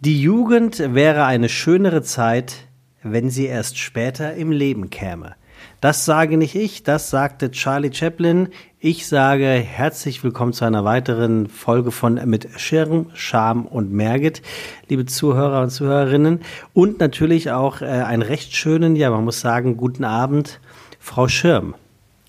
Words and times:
Die 0.00 0.22
Jugend 0.22 0.78
wäre 0.94 1.24
eine 1.24 1.48
schönere 1.48 2.02
Zeit, 2.02 2.68
wenn 3.02 3.30
sie 3.30 3.46
erst 3.46 3.78
später 3.78 4.34
im 4.34 4.52
Leben 4.52 4.90
käme. 4.90 5.34
Das 5.80 6.04
sage 6.04 6.36
nicht 6.36 6.54
ich, 6.54 6.84
das 6.84 7.10
sagte 7.10 7.50
Charlie 7.50 7.92
Chaplin. 7.92 8.50
Ich 8.78 9.08
sage 9.08 9.46
herzlich 9.46 10.22
willkommen 10.22 10.52
zu 10.52 10.64
einer 10.64 10.84
weiteren 10.84 11.48
Folge 11.48 11.90
von 11.90 12.14
Mit 12.30 12.48
Schirm, 12.60 13.06
Scham 13.14 13.66
und 13.66 13.90
Merget, 13.90 14.40
liebe 14.88 15.04
Zuhörer 15.04 15.62
und 15.62 15.70
Zuhörerinnen. 15.70 16.42
Und 16.74 17.00
natürlich 17.00 17.50
auch 17.50 17.82
äh, 17.82 17.86
einen 17.86 18.22
recht 18.22 18.54
schönen, 18.54 18.94
ja, 18.94 19.10
man 19.10 19.24
muss 19.24 19.40
sagen, 19.40 19.76
guten 19.76 20.04
Abend, 20.04 20.60
Frau 21.00 21.26
Schirm. 21.26 21.74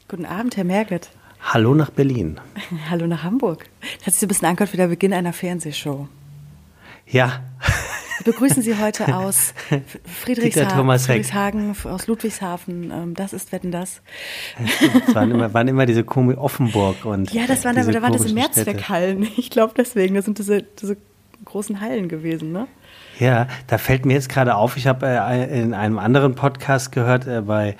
Guten 0.08 0.26
Abend, 0.26 0.58
Herr 0.58 0.64
Merget. 0.64 1.12
Hallo 1.40 1.76
nach 1.76 1.92
Berlin. 1.92 2.40
Hallo 2.90 3.06
nach 3.06 3.22
Hamburg. 3.22 3.70
Das 4.00 4.08
hat 4.08 4.14
sich 4.16 4.24
ein 4.24 4.28
bisschen 4.30 4.48
angehört 4.48 4.74
wie 4.74 4.78
der 4.78 4.88
Beginn 4.88 5.14
einer 5.14 5.34
Fernsehshow. 5.34 6.08
Ja. 7.10 7.42
Wir 8.20 8.34
begrüßen 8.34 8.62
Sie 8.62 8.78
heute 8.78 9.16
aus 9.16 9.54
Friedrichshagen, 10.24 11.00
Friedrichshagen 11.00 11.76
aus 11.86 12.08
Ludwigshafen. 12.08 12.92
Ähm, 12.92 13.14
das 13.16 13.34
ist 13.34 13.52
Wetten 13.52 13.72
das. 13.72 14.02
Es 15.08 15.16
waren 15.16 15.32
immer, 15.32 15.54
waren 15.54 15.68
immer 15.68 15.86
diese 15.86 16.04
Komik 16.04 16.38
Offenburg 16.38 17.06
und. 17.06 17.32
Ja, 17.34 17.48
das 17.48 17.66
waren, 17.66 17.76
da, 17.76 17.84
da 17.84 18.02
waren 18.02 18.14
diese 18.14 18.34
Mehrzweckhallen. 18.34 19.28
Ich 19.38 19.50
glaube 19.50 19.74
deswegen, 19.76 20.16
das 20.16 20.26
sind 20.26 20.38
diese, 20.38 20.64
diese 20.64 20.98
großen 21.46 21.80
Hallen 21.82 22.10
gewesen, 22.10 22.52
ne? 22.52 22.68
Ja, 23.20 23.48
da 23.68 23.78
fällt 23.78 24.06
mir 24.06 24.14
jetzt 24.14 24.30
gerade 24.30 24.56
auf, 24.56 24.78
ich 24.78 24.88
habe 24.88 25.08
äh, 25.08 25.62
in 25.62 25.74
einem 25.74 25.98
anderen 25.98 26.36
Podcast 26.36 26.92
gehört, 26.92 27.26
äh, 27.26 27.42
bei 27.42 27.76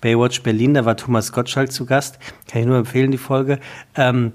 Baywatch 0.00 0.42
Berlin, 0.42 0.74
da 0.74 0.84
war 0.84 0.96
Thomas 0.96 1.32
Gottschalk 1.32 1.72
zu 1.72 1.86
Gast. 1.86 2.18
Kann 2.50 2.60
ich 2.60 2.66
nur 2.66 2.78
empfehlen, 2.78 3.10
die 3.10 3.18
Folge. 3.18 3.58
Ähm, 3.96 4.32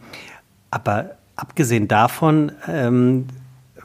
aber 0.71 1.17
abgesehen 1.35 1.87
davon, 1.87 2.51
ähm, 2.67 3.27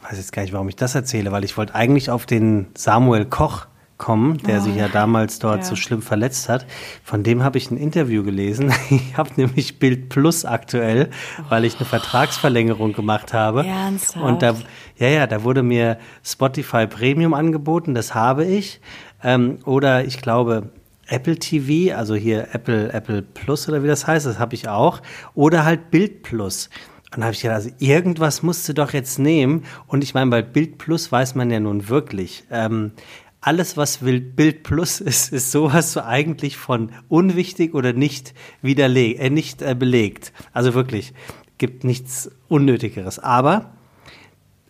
weiß 0.04 0.18
jetzt 0.18 0.32
gar 0.32 0.42
nicht, 0.42 0.52
warum 0.52 0.68
ich 0.68 0.76
das 0.76 0.94
erzähle, 0.94 1.32
weil 1.32 1.44
ich 1.44 1.56
wollte 1.56 1.74
eigentlich 1.74 2.10
auf 2.10 2.26
den 2.26 2.66
Samuel 2.74 3.24
Koch 3.24 3.66
kommen, 3.96 4.38
der 4.38 4.58
oh, 4.58 4.64
sich 4.64 4.76
ja 4.76 4.88
damals 4.88 5.38
dort 5.38 5.58
ja. 5.58 5.64
so 5.64 5.76
schlimm 5.76 6.02
verletzt 6.02 6.48
hat. 6.48 6.66
Von 7.04 7.22
dem 7.22 7.42
habe 7.42 7.58
ich 7.58 7.70
ein 7.70 7.76
Interview 7.76 8.22
gelesen. 8.22 8.72
Ich 8.90 9.16
habe 9.16 9.30
nämlich 9.36 9.78
Bild 9.78 10.08
Plus 10.08 10.44
aktuell, 10.44 11.10
weil 11.48 11.64
ich 11.64 11.76
eine 11.76 11.84
Vertragsverlängerung 11.84 12.92
gemacht 12.92 13.32
habe. 13.32 13.64
Ernsthaft? 13.64 14.24
Und 14.24 14.42
da, 14.42 14.54
ja, 14.98 15.08
ja, 15.08 15.26
da 15.26 15.42
wurde 15.42 15.62
mir 15.62 15.98
Spotify 16.24 16.86
Premium 16.86 17.34
angeboten, 17.34 17.94
das 17.94 18.14
habe 18.14 18.44
ich. 18.44 18.80
Ähm, 19.22 19.58
oder 19.64 20.04
ich 20.04 20.20
glaube 20.20 20.70
Apple 21.06 21.36
TV, 21.36 21.96
also 21.96 22.14
hier 22.14 22.48
Apple, 22.52 22.92
Apple 22.92 23.22
Plus 23.22 23.68
oder 23.68 23.82
wie 23.82 23.88
das 23.88 24.06
heißt, 24.06 24.26
das 24.26 24.38
habe 24.38 24.54
ich 24.54 24.68
auch. 24.68 25.00
Oder 25.34 25.64
halt 25.64 25.90
Bild 25.90 26.22
Plus. 26.22 26.68
Und 27.14 27.20
dann 27.20 27.24
habe 27.26 27.34
ich 27.34 27.42
gedacht, 27.42 27.56
also 27.56 27.70
irgendwas 27.78 28.42
musst 28.42 28.68
du 28.68 28.74
doch 28.74 28.92
jetzt 28.92 29.18
nehmen. 29.18 29.64
Und 29.86 30.02
ich 30.02 30.14
meine, 30.14 30.30
bei 30.30 30.42
Bild 30.42 30.78
Plus 30.78 31.12
weiß 31.12 31.36
man 31.36 31.50
ja 31.50 31.60
nun 31.60 31.88
wirklich, 31.88 32.44
ähm, 32.50 32.92
alles, 33.40 33.76
was 33.76 33.98
Bild 33.98 34.62
Plus 34.62 35.00
ist, 35.00 35.32
ist 35.32 35.52
sowas 35.52 35.92
so 35.92 36.02
eigentlich 36.02 36.56
von 36.56 36.90
unwichtig 37.08 37.74
oder 37.74 37.92
nicht 37.92 38.34
widerlegt, 38.62 39.20
äh, 39.20 39.30
nicht 39.30 39.62
äh, 39.62 39.74
belegt. 39.74 40.32
Also 40.52 40.74
wirklich, 40.74 41.12
gibt 41.58 41.84
nichts 41.84 42.30
Unnötigeres. 42.48 43.18
Aber 43.20 43.74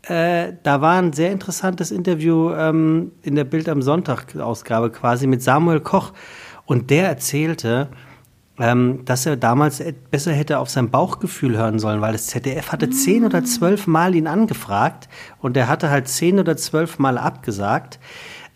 äh, 0.03 0.53
da 0.63 0.83
war 0.83 1.01
ein 1.01 1.15
sehr 1.15 1.33
interessantes 1.33 1.91
Interview 1.91 2.53
ähm, 2.53 3.13
in 3.23 3.37
der 3.37 3.45
Bild 3.45 3.69
am 3.71 3.81
Sonntag-Ausgabe 3.81 4.91
quasi 4.91 5.27
mit 5.27 5.43
Samuel 5.43 5.81
Koch. 5.81 6.13
Und 6.67 6.91
der 6.91 7.09
erzählte, 7.09 7.89
ähm, 8.59 9.05
dass 9.05 9.27
er 9.27 9.37
damals 9.37 9.83
besser 10.11 10.33
hätte 10.33 10.59
auf 10.59 10.71
sein 10.71 10.91
Bauchgefühl 10.91 11.57
hören 11.57 11.79
sollen, 11.79 12.01
weil 12.01 12.13
das 12.13 12.29
ZDF 12.29 12.71
hatte 12.71 12.91
zehn 12.91 13.25
oder 13.25 13.45
zwölf 13.45 13.87
Mal 13.87 14.15
ihn 14.15 14.27
angefragt 14.27 15.09
und 15.41 15.57
er 15.57 15.69
hatte 15.69 15.91
halt 15.91 16.09
zehn 16.09 16.39
oder 16.39 16.57
zwölf 16.57 16.99
Mal 16.99 17.19
abgesagt. 17.19 17.99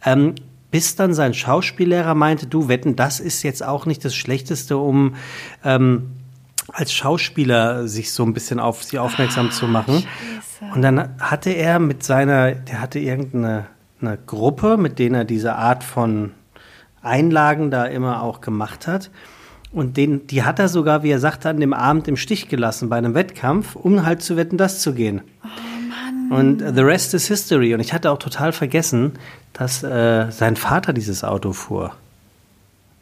Ähm, 0.05 0.35
bis 0.71 0.97
dann 0.97 1.15
sein 1.15 1.35
Schauspiellehrer 1.35 2.15
meinte, 2.15 2.47
du 2.47 2.69
wetten, 2.69 2.95
das 2.95 3.21
ist 3.21 3.43
jetzt 3.43 3.65
auch 3.65 3.87
nicht 3.87 4.05
das 4.05 4.15
Schlechteste, 4.15 4.77
um 4.77 5.15
ähm, 5.65 6.11
als 6.73 6.93
Schauspieler 6.93 7.89
sich 7.89 8.13
so 8.13 8.23
ein 8.23 8.35
bisschen 8.35 8.61
auf 8.61 8.85
sie 8.85 8.99
aufmerksam 8.99 9.49
ah, 9.49 9.51
zu 9.51 9.67
machen. 9.67 9.95
Scheiße. 9.95 10.75
Und 10.75 10.83
dann 10.83 11.17
hatte 11.19 11.51
er 11.51 11.79
mit 11.79 12.03
seiner, 12.03 12.53
der 12.53 12.81
hatte 12.81 12.99
irgendeine 12.99 13.67
eine 14.01 14.17
Gruppe, 14.17 14.77
mit 14.77 14.99
denen 14.99 15.15
er 15.15 15.25
diese 15.25 15.57
Art 15.57 15.83
von 15.83 16.33
Einlagen 17.03 17.71
da 17.71 17.85
immer 17.85 18.23
auch 18.23 18.41
gemacht 18.41 18.87
hat. 18.87 19.11
Und 19.71 19.97
den, 19.97 20.27
die 20.27 20.45
hat 20.45 20.59
er 20.59 20.69
sogar, 20.69 21.03
wie 21.03 21.11
er 21.11 21.19
sagte, 21.19 21.49
an 21.51 21.61
dem 21.61 21.75
Abend 21.75 22.09
im 22.09 22.17
Stich 22.17 22.49
gelassen 22.49 22.89
bei 22.89 22.97
einem 22.97 23.15
Wettkampf, 23.15 23.77
um 23.77 24.05
halt 24.05 24.23
zu 24.23 24.37
wetten, 24.37 24.57
das 24.57 24.81
zu 24.81 24.95
gehen. 24.95 25.21
Oh 25.45 26.29
Mann. 26.29 26.61
Und 26.63 26.75
the 26.75 26.83
rest 26.83 27.13
is 27.15 27.27
history. 27.29 27.75
Und 27.75 27.81
ich 27.81 27.93
hatte 27.93 28.11
auch 28.11 28.19
total 28.19 28.53
vergessen, 28.53 29.13
dass 29.53 29.83
äh, 29.83 30.31
sein 30.31 30.57
Vater 30.57 30.93
dieses 30.93 31.23
Auto 31.23 31.53
fuhr. 31.53 31.95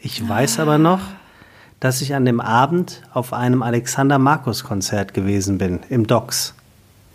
Ich 0.01 0.23
ah. 0.23 0.29
weiß 0.29 0.59
aber 0.59 0.79
noch, 0.79 1.01
dass 1.79 2.01
ich 2.01 2.15
an 2.15 2.25
dem 2.25 2.41
Abend 2.41 3.03
auf 3.13 3.33
einem 3.33 3.63
Alexander 3.63 4.19
Markus 4.19 4.65
Konzert 4.65 5.15
gewesen 5.15 5.59
bin, 5.59 5.81
im 5.89 6.07
Docks. 6.07 6.55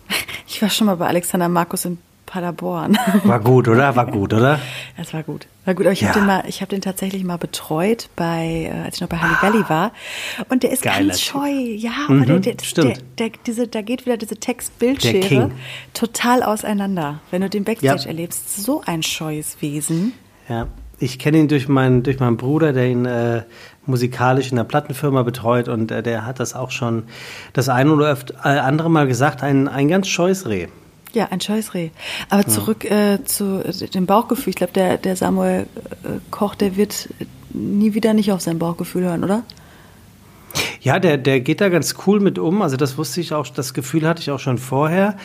Ich 0.54 0.60
war 0.60 0.68
schon 0.68 0.86
mal 0.86 0.96
bei 0.96 1.06
Alexander 1.06 1.48
Markus 1.48 1.86
im 1.86 1.96
Paderborn. 2.32 2.96
War 3.24 3.40
gut, 3.40 3.68
oder? 3.68 3.94
War 3.94 4.06
gut, 4.06 4.32
oder? 4.32 4.58
Das 4.96 5.12
war 5.12 5.22
gut. 5.22 5.46
War 5.66 5.74
gut, 5.74 5.84
aber 5.84 5.92
ich 5.92 6.00
ja. 6.00 6.08
habe 6.08 6.20
den 6.20 6.26
mal, 6.26 6.44
ich 6.46 6.62
habe 6.62 6.70
den 6.70 6.80
tatsächlich 6.80 7.24
mal 7.24 7.36
betreut 7.36 8.08
bei, 8.16 8.70
äh, 8.72 8.84
als 8.86 8.94
ich 8.94 9.00
noch 9.02 9.08
bei 9.10 9.18
Halligalli 9.18 9.68
war. 9.68 9.92
Und 10.48 10.62
der 10.62 10.72
ist 10.72 10.82
ganz 10.82 11.20
scheu. 11.20 11.50
Ja, 11.50 11.90
mhm, 12.08 12.22
aber 12.22 12.38
der, 12.38 12.54
der, 12.54 12.64
stimmt. 12.64 13.02
Der, 13.18 13.28
der, 13.28 13.38
diese, 13.44 13.68
da 13.68 13.82
geht 13.82 14.06
wieder 14.06 14.16
diese 14.16 14.36
Text-Bildschere 14.36 15.50
total 15.92 16.42
auseinander. 16.42 17.20
Wenn 17.30 17.42
du 17.42 17.50
den 17.50 17.64
Backstage 17.64 18.04
ja. 18.04 18.08
erlebst, 18.08 18.64
so 18.64 18.82
ein 18.86 19.02
scheues 19.02 19.60
Wesen. 19.60 20.14
Ja, 20.48 20.68
ich 20.98 21.18
kenne 21.18 21.36
ihn 21.36 21.48
durch 21.48 21.68
meinen, 21.68 22.02
durch 22.02 22.18
meinen 22.18 22.38
Bruder, 22.38 22.72
der 22.72 22.86
ihn 22.86 23.04
äh, 23.04 23.42
musikalisch 23.84 24.48
in 24.48 24.56
der 24.56 24.64
Plattenfirma 24.64 25.22
betreut 25.22 25.68
und 25.68 25.90
äh, 25.90 26.02
der 26.02 26.24
hat 26.24 26.40
das 26.40 26.54
auch 26.54 26.70
schon 26.70 27.02
das 27.52 27.68
eine 27.68 27.92
oder 27.92 28.16
äh, 28.42 28.48
andere 28.48 28.88
Mal 28.88 29.06
gesagt, 29.06 29.42
ein, 29.42 29.68
ein 29.68 29.88
ganz 29.88 30.08
scheues 30.08 30.48
Reh. 30.48 30.68
Ja, 31.14 31.28
ein 31.30 31.40
Scheußreh. 31.40 31.90
Aber 32.30 32.46
zurück 32.46 32.84
ja. 32.84 33.14
äh, 33.14 33.24
zu 33.24 33.62
äh, 33.64 33.88
dem 33.88 34.06
Bauchgefühl. 34.06 34.50
Ich 34.50 34.56
glaube, 34.56 34.72
der, 34.72 34.96
der 34.96 35.16
Samuel 35.16 35.66
äh, 36.04 36.18
Koch, 36.30 36.54
der 36.54 36.76
wird 36.76 37.08
nie 37.50 37.94
wieder 37.94 38.14
nicht 38.14 38.32
auf 38.32 38.40
sein 38.40 38.58
Bauchgefühl 38.58 39.04
hören, 39.04 39.24
oder? 39.24 39.42
Ja, 40.80 40.98
der, 40.98 41.16
der 41.16 41.40
geht 41.40 41.60
da 41.60 41.68
ganz 41.68 41.94
cool 42.06 42.18
mit 42.18 42.38
um. 42.38 42.62
Also 42.62 42.76
das 42.76 42.98
wusste 42.98 43.20
ich 43.20 43.32
auch, 43.32 43.46
das 43.46 43.72
Gefühl 43.72 44.06
hatte 44.06 44.20
ich 44.20 44.30
auch 44.30 44.40
schon 44.40 44.58
vorher. 44.58 45.16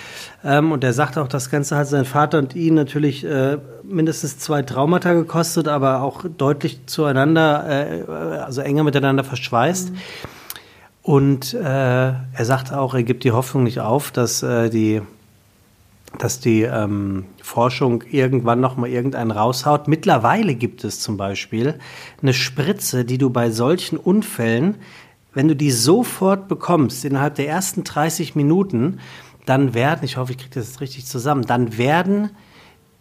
Ähm, 0.43 0.71
und 0.71 0.83
der 0.83 0.93
sagt 0.93 1.17
auch, 1.17 1.27
das 1.27 1.49
Ganze 1.49 1.75
hat 1.75 1.87
sein 1.87 2.05
Vater 2.05 2.37
und 2.37 2.55
ihn 2.55 2.75
natürlich 2.75 3.23
äh, 3.25 3.57
mindestens 3.83 4.39
zwei 4.39 4.61
Traumata 4.61 5.13
gekostet, 5.13 5.67
aber 5.67 6.01
auch 6.01 6.23
deutlich 6.37 6.85
zueinander, 6.85 7.65
äh, 7.67 8.11
also 8.41 8.61
enger 8.61 8.83
miteinander 8.83 9.23
verschweißt. 9.23 9.91
Mhm. 9.91 9.97
Und 11.01 11.53
äh, 11.53 11.63
er 11.63 12.45
sagt 12.45 12.73
auch, 12.73 12.93
er 12.93 13.03
gibt 13.03 13.23
die 13.23 13.31
Hoffnung 13.31 13.63
nicht 13.63 13.79
auf, 13.79 14.11
dass 14.11 14.43
äh, 14.43 14.69
die 14.69 15.01
dass 16.17 16.39
die 16.39 16.63
ähm, 16.63 17.25
Forschung 17.41 18.03
irgendwann 18.09 18.59
noch 18.59 18.77
mal 18.77 18.89
irgendeinen 18.89 19.31
raushaut. 19.31 19.87
Mittlerweile 19.87 20.55
gibt 20.55 20.83
es 20.83 20.99
zum 20.99 21.17
Beispiel 21.17 21.79
eine 22.21 22.33
Spritze, 22.33 23.05
die 23.05 23.17
du 23.17 23.29
bei 23.29 23.51
solchen 23.51 23.97
Unfällen, 23.97 24.75
wenn 25.33 25.47
du 25.47 25.55
die 25.55 25.71
sofort 25.71 26.47
bekommst, 26.47 27.05
innerhalb 27.05 27.35
der 27.35 27.47
ersten 27.47 27.83
30 27.83 28.35
Minuten, 28.35 28.99
dann 29.45 29.73
werden, 29.73 30.03
ich 30.03 30.17
hoffe, 30.17 30.31
ich 30.31 30.39
kriege 30.39 30.55
das 30.55 30.67
jetzt 30.67 30.81
richtig 30.81 31.05
zusammen, 31.05 31.43
dann 31.43 31.77
werden 31.77 32.31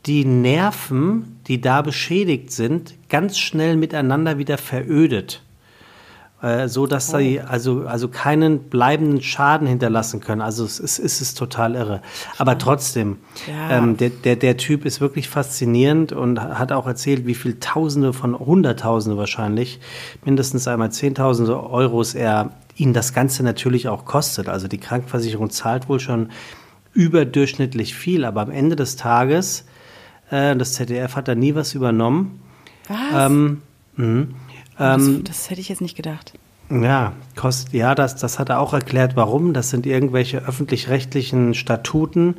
die 0.04 0.24
Nerven, 0.24 1.40
die 1.48 1.60
da 1.60 1.82
beschädigt 1.82 2.52
sind, 2.52 2.94
ganz 3.08 3.38
schnell 3.38 3.76
miteinander 3.76 4.38
wieder 4.38 4.58
verödet. 4.58 5.42
Äh, 6.42 6.68
so 6.68 6.86
dass 6.86 7.14
oh. 7.14 7.18
sie 7.18 7.40
also, 7.40 7.86
also 7.86 8.08
keinen 8.08 8.64
bleibenden 8.64 9.22
Schaden 9.22 9.66
hinterlassen 9.66 10.20
können. 10.20 10.42
Also 10.42 10.64
es 10.64 10.78
ist, 10.78 10.98
es 10.98 11.22
ist 11.22 11.38
total 11.38 11.74
irre. 11.74 12.02
Aber 12.36 12.58
trotzdem, 12.58 13.16
ja. 13.46 13.78
ähm, 13.78 13.96
der, 13.96 14.10
der, 14.10 14.36
der 14.36 14.58
Typ 14.58 14.84
ist 14.84 15.00
wirklich 15.00 15.30
faszinierend 15.30 16.12
und 16.12 16.38
hat 16.40 16.72
auch 16.72 16.86
erzählt, 16.86 17.26
wie 17.26 17.34
viel 17.34 17.58
Tausende 17.58 18.12
von 18.12 18.38
Hunderttausende 18.38 19.16
wahrscheinlich, 19.16 19.80
mindestens 20.26 20.68
einmal 20.68 20.92
Zehntausende 20.92 21.58
Euros 21.58 22.14
er 22.14 22.50
ihn 22.76 22.92
das 22.92 23.14
Ganze 23.14 23.42
natürlich 23.42 23.88
auch 23.88 24.04
kostet. 24.04 24.50
Also 24.50 24.68
die 24.68 24.78
Krankenversicherung 24.78 25.48
zahlt 25.48 25.88
wohl 25.88 26.00
schon 26.00 26.28
überdurchschnittlich 26.92 27.94
viel, 27.94 28.26
aber 28.26 28.42
am 28.42 28.50
Ende 28.50 28.76
des 28.76 28.96
Tages, 28.96 29.64
äh, 30.30 30.54
das 30.54 30.74
ZDF 30.74 31.16
hat 31.16 31.28
da 31.28 31.34
nie 31.34 31.54
was 31.54 31.74
übernommen. 31.74 32.42
Was? 32.88 33.30
Ähm, 33.30 33.62
mh. 34.78 34.96
Das, 34.96 35.06
ähm, 35.06 35.24
das, 35.24 35.50
hätte 35.50 35.60
ich 35.60 35.68
jetzt 35.68 35.80
nicht 35.80 35.96
gedacht. 35.96 36.32
Ja, 36.68 37.12
kost, 37.36 37.72
ja, 37.72 37.94
das, 37.94 38.16
das 38.16 38.40
hat 38.40 38.48
er 38.48 38.58
auch 38.58 38.72
erklärt, 38.72 39.14
warum. 39.14 39.54
Das 39.54 39.70
sind 39.70 39.86
irgendwelche 39.86 40.38
öffentlich-rechtlichen 40.38 41.54
Statuten, 41.54 42.36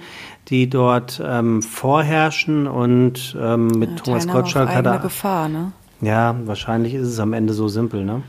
die 0.50 0.70
dort 0.70 1.22
ähm, 1.26 1.62
vorherrschen 1.62 2.68
und 2.68 3.38
ähm, 3.40 3.68
mit 3.68 3.92
ja, 3.92 3.96
Thomas 3.96 4.28
Gottschalk 4.28 4.70
hat 4.70 4.86
er. 4.86 5.00
Gefahr, 5.00 5.48
ne? 5.48 5.72
Ja, 6.02 6.36
wahrscheinlich 6.46 6.94
ist 6.94 7.08
es 7.08 7.20
am 7.20 7.34
Ende 7.34 7.54
so 7.54 7.70
simpel, 7.70 8.04
ne? 8.04 8.22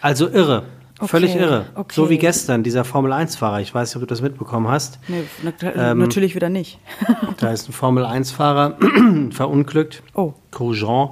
Also 0.00 0.28
irre. 0.28 0.62
Völlig 1.02 1.34
irre. 1.34 1.66
okay. 1.74 1.94
So 1.94 2.10
wie 2.10 2.18
gestern, 2.18 2.62
dieser 2.62 2.84
Formel-1-Fahrer. 2.84 3.60
Ich 3.60 3.74
weiß 3.74 3.88
nicht, 3.88 3.96
ob 3.96 4.02
du 4.02 4.06
das 4.06 4.20
mitbekommen 4.20 4.68
hast. 4.68 4.98
Nee, 5.08 5.24
na, 5.42 5.90
Ähm, 5.90 5.98
natürlich 5.98 6.34
wieder 6.34 6.48
nicht. 6.48 6.78
Da 7.38 7.52
ist 7.52 7.68
ein 7.68 7.72
Formel-1-Fahrer 7.72 8.76
verunglückt. 9.30 10.02
Oh. 10.14 10.34
Grosjean. 10.50 11.10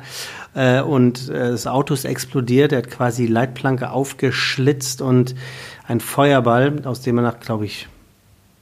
Äh, 0.58 0.82
und 0.82 1.28
äh, 1.28 1.50
das 1.52 1.68
Auto 1.68 1.94
ist 1.94 2.04
explodiert. 2.04 2.72
Er 2.72 2.78
hat 2.78 2.90
quasi 2.90 3.26
die 3.26 3.32
Leitplanke 3.32 3.90
aufgeschlitzt 3.90 5.00
und 5.00 5.36
ein 5.86 6.00
Feuerball, 6.00 6.84
aus 6.84 7.00
dem 7.00 7.18
er 7.18 7.22
nach, 7.22 7.38
glaube 7.38 7.64
ich, 7.64 7.86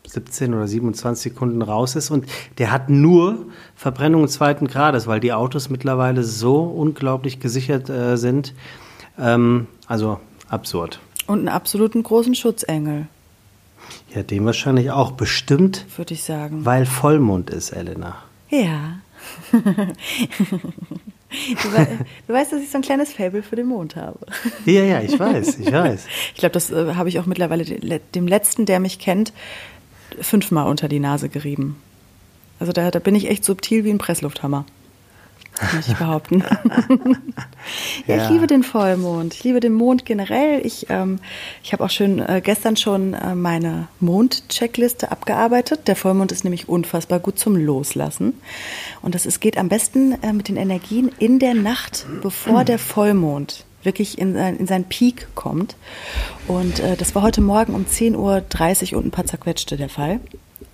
17 0.07 0.53
oder 0.53 0.69
27 0.69 1.33
Sekunden 1.33 1.63
raus 1.63 1.97
ist. 1.97 2.11
Und 2.11 2.27
der 2.59 2.71
hat 2.71 2.91
nur 2.91 3.47
Verbrennungen 3.77 4.29
zweiten 4.29 4.69
Grades, 4.69 5.07
weil 5.07 5.21
die 5.21 5.33
Autos 5.33 5.71
mittlerweile 5.71 6.23
so 6.23 6.65
unglaublich 6.65 7.41
gesichert 7.41 7.89
äh, 7.89 8.17
sind. 8.17 8.53
Ähm, 9.19 9.67
also 9.87 10.21
absurd. 10.51 11.01
Und 11.27 11.39
einen 11.39 11.49
absoluten 11.49 12.03
großen 12.03 12.35
Schutzengel, 12.35 13.07
Ja, 14.15 14.23
dem 14.23 14.45
wahrscheinlich 14.45 14.91
auch. 14.91 15.13
Bestimmt, 15.13 15.87
würde 15.97 16.13
ich 16.13 16.25
sagen. 16.25 16.67
weil 16.67 16.85
Vollmond 16.85 17.49
ist, 17.49 17.71
Elena. 17.71 18.17
Ja. 18.51 18.99
du, 21.31 21.73
wei 21.73 21.87
du 22.27 22.33
weißt, 22.33 22.53
dass 22.53 22.63
ich 22.63 22.71
so 22.71 22.79
ein 22.79 22.83
kleines 22.83 23.13
Fable 23.13 23.43
für 23.43 23.57
den 23.57 23.67
Mond 23.67 23.97
habe. 23.97 24.19
Ja, 24.65 24.83
ja, 24.85 25.01
ich 25.01 25.19
weiß, 25.19 25.59
ich 25.59 25.73
weiß. 25.73 26.07
Ich 26.35 26.41
glaube, 26.41 26.53
das 26.53 26.71
äh, 26.71 26.95
habe 26.95 27.09
ich 27.09 27.19
auch 27.19 27.27
mittlerweile 27.27 27.65
de- 27.65 28.01
dem 28.15 28.27
Letzten, 28.29 28.67
der 28.67 28.81
mich 28.81 28.99
kennt, 28.99 29.33
fünfmal 30.21 30.69
unter 30.69 30.89
die 30.89 31.01
Nase 31.01 31.29
gerieben. 31.29 31.77
Also 32.61 32.73
da, 32.73 32.91
da 32.91 32.99
bin 33.01 33.15
ich 33.15 33.29
echt 33.29 33.45
subtil 33.45 33.85
wie 33.85 33.91
ein 33.91 33.99
Presslufthammer. 33.99 34.65
Möchte 35.75 35.93
ich 35.93 35.99
behaupten. 35.99 36.45
ja, 38.07 38.17
Ja. 38.17 38.25
ich 38.25 38.31
liebe 38.31 38.47
den 38.47 38.63
Vollmond. 38.63 39.35
Ich 39.35 39.45
liebe 39.45 39.61
den 39.61 39.73
Mond 39.75 40.05
generell. 40.05 40.65
Ich, 40.65 40.87
ähm, 40.91 41.19
ich 41.63 41.73
habe 41.73 41.85
auch 41.85 41.91
schön 41.91 42.19
äh, 42.19 42.41
gestern 42.45 42.77
schon 42.77 43.15
äh, 43.15 43.35
meine 43.35 43.89
Mond-Checkliste 44.01 45.11
abgearbeitet. 45.11 45.89
Der 45.89 45.97
Vollmond 45.97 46.33
ist 46.33 46.45
nämlich 46.45 46.69
unfassbar 46.69 47.19
gut 47.21 47.39
zum 47.39 47.57
Loslassen. 47.57 48.35
Und 49.03 49.15
das 49.15 49.27
ist, 49.27 49.41
geht 49.41 49.59
am 49.59 49.69
besten 49.69 50.13
äh, 50.23 50.33
mit 50.33 50.49
den 50.49 50.57
Energien 50.57 51.11
in 51.19 51.39
der 51.39 51.55
Nacht, 51.55 52.07
bevor 52.23 52.65
der 52.65 52.79
Vollmond 52.79 53.65
wirklich 53.83 54.19
in, 54.19 54.35
sein, 54.35 54.57
in 54.57 54.67
seinen 54.67 54.85
Peak 54.85 55.29
kommt. 55.35 55.77
Und 56.49 56.81
äh, 56.81 56.97
das 56.97 57.15
war 57.15 57.23
heute 57.23 57.41
Morgen 57.41 57.73
um 57.75 57.87
10.30 57.87 58.93
Uhr 58.93 58.99
und 58.99 59.07
ein 59.07 59.11
paar 59.13 59.27
zerquetschte 59.27 59.77
der 59.77 59.89
Fall. 59.89 60.21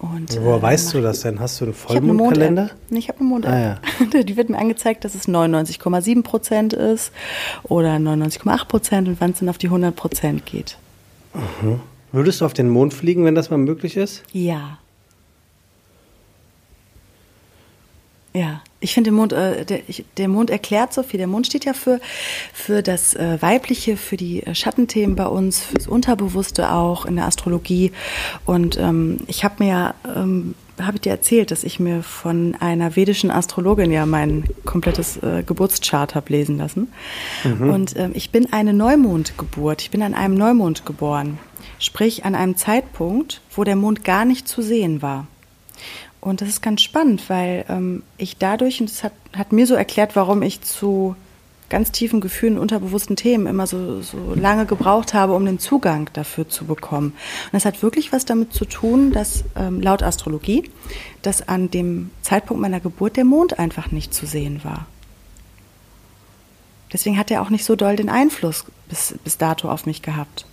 Und, 0.02 0.37
Woher 0.43 0.58
äh, 0.58 0.62
weißt 0.62 0.94
du 0.94 1.00
das 1.00 1.20
denn? 1.20 1.38
Hast 1.38 1.60
du 1.60 1.66
einen 1.66 1.75
ich 1.75 1.84
habe 1.84 1.99
eine 1.99 2.06
Mond 2.12 2.37
Vollmondkalender? 2.37 2.70
Habe 3.08 3.20
eine 3.20 3.28
Mond 3.28 3.46
Ah, 3.46 3.78
Die 4.22 4.37
wird 4.37 4.50
mir 4.50 4.58
angezeigt, 4.58 5.04
dass 5.04 5.14
es 5.14 5.28
99,7 5.28 6.22
Prozent 6.22 6.72
ist 6.72 7.12
oder 7.62 7.94
99,8 7.94 8.66
Prozent 8.66 9.08
und 9.08 9.20
wann 9.20 9.31
es 9.31 9.38
dann 9.38 9.49
auf 9.49 9.58
die 9.58 9.69
100 9.69 9.94
Prozent 9.94 10.44
geht. 10.44 10.76
Würdest 12.10 12.40
du 12.40 12.44
auf 12.44 12.52
den 12.52 12.69
Mond 12.69 12.93
fliegen, 12.93 13.25
wenn 13.25 13.37
das 13.37 13.49
mal 13.49 13.58
möglich 13.58 13.96
ist? 13.96 14.25
Ja. 14.32 14.78
Ja, 18.34 18.62
ich 18.81 18.94
finde, 18.94 19.11
der 19.11 19.17
Mond, 19.17 19.32
äh, 19.34 19.64
der, 19.67 19.81
ich, 19.88 20.05
der 20.17 20.26
Mond 20.29 20.49
erklärt 20.49 20.94
so 20.94 21.02
viel. 21.02 21.19
Der 21.19 21.26
Mond 21.26 21.46
steht 21.46 21.67
ja 21.67 21.75
für, 21.75 22.00
für 22.55 22.82
das 22.82 23.14
äh, 23.14 23.37
Weibliche, 23.40 23.99
für 23.99 24.17
die 24.17 24.43
äh, 24.43 24.55
Schattenthemen 24.55 25.17
bei 25.17 25.26
uns, 25.26 25.61
fürs 25.61 25.87
Unterbewusste 25.87 26.73
auch 26.73 27.05
in 27.05 27.17
der 27.17 27.26
Astrologie. 27.26 27.93
Und 28.46 28.79
ähm, 28.79 29.19
ich 29.26 29.44
habe 29.44 29.62
mir 29.62 29.69
ja, 29.69 29.94
ähm, 30.17 30.55
habe 30.81 30.96
ich 30.96 31.02
dir 31.02 31.11
erzählt, 31.11 31.50
dass 31.50 31.62
ich 31.62 31.79
mir 31.79 32.02
von 32.02 32.56
einer 32.58 32.96
vedischen 32.96 33.31
Astrologin 33.31 33.93
ja 33.93 34.06
mein 34.06 34.44
komplettes 34.64 35.19
äh, 35.19 35.43
Geburtschart 35.44 36.14
habe 36.14 36.32
lesen 36.32 36.56
lassen. 36.56 36.90
Und 37.44 37.96
ähm, 37.96 38.12
ich 38.14 38.31
bin 38.31 38.52
eine 38.52 38.73
Neumondgeburt. 38.73 39.82
Ich 39.82 39.90
bin 39.90 40.02
an 40.02 40.14
einem 40.14 40.34
Neumond 40.34 40.87
geboren. 40.87 41.38
Sprich, 41.79 42.25
an 42.25 42.34
einem 42.34 42.56
Zeitpunkt, 42.56 43.43
wo 43.55 43.62
der 43.62 43.76
Mond 43.76 44.05
gar 44.05 44.25
nicht 44.25 44.49
zu 44.49 44.62
sehen 44.62 45.02
war. 45.02 45.26
Und 46.22 46.40
das 46.40 46.48
ist 46.48 46.62
ganz 46.62 46.80
spannend, 46.80 47.28
weil 47.28 47.64
ähm, 47.69 48.04
ich 48.16 48.38
dadurch, 48.38 48.80
und 48.80 48.88
das 48.88 49.02
hat, 49.02 49.12
hat 49.36 49.50
mir 49.50 49.66
so 49.66 49.74
erklärt, 49.74 50.14
warum 50.14 50.40
ich 50.42 50.62
zu 50.62 51.16
ganz 51.69 51.90
tiefen 51.90 52.20
Gefühlen, 52.20 52.58
unterbewussten 52.58 53.16
Themen 53.16 53.48
immer 53.48 53.66
so, 53.66 54.02
so 54.02 54.34
lange 54.34 54.64
gebraucht 54.64 55.14
habe, 55.14 55.32
um 55.32 55.44
den 55.44 55.58
Zugang 55.58 56.08
dafür 56.12 56.48
zu 56.48 56.64
bekommen. 56.64 57.08
Und 57.08 57.54
das 57.54 57.64
hat 57.64 57.82
wirklich 57.82 58.12
was 58.12 58.24
damit 58.24 58.52
zu 58.52 58.66
tun, 58.66 59.10
dass 59.10 59.42
ähm, 59.56 59.80
laut 59.80 60.04
Astrologie, 60.04 60.70
dass 61.22 61.48
an 61.48 61.72
dem 61.72 62.10
Zeitpunkt 62.22 62.60
meiner 62.60 62.78
Geburt 62.78 63.16
der 63.16 63.24
Mond 63.24 63.58
einfach 63.58 63.90
nicht 63.90 64.14
zu 64.14 64.24
sehen 64.24 64.62
war. 64.62 64.86
Deswegen 66.92 67.19
hat 67.19 67.32
er 67.32 67.42
auch 67.42 67.50
nicht 67.50 67.64
so 67.64 67.74
doll 67.74 67.96
den 67.96 68.10
Einfluss 68.10 68.64
bis, 68.88 69.14
bis 69.24 69.38
dato 69.38 69.69
auf 69.69 69.86
mich 69.86 70.02
gehabt. 70.02 70.46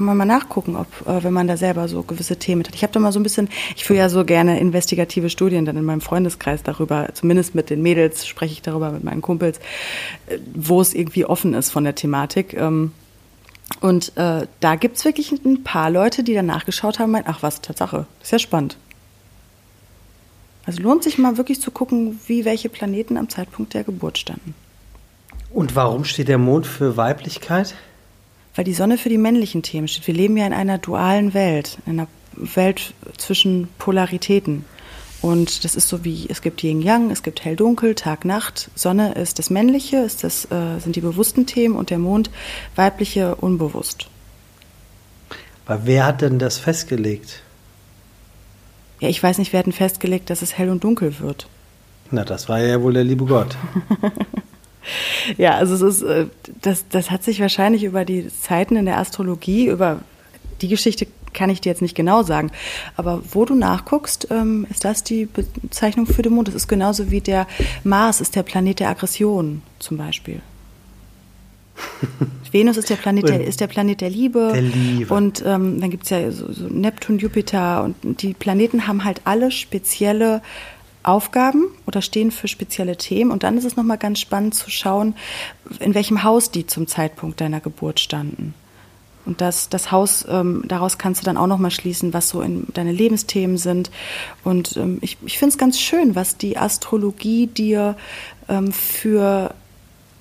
Kann 0.00 0.06
man 0.06 0.16
mal 0.16 0.24
nachgucken, 0.24 0.76
ob, 0.76 0.86
äh, 1.06 1.22
wenn 1.22 1.34
man 1.34 1.46
da 1.46 1.58
selber 1.58 1.86
so 1.86 2.02
gewisse 2.02 2.38
Themen 2.38 2.64
hat. 2.64 2.74
Ich 2.74 2.82
habe 2.82 2.90
da 2.90 3.00
mal 3.00 3.12
so 3.12 3.20
ein 3.20 3.22
bisschen, 3.22 3.50
ich 3.76 3.84
führe 3.84 3.98
ja 3.98 4.08
so 4.08 4.24
gerne 4.24 4.58
investigative 4.58 5.28
Studien 5.28 5.66
dann 5.66 5.76
in 5.76 5.84
meinem 5.84 6.00
Freundeskreis 6.00 6.62
darüber, 6.62 7.10
zumindest 7.12 7.54
mit 7.54 7.68
den 7.68 7.82
Mädels 7.82 8.26
spreche 8.26 8.54
ich 8.54 8.62
darüber 8.62 8.92
mit 8.92 9.04
meinen 9.04 9.20
Kumpels, 9.20 9.58
äh, 10.28 10.38
wo 10.54 10.80
es 10.80 10.94
irgendwie 10.94 11.26
offen 11.26 11.52
ist 11.52 11.70
von 11.70 11.84
der 11.84 11.94
Thematik. 11.94 12.54
Ähm, 12.54 12.92
und 13.82 14.16
äh, 14.16 14.46
da 14.60 14.74
gibt's 14.76 15.04
wirklich 15.04 15.32
ein 15.32 15.64
paar 15.64 15.90
Leute, 15.90 16.22
die 16.22 16.32
dann 16.32 16.46
nachgeschaut 16.46 16.98
haben 16.98 17.10
meinen, 17.10 17.26
ach 17.26 17.42
was, 17.42 17.60
Tatsache, 17.60 18.06
ist 18.22 18.32
ja 18.32 18.38
spannend. 18.38 18.78
Also 20.64 20.80
lohnt 20.80 21.04
sich 21.04 21.18
mal 21.18 21.36
wirklich 21.36 21.60
zu 21.60 21.70
gucken, 21.70 22.18
wie 22.26 22.46
welche 22.46 22.70
Planeten 22.70 23.18
am 23.18 23.28
Zeitpunkt 23.28 23.74
der 23.74 23.84
Geburt 23.84 24.16
standen. 24.16 24.54
Und 25.52 25.76
warum 25.76 26.04
steht 26.06 26.28
der 26.28 26.38
Mond 26.38 26.66
für 26.66 26.96
Weiblichkeit? 26.96 27.74
Weil 28.54 28.64
die 28.64 28.74
Sonne 28.74 28.98
für 28.98 29.08
die 29.08 29.18
männlichen 29.18 29.62
Themen 29.62 29.88
steht. 29.88 30.06
Wir 30.06 30.14
leben 30.14 30.36
ja 30.36 30.46
in 30.46 30.52
einer 30.52 30.78
dualen 30.78 31.34
Welt, 31.34 31.78
in 31.86 32.00
einer 32.00 32.08
Welt 32.34 32.94
zwischen 33.16 33.68
Polaritäten. 33.78 34.64
Und 35.22 35.64
das 35.64 35.74
ist 35.74 35.88
so 35.88 36.02
wie, 36.04 36.26
es 36.28 36.40
gibt 36.40 36.62
Yin-Yang, 36.62 37.10
es 37.10 37.22
gibt 37.22 37.44
Hell-Dunkel, 37.44 37.94
Tag-Nacht. 37.94 38.70
Sonne 38.74 39.12
ist 39.12 39.38
das 39.38 39.50
Männliche, 39.50 39.98
ist 39.98 40.24
das, 40.24 40.46
äh, 40.46 40.78
sind 40.78 40.96
die 40.96 41.02
bewussten 41.02 41.46
Themen 41.46 41.76
und 41.76 41.90
der 41.90 41.98
Mond 41.98 42.30
weibliche, 42.74 43.34
unbewusst. 43.34 44.08
Weil 45.66 45.80
wer 45.84 46.06
hat 46.06 46.22
denn 46.22 46.38
das 46.38 46.58
festgelegt? 46.58 47.42
Ja, 49.00 49.08
ich 49.08 49.22
weiß 49.22 49.38
nicht, 49.38 49.52
wir 49.52 49.58
hatten 49.58 49.72
festgelegt, 49.72 50.30
dass 50.30 50.42
es 50.42 50.56
hell 50.56 50.70
und 50.70 50.84
dunkel 50.84 51.20
wird. 51.20 51.48
Na, 52.10 52.24
das 52.24 52.48
war 52.48 52.58
ja 52.58 52.82
wohl 52.82 52.94
der 52.94 53.04
liebe 53.04 53.24
Gott. 53.26 53.56
Ja, 55.36 55.54
also 55.54 55.74
es 55.74 55.82
ist, 55.82 56.02
äh, 56.02 56.26
das, 56.62 56.88
das 56.88 57.10
hat 57.10 57.22
sich 57.22 57.40
wahrscheinlich 57.40 57.84
über 57.84 58.04
die 58.04 58.28
Zeiten 58.28 58.76
in 58.76 58.86
der 58.86 58.98
Astrologie, 58.98 59.66
über 59.66 60.00
die 60.62 60.68
Geschichte 60.68 61.06
kann 61.32 61.50
ich 61.50 61.60
dir 61.60 61.70
jetzt 61.70 61.82
nicht 61.82 61.94
genau 61.94 62.22
sagen, 62.22 62.50
aber 62.96 63.22
wo 63.30 63.44
du 63.44 63.54
nachguckst, 63.54 64.28
ähm, 64.30 64.66
ist 64.68 64.84
das 64.84 65.04
die 65.04 65.26
Bezeichnung 65.26 66.06
für 66.06 66.22
den 66.22 66.32
Mond. 66.32 66.48
Das 66.48 66.54
ist 66.54 66.68
genauso 66.68 67.10
wie 67.10 67.20
der 67.20 67.46
Mars 67.84 68.20
ist 68.20 68.36
der 68.36 68.42
Planet 68.42 68.80
der 68.80 68.88
Aggression 68.88 69.62
zum 69.78 69.96
Beispiel. 69.96 70.40
Venus 72.52 72.76
ist 72.76 72.90
der 72.90 72.96
Planet 72.96 73.28
der, 73.28 73.44
ist 73.44 73.60
der 73.60 73.68
Planet 73.68 74.00
der 74.00 74.10
Liebe. 74.10 74.50
Der 74.52 74.62
Liebe. 74.62 75.14
Und 75.14 75.42
ähm, 75.46 75.80
dann 75.80 75.90
gibt's 75.90 76.10
ja 76.10 76.30
so, 76.30 76.52
so 76.52 76.66
Neptun, 76.66 77.18
Jupiter 77.18 77.84
und 77.84 78.22
die 78.22 78.34
Planeten 78.34 78.86
haben 78.86 79.04
halt 79.04 79.22
alle 79.24 79.50
spezielle 79.50 80.42
Aufgaben 81.02 81.66
oder 81.86 82.02
stehen 82.02 82.30
für 82.30 82.48
spezielle 82.48 82.96
Themen. 82.96 83.30
Und 83.30 83.42
dann 83.42 83.56
ist 83.56 83.64
es 83.64 83.76
nochmal 83.76 83.98
ganz 83.98 84.20
spannend 84.20 84.54
zu 84.54 84.70
schauen, 84.70 85.14
in 85.78 85.94
welchem 85.94 86.22
Haus 86.22 86.50
die 86.50 86.66
zum 86.66 86.86
Zeitpunkt 86.86 87.40
deiner 87.40 87.60
Geburt 87.60 88.00
standen. 88.00 88.54
Und 89.26 89.40
das, 89.40 89.68
das 89.68 89.92
Haus, 89.92 90.26
ähm, 90.28 90.64
daraus 90.66 90.98
kannst 90.98 91.20
du 91.20 91.24
dann 91.24 91.36
auch 91.36 91.46
nochmal 91.46 91.70
schließen, 91.70 92.12
was 92.14 92.30
so 92.30 92.40
in 92.40 92.66
deine 92.72 92.92
Lebensthemen 92.92 93.58
sind. 93.58 93.90
Und 94.44 94.76
ähm, 94.76 94.98
ich, 95.02 95.18
ich 95.24 95.38
finde 95.38 95.52
es 95.52 95.58
ganz 95.58 95.78
schön, 95.78 96.14
was 96.14 96.36
die 96.36 96.56
Astrologie 96.56 97.46
dir 97.46 97.96
ähm, 98.48 98.72
für 98.72 99.54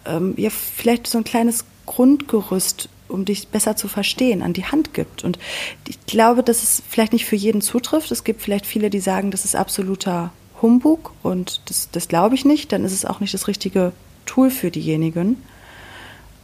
ähm, 0.06 0.34
ja, 0.38 0.50
vielleicht 0.50 1.08
so 1.08 1.18
ein 1.18 1.24
kleines 1.24 1.66
Grundgerüst, 1.86 2.90
um 3.08 3.26
dich 3.26 3.48
besser 3.48 3.76
zu 3.76 3.88
verstehen, 3.88 4.42
an 4.42 4.54
die 4.54 4.66
Hand 4.66 4.94
gibt. 4.94 5.24
Und 5.24 5.40
ich 5.88 6.06
glaube, 6.06 6.44
dass 6.44 6.62
es 6.62 6.84
vielleicht 6.88 7.14
nicht 7.14 7.26
für 7.26 7.36
jeden 7.36 7.62
zutrifft. 7.62 8.12
Es 8.12 8.24
gibt 8.24 8.42
vielleicht 8.42 8.66
viele, 8.66 8.90
die 8.90 9.00
sagen, 9.00 9.32
das 9.32 9.46
ist 9.46 9.56
absoluter 9.56 10.32
Humbug 10.62 11.12
und 11.24 11.62
das, 11.66 11.89
das 11.92 12.08
glaube 12.08 12.36
ich 12.36 12.46
nicht. 12.46 12.72
Dann 12.72 12.86
ist 12.86 12.94
es 12.94 13.06
auch 13.06 13.20
nicht 13.20 13.34
das 13.34 13.48
richtige 13.48 13.92
Tool 14.25 14.50
für 14.50 14.72
diejenigen. 14.72 15.38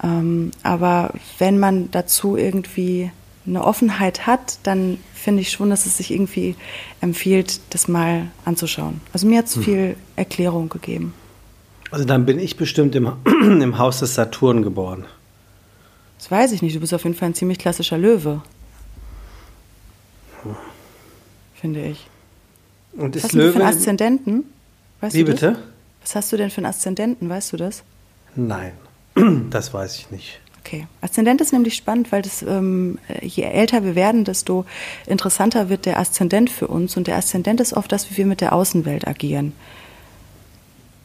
Ähm, 0.03 0.51
aber 0.63 1.13
wenn 1.37 1.59
man 1.59 1.91
dazu 1.91 2.37
irgendwie 2.37 3.11
eine 3.47 3.63
Offenheit 3.63 4.25
hat, 4.25 4.59
dann 4.63 4.97
finde 5.13 5.41
ich 5.41 5.51
schon, 5.51 5.69
dass 5.69 5.85
es 5.85 5.97
sich 5.97 6.11
irgendwie 6.11 6.55
empfiehlt, 7.01 7.59
das 7.69 7.87
mal 7.87 8.27
anzuschauen. 8.43 9.01
Also 9.13 9.27
mir 9.27 9.39
hat 9.39 9.45
es 9.45 9.57
viel 9.57 9.95
Erklärung 10.15 10.69
gegeben. 10.69 11.13
Also 11.91 12.05
dann 12.05 12.25
bin 12.25 12.39
ich 12.39 12.57
bestimmt 12.57 12.95
im, 12.95 13.11
im 13.25 13.77
Haus 13.77 13.99
des 13.99 14.15
Saturn 14.15 14.63
geboren. 14.63 15.05
Das 16.17 16.31
weiß 16.31 16.51
ich 16.53 16.61
nicht. 16.61 16.75
Du 16.75 16.79
bist 16.79 16.93
auf 16.93 17.03
jeden 17.03 17.15
Fall 17.15 17.29
ein 17.29 17.35
ziemlich 17.35 17.59
klassischer 17.59 17.97
Löwe. 17.97 18.41
Finde 21.53 21.85
ich. 21.85 22.07
Und 22.97 23.15
Was 23.15 23.17
ist 23.17 23.23
hast 23.25 23.33
du 23.33 23.37
denn 23.37 23.51
für 23.51 23.57
Löwe. 23.59 23.65
einen 23.65 23.77
Aszendenten? 23.77 24.43
Weißt 25.01 25.15
Wie 25.15 25.23
bitte? 25.23 25.57
Was 26.01 26.15
hast 26.15 26.31
du 26.31 26.37
denn 26.37 26.49
für 26.49 26.57
einen 26.57 26.67
Aszendenten? 26.67 27.29
Weißt 27.29 27.53
du 27.53 27.57
das? 27.57 27.83
Nein. 28.35 28.73
Das 29.49 29.73
weiß 29.73 29.97
ich 29.97 30.11
nicht. 30.11 30.39
Okay. 30.59 30.87
Aszendent 31.01 31.39
ist 31.41 31.53
nämlich 31.53 31.75
spannend, 31.75 32.11
weil 32.11 32.21
das, 32.21 32.41
ähm, 32.41 32.97
je 33.21 33.43
älter 33.43 33.83
wir 33.83 33.95
werden, 33.95 34.25
desto 34.25 34.65
interessanter 35.05 35.69
wird 35.69 35.85
der 35.85 35.99
Aszendent 35.99 36.49
für 36.49 36.67
uns. 36.67 36.97
Und 36.97 37.07
der 37.07 37.17
Aszendent 37.17 37.61
ist 37.61 37.73
oft 37.73 37.91
das, 37.91 38.09
wie 38.09 38.17
wir 38.17 38.25
mit 38.25 38.41
der 38.41 38.51
Außenwelt 38.53 39.07
agieren. 39.07 39.53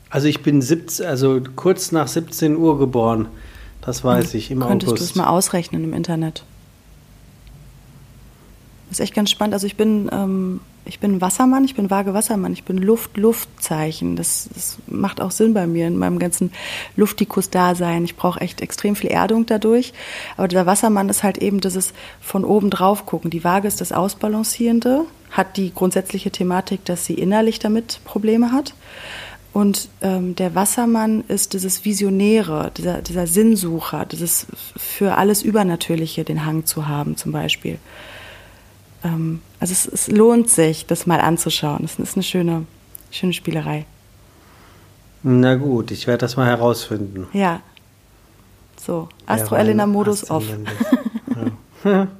Also 0.09 0.26
ich 0.26 0.42
bin 0.42 0.61
17, 0.61 1.06
also 1.06 1.40
kurz 1.56 1.92
nach 1.92 2.09
17 2.09 2.56
Uhr 2.56 2.78
geboren. 2.78 3.28
Das 3.82 4.02
weiß 4.02 4.35
ich, 4.35 4.50
im 4.50 4.61
Könntest 4.61 4.92
August. 4.92 5.02
du 5.02 5.04
es 5.04 5.14
mal 5.14 5.28
ausrechnen 5.28 5.85
im 5.85 5.94
Internet? 5.94 6.42
Das 8.88 8.99
ist 8.99 9.04
echt 9.04 9.14
ganz 9.14 9.30
spannend. 9.30 9.54
Also 9.54 9.66
ich 9.66 9.76
bin, 9.76 10.11
ähm, 10.12 10.61
ich 10.85 10.99
bin 10.99 11.21
Wassermann, 11.21 11.65
ich 11.65 11.75
bin 11.75 11.91
vage 11.91 12.15
Wassermann, 12.15 12.53
ich 12.53 12.65
bin 12.65 12.79
Luft-Luftzeichen. 12.79 14.17
Das, 14.17 14.49
das 14.53 14.79
macht 14.87 15.21
auch 15.21 15.31
Sinn 15.31 15.55
bei 15.55 15.67
mir 15.67 15.87
in 15.87 15.97
meinem 15.97 16.19
ganzen 16.19 16.53
Luftikus-Dasein. 16.97 18.05
Ich 18.05 18.17
brauche 18.17 18.41
echt 18.41 18.61
extrem 18.61 18.97
viel 18.97 19.11
Erdung 19.11 19.47
dadurch. 19.47 19.93
Aber 20.37 20.49
der 20.49 20.67
Wassermann 20.67 21.09
ist 21.09 21.23
halt 21.23 21.39
eben 21.39 21.61
dieses 21.61 21.93
von 22.21 22.45
oben 22.45 22.71
drauf 22.71 23.07
gucken. 23.07 23.31
Die 23.31 23.45
Waage 23.45 23.69
ist 23.69 23.81
das 23.81 23.93
Ausbalancierende, 23.93 25.05
hat 25.31 25.57
die 25.57 25.73
grundsätzliche 25.73 26.31
Thematik, 26.31 26.85
dass 26.85 27.05
sie 27.05 27.15
innerlich 27.15 27.59
damit 27.59 28.01
Probleme 28.05 28.51
hat. 28.51 28.75
Und 29.53 29.89
ähm, 30.01 30.37
der 30.37 30.55
Wassermann 30.55 31.25
ist 31.27 31.55
dieses 31.55 31.85
Visionäre, 31.85 32.71
dieser, 32.77 33.03
dieser 33.03 33.27
Sinnsucher, 33.27 34.07
dieses 34.07 34.47
für 34.77 35.17
alles 35.17 35.43
Übernatürliche 35.43 36.25
den 36.25 36.47
Hang 36.47 36.67
zu 36.67 36.87
haben 36.87 37.17
zum 37.17 37.33
Beispiel. 37.33 37.79
Ähm, 39.03 39.43
also 39.61 39.73
es, 39.73 39.87
es, 39.87 40.09
lohnt 40.09 40.50
sich, 40.50 40.87
das 40.87 41.07
mal 41.07 41.21
anzuschauen. 41.21 41.85
Es 41.85 41.99
ist 41.99 42.17
eine 42.17 42.23
schöne, 42.23 42.67
schöne 43.11 43.33
Spielerei. 43.33 43.87
Na 45.23 45.55
gut, 45.55 45.90
ich 45.90 46.07
werde 46.07 46.19
das 46.19 46.37
mal 46.37 46.47
herausfinden. 46.47 47.26
Ja. 47.33 47.61
So, 48.76 49.09
Astro 49.26 49.57
Elena 49.57 49.87
Modus 49.87 50.31
off. 50.31 50.45
Ja. 51.85 52.09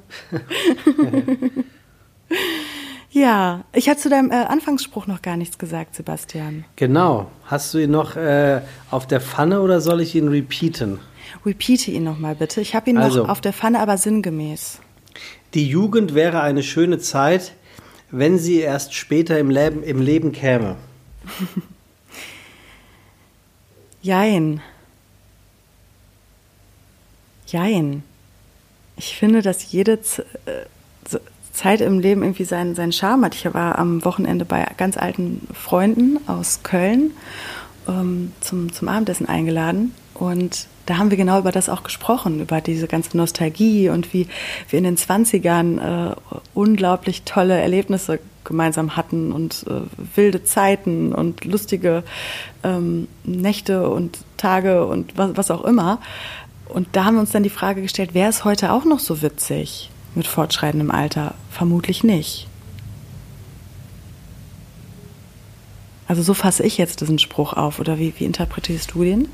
Ja, 3.13 3.65
ich 3.73 3.89
hatte 3.89 3.99
zu 3.99 4.09
deinem 4.09 4.31
äh, 4.31 4.35
Anfangsspruch 4.35 5.05
noch 5.05 5.21
gar 5.21 5.35
nichts 5.35 5.57
gesagt, 5.57 5.95
Sebastian. 5.95 6.63
Genau. 6.77 7.29
Hast 7.45 7.73
du 7.73 7.79
ihn 7.79 7.91
noch 7.91 8.15
äh, 8.15 8.61
auf 8.89 9.05
der 9.05 9.19
Pfanne 9.19 9.61
oder 9.61 9.81
soll 9.81 9.99
ich 9.99 10.15
ihn 10.15 10.29
repeaten? 10.29 10.99
Repeate 11.45 11.91
ihn 11.91 12.05
nochmal 12.05 12.35
bitte. 12.35 12.61
Ich 12.61 12.73
habe 12.73 12.89
ihn 12.89 12.97
also, 12.97 13.23
noch 13.23 13.29
auf 13.29 13.41
der 13.41 13.51
Pfanne, 13.51 13.81
aber 13.81 13.97
sinngemäß. 13.97 14.79
Die 15.53 15.67
Jugend 15.67 16.15
wäre 16.15 16.41
eine 16.41 16.63
schöne 16.63 16.99
Zeit, 16.99 17.53
wenn 18.09 18.37
sie 18.37 18.59
erst 18.59 18.93
später 18.93 19.37
im 19.37 19.49
Leben, 19.49 19.83
im 19.83 20.01
Leben 20.01 20.31
käme. 20.31 20.77
Jein. 24.01 24.61
Jein. 27.47 28.03
Ich 28.95 29.15
finde, 29.15 29.41
dass 29.41 29.71
jede 29.71 30.01
Z 30.01 30.25
äh, 30.45 30.65
Zeit 31.51 31.81
im 31.81 31.99
Leben 31.99 32.23
irgendwie 32.23 32.45
seinen, 32.45 32.75
seinen 32.75 32.93
Charme 32.93 33.25
hat. 33.25 33.35
Ich 33.35 33.53
war 33.53 33.77
am 33.77 34.05
Wochenende 34.05 34.45
bei 34.45 34.65
ganz 34.77 34.95
alten 34.95 35.47
Freunden 35.53 36.17
aus 36.27 36.63
Köln 36.63 37.11
ähm, 37.89 38.31
zum, 38.39 38.71
zum 38.71 38.87
Abendessen 38.87 39.27
eingeladen 39.27 39.93
und 40.21 40.67
da 40.85 40.99
haben 40.99 41.09
wir 41.09 41.17
genau 41.17 41.39
über 41.39 41.51
das 41.51 41.67
auch 41.67 41.81
gesprochen, 41.81 42.41
über 42.41 42.61
diese 42.61 42.85
ganze 42.85 43.17
Nostalgie 43.17 43.89
und 43.89 44.13
wie 44.13 44.27
wir 44.69 44.77
in 44.77 44.83
den 44.83 44.95
20ern 44.95 46.11
äh, 46.11 46.15
unglaublich 46.53 47.23
tolle 47.23 47.59
Erlebnisse 47.59 48.19
gemeinsam 48.43 48.95
hatten 48.95 49.31
und 49.31 49.65
äh, 49.67 49.81
wilde 50.15 50.43
Zeiten 50.43 51.11
und 51.11 51.43
lustige 51.43 52.03
ähm, 52.63 53.07
Nächte 53.23 53.89
und 53.89 54.19
Tage 54.37 54.85
und 54.85 55.17
was, 55.17 55.37
was 55.37 55.49
auch 55.49 55.63
immer. 55.63 55.99
Und 56.69 56.89
da 56.91 57.05
haben 57.05 57.15
wir 57.15 57.21
uns 57.21 57.31
dann 57.31 57.41
die 57.41 57.49
Frage 57.49 57.81
gestellt, 57.81 58.13
wäre 58.13 58.29
es 58.29 58.45
heute 58.45 58.73
auch 58.73 58.85
noch 58.85 58.99
so 58.99 59.23
witzig 59.23 59.89
mit 60.13 60.27
fortschreitendem 60.27 60.91
Alter? 60.91 61.33
Vermutlich 61.49 62.03
nicht. 62.03 62.47
Also 66.07 66.21
so 66.21 66.35
fasse 66.35 66.61
ich 66.61 66.77
jetzt 66.77 67.01
diesen 67.01 67.17
Spruch 67.17 67.53
auf, 67.53 67.79
oder 67.79 67.97
wie, 67.97 68.13
wie 68.19 68.25
interpretierst 68.25 68.93
du 68.93 69.03
den? 69.03 69.27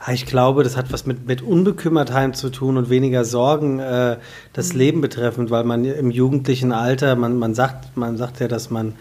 Ah, 0.00 0.12
ich 0.12 0.26
glaube, 0.26 0.62
das 0.62 0.76
hat 0.76 0.92
was 0.92 1.06
mit, 1.06 1.26
mit 1.26 1.42
Unbekümmertheit 1.42 2.36
zu 2.36 2.50
tun 2.50 2.76
und 2.76 2.90
weniger 2.90 3.24
Sorgen 3.24 3.80
äh, 3.80 4.18
das 4.52 4.72
mhm. 4.72 4.78
Leben 4.78 5.00
betreffend, 5.00 5.50
weil 5.50 5.64
man 5.64 5.84
im 5.84 6.10
jugendlichen 6.10 6.72
Alter, 6.72 7.16
man, 7.16 7.38
man, 7.38 7.54
sagt, 7.54 7.96
man 7.96 8.16
sagt 8.16 8.40
ja, 8.40 8.48
dass 8.48 8.70
man 8.70 8.94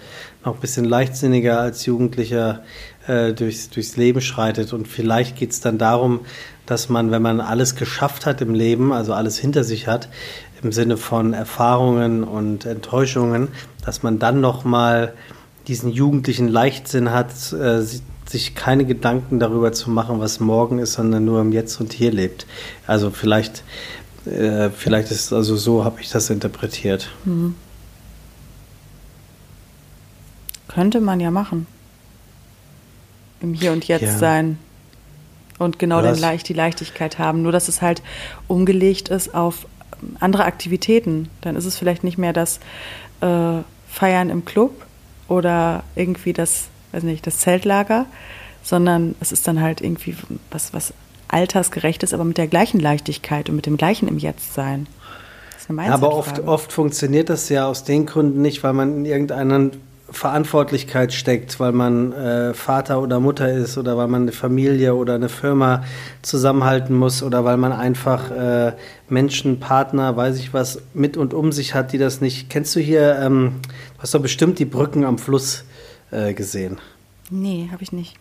noch 0.46 0.56
ein 0.56 0.62
bisschen 0.62 0.86
leichtsinniger 0.86 1.60
als 1.60 1.86
Jugendlicher 1.86 2.64
äh, 3.08 3.34
durchs, 3.34 3.70
durchs 3.70 3.98
Leben 3.98 4.22
schreitet. 4.22 4.74
Und 4.74 4.88
vielleicht 4.88 5.36
geht 5.36 5.52
es 5.52 5.62
dann 5.62 5.78
darum, 5.78 6.22
dass 6.66 6.90
man, 6.90 7.12
wenn 7.12 7.22
man 7.22 7.42
alles 7.42 7.76
geschafft 7.76 8.26
hat 8.26 8.42
im 8.42 8.54
Leben, 8.54 8.94
also 8.94 9.14
alles 9.14 9.38
hinter 9.38 9.64
sich 9.64 9.88
hat, 9.88 10.10
im 10.62 10.72
Sinne 10.72 10.98
von 10.98 11.34
Erfahrungen 11.34 12.24
und 12.24 12.66
Enttäuschungen, 12.66 13.50
dass 13.86 14.04
man 14.04 14.20
dann 14.20 14.40
noch 14.40 14.64
mal 14.64 15.14
diesen 15.68 15.92
jugendlichen 15.92 16.48
Leichtsinn 16.48 17.12
hat, 17.12 17.32
äh, 17.54 17.82
sich 18.34 18.56
keine 18.56 18.84
Gedanken 18.84 19.40
darüber 19.40 19.72
zu 19.72 19.90
machen, 19.90 20.20
was 20.20 20.40
morgen 20.40 20.80
ist, 20.80 20.94
sondern 20.94 21.24
nur 21.24 21.40
im 21.40 21.52
Jetzt 21.52 21.80
und 21.80 21.94
Hier 21.94 22.12
lebt. 22.12 22.46
Also 22.88 23.12
vielleicht, 23.12 23.64
äh, 24.26 24.70
vielleicht 24.72 25.12
ist 25.12 25.32
also 25.32 25.56
so, 25.56 25.86
habe 25.86 26.02
ich 26.02 26.10
das 26.10 26.30
interpretiert. 26.30 27.10
Mhm. 27.26 27.56
Könnte 30.68 31.00
man 31.00 31.20
ja 31.20 31.30
machen. 31.30 31.68
Im 33.40 33.54
Hier 33.54 33.72
und 33.72 33.88
Jetzt 33.88 34.02
ja. 34.02 34.18
sein. 34.18 34.58
Und 35.60 35.78
genau 35.78 36.02
den 36.02 36.18
Leicht, 36.18 36.50
die 36.50 36.54
Leichtigkeit 36.54 37.20
haben. 37.20 37.44
Nur, 37.44 37.52
dass 37.52 37.68
es 37.68 37.84
halt 37.84 38.02
umgelegt 38.48 39.10
ist 39.10 39.36
auf 39.36 39.68
andere 40.20 40.46
Aktivitäten. 40.46 41.30
Dann 41.42 41.56
ist 41.56 41.66
es 41.66 41.78
vielleicht 41.78 42.04
nicht 42.04 42.18
mehr 42.18 42.34
das 42.34 42.60
äh, 43.22 43.60
Feiern 43.88 44.32
im 44.32 44.44
Club 44.44 44.72
oder 45.28 45.84
irgendwie 45.96 46.34
das 46.34 46.70
weiß 46.94 47.04
nicht, 47.04 47.26
das 47.28 47.40
Zeltlager, 47.40 48.06
sondern 48.64 49.16
es 49.20 49.32
ist 49.32 49.48
dann 49.48 49.62
halt 49.62 49.82
irgendwie 49.82 50.16
was, 50.52 50.74
was 50.74 50.94
altersgerecht 51.28 52.04
ist, 52.04 52.14
aber 52.14 52.24
mit 52.24 52.38
der 52.38 52.48
gleichen 52.48 52.80
Leichtigkeit 52.80 53.50
und 53.50 53.56
mit 53.56 53.66
dem 53.66 53.78
gleichen 53.78 54.08
im 54.08 54.18
Jetzt 54.18 54.54
sein. 54.54 54.88
aber 55.70 56.14
oft, 56.14 56.42
oft 56.42 56.72
funktioniert 56.72 57.30
das 57.30 57.50
ja 57.50 57.68
aus 57.68 57.84
den 57.84 58.06
Gründen 58.06 58.42
nicht, 58.42 58.64
weil 58.64 58.74
man 58.74 58.98
in 58.98 59.06
irgendeiner 59.06 59.72
Verantwortlichkeit 60.14 61.12
steckt, 61.12 61.60
weil 61.60 61.72
man 61.72 62.14
äh, 62.14 62.54
Vater 62.54 63.02
oder 63.02 63.20
Mutter 63.20 63.52
ist 63.52 63.78
oder 63.78 63.98
weil 63.98 64.08
man 64.08 64.24
eine 64.24 64.32
Familie 64.32 64.94
oder 64.94 65.16
eine 65.16 65.30
Firma 65.30 65.84
zusammenhalten 66.22 66.96
muss 66.96 67.24
oder 67.24 67.44
weil 67.46 67.58
man 67.58 67.72
einfach 67.72 68.30
äh, 68.30 68.74
Menschen, 69.10 69.60
Partner, 69.60 70.16
weiß 70.16 70.38
ich 70.38 70.54
was, 70.54 70.82
mit 70.94 71.18
und 71.18 71.34
um 71.34 71.52
sich 71.52 71.74
hat, 71.74 71.94
die 71.94 71.98
das 71.98 72.22
nicht. 72.22 72.50
Kennst 72.50 72.76
du 72.76 72.80
hier, 72.80 73.18
ähm, 73.20 73.56
du 73.64 74.04
hast 74.04 74.14
doch 74.14 74.22
bestimmt 74.22 74.60
die 74.60 74.66
Brücken 74.66 75.04
am 75.04 75.18
Fluss 75.18 75.64
äh, 76.14 76.34
gesehen? 76.34 76.80
Nee, 77.30 77.70
habe 77.72 77.84
ich 77.84 77.92
nicht. 77.92 78.18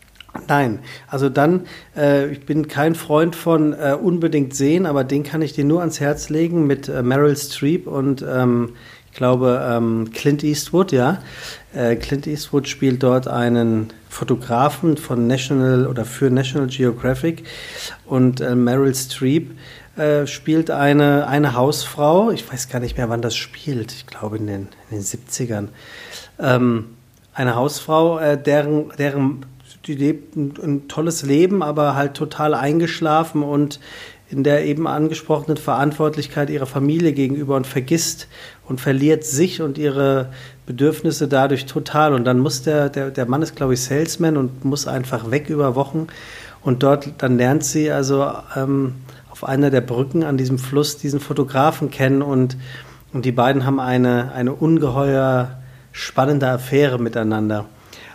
Nein, 0.48 0.78
also 1.08 1.28
dann, 1.28 1.66
äh, 1.96 2.30
ich 2.30 2.46
bin 2.46 2.66
kein 2.66 2.94
Freund 2.94 3.36
von 3.36 3.74
äh, 3.74 3.96
unbedingt 4.00 4.54
sehen, 4.54 4.86
aber 4.86 5.04
den 5.04 5.24
kann 5.24 5.42
ich 5.42 5.52
dir 5.52 5.64
nur 5.64 5.80
ans 5.80 6.00
Herz 6.00 6.30
legen 6.30 6.66
mit 6.66 6.88
äh, 6.88 7.02
Meryl 7.02 7.36
Streep 7.36 7.86
und 7.86 8.24
ähm, 8.26 8.70
ich 9.10 9.16
glaube 9.16 9.62
ähm, 9.62 10.10
Clint 10.14 10.42
Eastwood, 10.42 10.90
ja. 10.90 11.22
Äh, 11.74 11.96
Clint 11.96 12.26
Eastwood 12.26 12.66
spielt 12.66 13.02
dort 13.02 13.28
einen 13.28 13.92
Fotografen 14.08 14.96
von 14.96 15.26
National 15.26 15.86
oder 15.86 16.06
für 16.06 16.30
National 16.30 16.68
Geographic 16.68 17.44
und 18.06 18.40
äh, 18.40 18.54
Meryl 18.54 18.94
Streep 18.94 19.50
spielt 20.24 20.70
eine, 20.70 21.26
eine 21.26 21.52
Hausfrau, 21.52 22.30
ich 22.30 22.50
weiß 22.50 22.70
gar 22.70 22.80
nicht 22.80 22.96
mehr, 22.96 23.10
wann 23.10 23.20
das 23.20 23.36
spielt, 23.36 23.92
ich 23.92 24.06
glaube 24.06 24.38
in 24.38 24.46
den, 24.46 24.68
in 24.90 24.96
den 24.96 25.02
70ern. 25.02 25.68
Ähm, 26.38 26.86
eine 27.34 27.54
Hausfrau, 27.54 28.18
äh, 28.18 28.40
deren, 28.40 28.90
deren 28.98 29.46
die 29.86 29.94
lebt 29.94 30.36
ein, 30.36 30.54
ein, 30.62 30.88
tolles 30.88 31.22
Leben, 31.22 31.62
aber 31.62 31.96
halt 31.96 32.14
total 32.14 32.54
eingeschlafen 32.54 33.42
und 33.42 33.80
in 34.30 34.44
der 34.44 34.64
eben 34.64 34.86
angesprochenen 34.86 35.56
Verantwortlichkeit 35.56 36.48
ihrer 36.48 36.66
Familie 36.66 37.12
gegenüber 37.12 37.56
und 37.56 37.66
vergisst 37.66 38.28
und 38.66 38.80
verliert 38.80 39.24
sich 39.24 39.60
und 39.60 39.76
ihre 39.76 40.30
Bedürfnisse 40.64 41.28
dadurch 41.28 41.66
total. 41.66 42.14
Und 42.14 42.24
dann 42.24 42.38
muss 42.38 42.62
der, 42.62 42.88
der, 42.88 43.10
der 43.10 43.26
Mann 43.26 43.42
ist, 43.42 43.56
glaube 43.56 43.74
ich, 43.74 43.82
Salesman 43.82 44.36
und 44.36 44.64
muss 44.64 44.86
einfach 44.86 45.30
weg 45.30 45.50
über 45.50 45.74
Wochen. 45.74 46.06
Und 46.62 46.82
dort, 46.82 47.10
dann 47.18 47.36
lernt 47.36 47.64
sie 47.64 47.90
also 47.90 48.30
ähm, 48.56 48.94
auf 49.30 49.44
einer 49.44 49.70
der 49.70 49.82
Brücken 49.82 50.22
an 50.22 50.38
diesem 50.38 50.58
Fluss 50.58 50.96
diesen 50.96 51.20
Fotografen 51.20 51.90
kennen 51.90 52.22
und, 52.22 52.56
und 53.12 53.24
die 53.24 53.32
beiden 53.32 53.66
haben 53.66 53.80
eine, 53.80 54.32
eine 54.32 54.54
ungeheuer 54.54 55.61
spannende 55.92 56.48
Affäre 56.48 56.98
miteinander. 56.98 57.66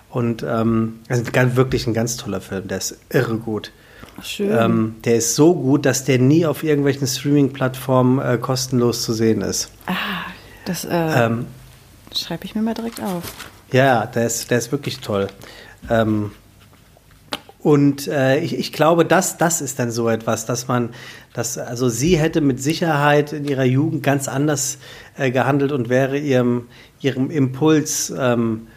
Und 0.10 0.44
ähm, 0.44 1.00
also 1.10 1.24
wirklich 1.56 1.88
ein 1.88 1.94
ganz 1.94 2.18
toller 2.18 2.42
Film, 2.42 2.68
der 2.68 2.78
ist 2.78 2.98
irre 3.10 3.38
gut. 3.38 3.72
Schön. 4.24 4.50
Ähm, 4.52 4.96
der 5.04 5.18
ist 5.18 5.36
so 5.36 5.54
gut, 5.54 5.86
dass 5.86 6.04
der 6.04 6.18
nie 6.18 6.46
auf 6.46 6.64
irgendwelchen 6.64 7.06
Streaming-Plattformen 7.06 8.20
äh, 8.20 8.38
kostenlos 8.38 9.04
zu 9.04 9.14
sehen 9.14 9.42
ist. 9.42 9.70
Ah, 9.86 9.94
das 10.66 10.86
äh, 10.86 11.26
ähm, 11.26 11.46
schreibe 12.16 12.46
ich 12.46 12.56
mir 12.56 12.62
mal 12.62 12.74
direkt 12.74 13.02
auf. 13.02 13.24
Ja, 13.72 14.06
der 14.06 14.26
ist, 14.26 14.50
der 14.50 14.58
ist 14.58 14.72
wirklich 14.72 15.00
toll. 15.00 15.28
Ähm, 15.90 16.32
Und 17.68 18.08
äh, 18.08 18.40
ich, 18.40 18.58
ich 18.58 18.72
glaube, 18.72 19.04
das, 19.04 19.38
das 19.38 19.60
ist 19.60 19.78
dann 19.78 19.92
so 19.92 20.08
etwas, 20.08 20.46
dass 20.46 20.70
man, 20.70 20.92
dass, 21.34 21.58
also 21.58 21.90
sie 21.90 22.18
hätte 22.18 22.40
mit 22.40 22.64
Sicherheit 22.64 23.34
in 23.34 23.44
ihrer 23.44 23.66
Jugend 23.66 24.04
ganz 24.04 24.30
anders 24.30 24.78
äh, 25.18 25.32
gehandelt 25.32 25.74
und 25.74 25.90
wäre 25.90 26.18
ihrem, 26.18 26.68
ihrem 27.02 27.30
Impuls 27.30 28.14
ähm, 28.18 28.68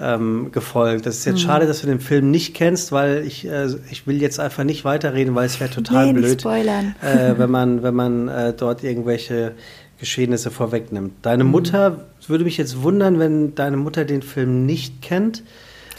ähm, 0.00 0.52
gefolgt. 0.52 1.06
Das 1.06 1.16
ist 1.16 1.24
jetzt 1.24 1.42
mhm. 1.42 1.46
schade, 1.48 1.66
dass 1.66 1.80
du 1.80 1.88
den 1.88 1.98
Film 1.98 2.30
nicht 2.30 2.54
kennst, 2.54 2.92
weil 2.92 3.26
ich, 3.26 3.48
äh, 3.48 3.66
ich 3.90 4.06
will 4.06 4.22
jetzt 4.22 4.38
einfach 4.38 4.62
nicht 4.62 4.84
weiterreden, 4.84 5.34
weil 5.34 5.46
es 5.46 5.58
wäre 5.58 5.70
total 5.70 6.12
nee, 6.12 6.20
blöd, 6.20 6.44
äh, 6.44 7.36
wenn 7.36 7.50
man, 7.50 7.82
wenn 7.82 7.94
man 7.96 8.28
äh, 8.28 8.52
dort 8.52 8.84
irgendwelche 8.84 9.56
Geschehnisse 9.98 10.52
vorwegnimmt. 10.52 11.14
Deine 11.22 11.42
mhm. 11.42 11.50
Mutter, 11.50 12.04
würde 12.28 12.44
mich 12.44 12.58
jetzt 12.58 12.80
wundern, 12.80 13.18
wenn 13.18 13.56
deine 13.56 13.76
Mutter 13.76 14.04
den 14.04 14.22
Film 14.22 14.66
nicht 14.66 15.02
kennt. 15.02 15.42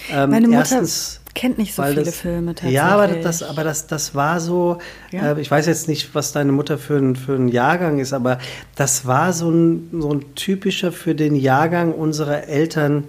Ähm, 0.09 0.29
Meine 0.29 0.47
Mutter 0.47 0.59
erstens, 0.59 1.19
kennt 1.37 1.59
nicht 1.59 1.75
so 1.75 1.83
viele 1.83 2.01
das, 2.03 2.15
Filme 2.15 2.55
tatsächlich. 2.55 2.75
Ja, 2.75 2.87
aber 2.87 3.07
das, 3.07 3.43
aber 3.43 3.63
das, 3.63 3.85
das 3.85 4.15
war 4.15 4.39
so, 4.39 4.79
ja. 5.11 5.33
äh, 5.33 5.39
ich 5.39 5.51
weiß 5.51 5.67
jetzt 5.67 5.87
nicht, 5.87 6.15
was 6.15 6.31
deine 6.31 6.51
Mutter 6.51 6.79
für 6.79 6.97
ein, 6.97 7.15
für 7.15 7.35
ein 7.35 7.47
Jahrgang 7.47 7.99
ist, 7.99 8.11
aber 8.11 8.39
das 8.75 9.05
war 9.05 9.31
so 9.33 9.51
ein, 9.51 9.89
so 9.93 10.11
ein 10.11 10.33
typischer 10.33 10.91
für 10.91 11.13
den 11.13 11.35
Jahrgang 11.35 11.93
unserer 11.93 12.47
Eltern, 12.47 13.03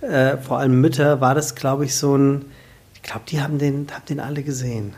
äh, 0.00 0.38
vor 0.38 0.58
allem 0.58 0.80
Mütter, 0.80 1.20
war 1.20 1.34
das, 1.34 1.54
glaube 1.54 1.84
ich, 1.84 1.94
so 1.94 2.16
ein, 2.16 2.46
ich 2.94 3.02
glaube, 3.02 3.22
die 3.28 3.42
haben 3.42 3.58
den, 3.58 3.86
haben 3.92 4.06
den 4.08 4.20
alle 4.20 4.42
gesehen. 4.42 4.94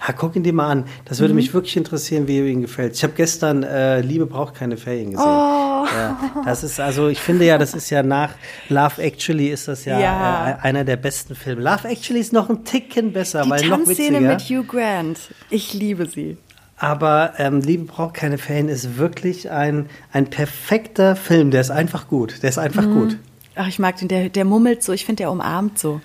Ha, 0.00 0.12
guck 0.12 0.36
ihn 0.36 0.42
dir 0.42 0.52
mal 0.52 0.68
an. 0.68 0.84
Das 1.06 1.20
würde 1.20 1.32
mhm. 1.32 1.38
mich 1.38 1.54
wirklich 1.54 1.76
interessieren, 1.76 2.28
wie 2.28 2.38
ihm 2.38 2.60
gefällt. 2.60 2.94
Ich 2.94 3.02
habe 3.02 3.14
gestern 3.14 3.62
äh, 3.62 4.02
Liebe 4.02 4.26
braucht 4.26 4.54
keine 4.54 4.76
Ferien 4.76 5.12
gesehen. 5.12 5.26
Oh. 5.26 5.67
Ja, 5.94 6.18
das 6.44 6.64
ist 6.64 6.80
also, 6.80 7.08
ich 7.08 7.20
finde 7.20 7.44
ja, 7.44 7.58
das 7.58 7.74
ist 7.74 7.90
ja 7.90 8.02
nach 8.02 8.30
Love 8.68 9.02
Actually 9.02 9.48
ist 9.48 9.68
das 9.68 9.84
ja, 9.84 9.98
ja. 9.98 10.50
Äh, 10.50 10.56
einer 10.62 10.84
der 10.84 10.96
besten 10.96 11.34
Filme. 11.34 11.62
Love 11.62 11.88
Actually 11.88 12.20
ist 12.20 12.32
noch 12.32 12.48
ein 12.48 12.64
Ticken 12.64 13.12
besser, 13.12 13.42
Die 13.42 13.50
weil 13.50 13.68
noch 13.68 13.86
witziger. 13.86 14.20
mit 14.20 14.40
Hugh 14.42 14.64
Grant. 14.64 15.18
Ich 15.50 15.74
liebe 15.74 16.06
sie. 16.06 16.36
Aber 16.78 17.32
ähm, 17.38 17.60
Liebe 17.60 17.84
braucht 17.84 18.14
keine 18.14 18.38
Ferien 18.38 18.68
ist 18.68 18.98
wirklich 18.98 19.50
ein, 19.50 19.86
ein 20.12 20.30
perfekter 20.30 21.16
Film. 21.16 21.50
Der 21.50 21.60
ist 21.60 21.70
einfach 21.70 22.06
gut. 22.06 22.42
Der 22.42 22.50
ist 22.50 22.58
einfach 22.58 22.84
mhm. 22.84 22.94
gut. 22.94 23.18
Ach, 23.56 23.66
ich 23.66 23.80
mag 23.80 23.96
den. 23.96 24.06
Der, 24.06 24.28
der 24.28 24.44
mummelt 24.44 24.84
so. 24.84 24.92
Ich 24.92 25.04
finde, 25.04 25.22
der 25.22 25.32
umarmt 25.32 25.78
so. 25.78 26.00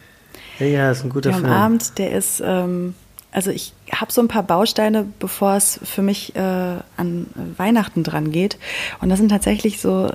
Ja, 0.58 0.66
ja, 0.66 0.92
ist 0.92 1.04
ein 1.04 1.10
guter 1.10 1.30
der 1.30 1.34
Film. 1.34 1.46
Der 1.46 1.56
umarmt, 1.56 1.98
der 2.00 2.12
ist. 2.14 2.42
Ähm, 2.44 2.96
also 3.34 3.52
ich 3.52 3.74
habe 3.92 4.12
so 4.12 4.22
ein 4.22 4.28
paar 4.28 4.44
Bausteine, 4.44 5.06
bevor 5.20 5.56
es 5.56 5.80
für 5.84 6.02
mich 6.02 6.36
äh, 6.36 6.40
an 6.40 7.28
Weihnachten 7.58 8.04
dran 8.04 8.32
geht. 8.32 8.58
Und 9.02 9.10
das 9.10 9.20
sind 9.20 9.30
tatsächlich 9.30 9.82
so 9.82 10.12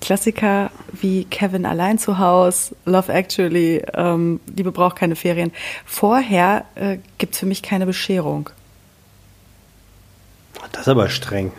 Klassiker 0.00 0.70
wie 0.92 1.24
Kevin 1.24 1.66
allein 1.66 1.98
zu 1.98 2.18
Haus, 2.18 2.74
Love 2.86 3.12
Actually, 3.12 3.82
ähm, 3.92 4.40
Liebe 4.56 4.72
braucht 4.72 4.96
keine 4.96 5.16
Ferien. 5.16 5.52
Vorher 5.84 6.64
äh, 6.74 6.98
gibt 7.18 7.34
es 7.34 7.40
für 7.40 7.46
mich 7.46 7.62
keine 7.62 7.86
Bescherung. 7.86 8.50
Das 10.72 10.82
ist 10.82 10.88
aber 10.88 11.08
streng. 11.08 11.52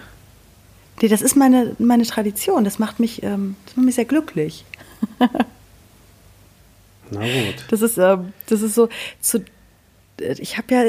Nee, 1.01 1.07
das 1.07 1.21
ist 1.21 1.35
meine, 1.35 1.75
meine 1.79 2.05
Tradition. 2.05 2.63
Das 2.63 2.79
macht 2.79 2.99
mich, 2.99 3.21
ähm, 3.23 3.55
das 3.65 3.75
macht 3.75 3.85
mich 3.85 3.95
sehr 3.95 4.05
glücklich. 4.05 4.65
Na 7.11 7.19
gut. 7.19 7.65
Das 7.69 7.81
ist, 7.81 7.97
ähm, 7.97 8.33
das 8.47 8.61
ist 8.61 8.75
so, 8.75 8.87
zu, 9.19 9.43
ich 10.21 10.57
habe 10.57 10.73
ja 10.73 10.83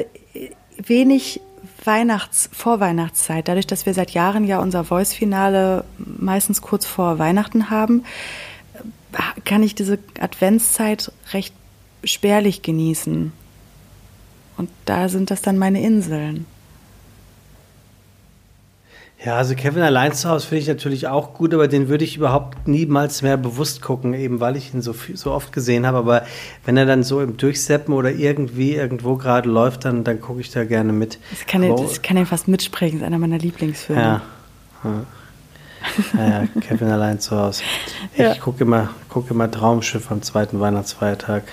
wenig 0.76 1.40
Weihnachts-, 1.84 2.48
Vorweihnachtszeit. 2.52 3.48
Dadurch, 3.48 3.66
dass 3.66 3.86
wir 3.86 3.94
seit 3.94 4.12
Jahren 4.12 4.44
ja 4.44 4.60
unser 4.60 4.84
Voice-Finale 4.84 5.84
meistens 5.98 6.62
kurz 6.62 6.86
vor 6.86 7.18
Weihnachten 7.18 7.70
haben, 7.70 8.04
kann 9.44 9.62
ich 9.62 9.74
diese 9.74 9.98
Adventszeit 10.20 11.12
recht 11.32 11.54
spärlich 12.04 12.62
genießen. 12.62 13.32
Und 14.56 14.70
da 14.84 15.08
sind 15.08 15.30
das 15.30 15.42
dann 15.42 15.58
meine 15.58 15.82
Inseln. 15.82 16.46
Ja, 19.24 19.36
also 19.36 19.54
Kevin 19.54 19.82
allein 19.82 20.12
zu 20.12 20.28
Hause 20.28 20.48
finde 20.48 20.62
ich 20.62 20.68
natürlich 20.68 21.06
auch 21.06 21.34
gut, 21.34 21.54
aber 21.54 21.68
den 21.68 21.88
würde 21.88 22.02
ich 22.04 22.16
überhaupt 22.16 22.66
niemals 22.66 23.22
mehr 23.22 23.36
bewusst 23.36 23.80
gucken, 23.80 24.14
eben 24.14 24.40
weil 24.40 24.56
ich 24.56 24.74
ihn 24.74 24.82
so, 24.82 24.94
so 25.14 25.30
oft 25.30 25.52
gesehen 25.52 25.86
habe. 25.86 25.98
Aber 25.98 26.22
wenn 26.64 26.76
er 26.76 26.86
dann 26.86 27.04
so 27.04 27.20
im 27.20 27.36
Durchseppen 27.36 27.94
oder 27.94 28.10
irgendwie 28.10 28.74
irgendwo 28.74 29.16
gerade 29.16 29.48
läuft, 29.48 29.84
dann, 29.84 30.02
dann 30.02 30.20
gucke 30.20 30.40
ich 30.40 30.50
da 30.50 30.64
gerne 30.64 30.92
mit. 30.92 31.20
Das 31.30 31.46
kann, 31.46 31.62
aber, 31.62 31.80
das 31.80 32.02
kann 32.02 32.16
er 32.16 32.26
fast 32.26 32.48
mitsprechen, 32.48 32.98
das 32.98 33.06
ist 33.06 33.06
einer 33.06 33.18
meiner 33.18 33.38
Lieblingsfilme. 33.38 34.02
Ja. 34.02 34.22
ja. 34.82 35.04
ja, 36.18 36.60
Kevin 36.60 36.88
allein 36.88 37.20
zu 37.20 37.36
Hause. 37.36 37.62
Ich 38.14 38.18
ja. 38.18 38.34
gucke 38.34 38.64
immer, 38.64 38.90
guck 39.08 39.30
immer 39.30 39.50
Traumschiff 39.50 40.10
am 40.10 40.20
zweiten 40.22 40.58
Weihnachtsfeiertag. 40.60 41.44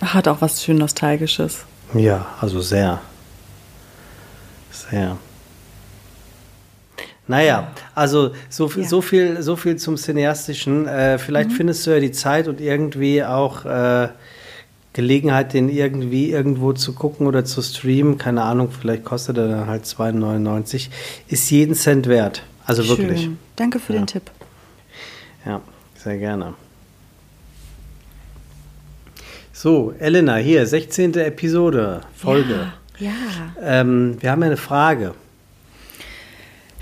Hat 0.00 0.28
auch 0.28 0.42
was 0.42 0.62
schön 0.62 0.76
Nostalgisches. 0.76 1.64
Ja, 1.94 2.26
also 2.40 2.60
sehr. 2.60 3.00
Sehr. 4.70 5.16
Naja, 7.28 7.72
also 7.94 8.32
so, 8.48 8.68
ja. 8.68 8.84
so, 8.84 9.02
viel, 9.02 9.42
so 9.42 9.56
viel 9.56 9.76
zum 9.76 9.96
Cineastischen. 9.96 10.86
Äh, 10.86 11.18
vielleicht 11.18 11.50
mhm. 11.50 11.54
findest 11.54 11.86
du 11.86 11.90
ja 11.90 12.00
die 12.00 12.12
Zeit 12.12 12.46
und 12.46 12.60
irgendwie 12.60 13.24
auch 13.24 13.64
äh, 13.64 14.08
Gelegenheit, 14.92 15.52
den 15.52 15.68
irgendwie 15.68 16.30
irgendwo 16.30 16.72
zu 16.72 16.94
gucken 16.94 17.26
oder 17.26 17.44
zu 17.44 17.62
streamen. 17.62 18.16
Keine 18.16 18.42
Ahnung, 18.42 18.70
vielleicht 18.70 19.04
kostet 19.04 19.38
er 19.38 19.48
dann 19.48 19.66
halt 19.66 19.84
2,99. 19.84 20.88
Ist 21.26 21.50
jeden 21.50 21.74
Cent 21.74 22.06
wert. 22.06 22.42
Also 22.64 22.82
Schön. 22.82 22.98
wirklich. 22.98 23.30
Danke 23.56 23.80
für 23.80 23.92
ja. 23.92 24.00
den 24.00 24.06
Tipp. 24.06 24.30
Ja, 25.44 25.60
sehr 25.96 26.18
gerne. 26.18 26.54
So, 29.52 29.94
Elena, 29.98 30.36
hier, 30.36 30.66
16. 30.66 31.14
Episode, 31.14 32.02
Folge. 32.14 32.72
Ja. 32.98 33.10
ja. 33.10 33.80
Ähm, 33.80 34.16
wir 34.20 34.30
haben 34.30 34.42
eine 34.42 34.56
Frage. 34.56 35.14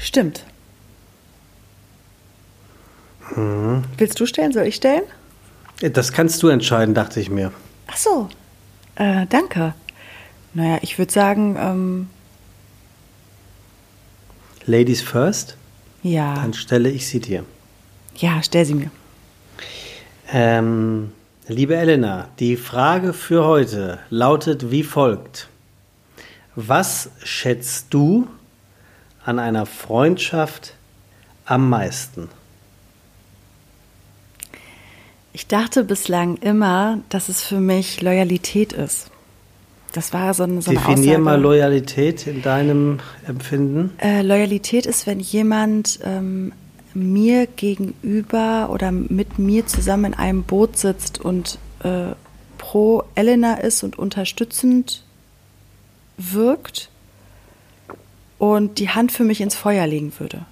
Stimmt. 0.05 0.45
Mhm. 3.35 3.85
Willst 3.97 4.21
du 4.21 4.27
stellen? 4.27 4.53
Soll 4.53 4.67
ich 4.67 4.75
stellen? 4.75 5.05
Das 5.81 6.13
kannst 6.13 6.43
du 6.43 6.49
entscheiden, 6.49 6.95
dachte 6.95 7.21
ich 7.21 7.31
mir. 7.31 7.53
Ach 7.87 7.97
so. 7.97 8.29
Äh, 8.97 9.27
danke. 9.31 9.73
Naja, 10.53 10.79
ich 10.83 10.99
würde 10.99 11.11
sagen. 11.11 11.57
Ähm 11.59 12.11
Ladies 14.67 15.01
first? 15.01 15.57
Ja. 16.03 16.35
Dann 16.35 16.53
stelle 16.53 16.91
ich 16.91 17.09
sie 17.09 17.21
dir. 17.21 17.47
Ja, 18.17 18.43
stell 18.43 18.67
sie 18.67 18.75
mir. 18.75 18.91
Ähm, 20.31 21.13
liebe 21.49 21.77
Elena, 21.77 22.29
die 22.39 22.59
Frage 22.59 23.15
für 23.15 23.47
heute 23.47 24.01
lautet 24.11 24.71
wie 24.71 24.83
folgt. 24.83 25.49
Was 26.57 27.09
schätzt 27.23 27.87
du 27.89 28.29
an 29.25 29.39
einer 29.39 29.67
Freundschaft 29.67 30.75
am 31.47 31.69
meisten? 31.69 32.29
Ich 35.33 35.49
dachte 35.49 35.83
bislang 35.83 36.37
immer, 36.37 36.99
dass 37.09 37.29
es 37.29 37.43
für 37.43 37.59
mich 37.59 38.01
Loyalität 38.01 38.73
ist. 38.73 39.11
Das 39.93 40.13
war 40.13 40.33
so, 40.35 40.45
eine, 40.45 40.63
so 40.63 40.71
eine 40.71 40.81
Definier 40.81 41.19
mal 41.19 41.41
Loyalität 41.41 42.27
in 42.27 42.43
deinem 42.43 43.01
Empfinden. 43.27 43.93
Äh, 43.99 44.23
Loyalität 44.23 44.87
ist, 44.87 45.07
wenn 45.07 45.21
jemand 45.21 46.01
ähm, 46.05 46.53
mir 46.95 47.47
gegenüber 47.47 48.71
oder 48.71 48.93
mit 48.93 49.39
mir 49.39 49.67
zusammen 49.67 50.07
in 50.07 50.15
einem 50.15 50.43
Boot 50.45 50.77
sitzt 50.77 51.21
und 51.21 51.59
äh, 51.83 52.13
pro 52.59 53.05
Elena 53.15 53.55
ist 53.55 53.83
und 53.83 53.99
unterstützend 53.99 55.05
wirkt 56.17 56.91
und 58.53 58.79
die 58.79 58.91
Hand 58.91 59.13
für 59.13 59.25
mich 59.25 59.41
ins 59.41 59.55
Feuer 59.55 59.87
legen 59.87 60.13
würde. 60.19 60.45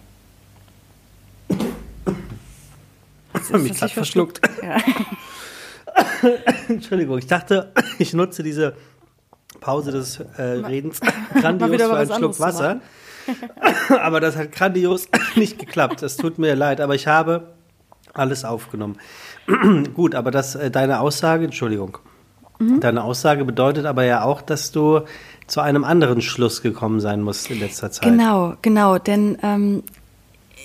Mich 3.53 3.79
gerade 3.79 3.93
verschluckt. 3.93 4.41
Ja. 4.63 4.79
Entschuldigung, 6.69 7.19
ich 7.19 7.27
dachte, 7.27 7.73
ich 7.99 8.15
nutze 8.15 8.43
diese 8.43 8.75
Pause 9.61 9.93
des 9.93 10.21
äh, 10.37 10.43
Redens 10.43 11.01
grandios 11.35 11.83
für 11.83 11.97
einen 11.97 12.15
Schluck 12.15 12.41
Wasser. 12.41 12.81
aber 14.01 14.21
das 14.21 14.37
hat 14.37 14.53
grandios 14.53 15.09
nicht 15.37 15.59
geklappt. 15.59 16.03
Es 16.03 16.17
tut 16.17 16.39
mir 16.39 16.57
leid, 16.57 16.81
aber 16.81 16.95
ich 16.95 17.07
habe 17.07 17.55
alles 18.15 18.45
aufgenommen. 18.45 18.99
Gut, 19.95 20.15
aber 20.15 20.31
das, 20.31 20.55
äh, 20.55 20.71
deine 20.71 21.01
Aussage, 21.01 21.45
Entschuldigung, 21.45 21.99
mhm. 22.59 22.81
deine 22.81 23.05
Aussage 23.05 23.45
bedeutet 23.45 23.87
aber 23.87 24.05
ja 24.05 24.23
auch, 24.23 24.41
dass 24.41 24.73
du 24.73 25.03
zu 25.47 25.61
einem 25.61 25.85
anderen 25.85 26.23
Schluss 26.23 26.63
gekommen 26.63 27.01
sein 27.01 27.23
muss 27.23 27.47
in 27.47 27.61
letzter 27.61 27.91
Zeit. 27.91 28.09
Genau, 28.09 28.55
genau, 28.63 28.99
denn 28.99 29.39
ähm, 29.43 29.83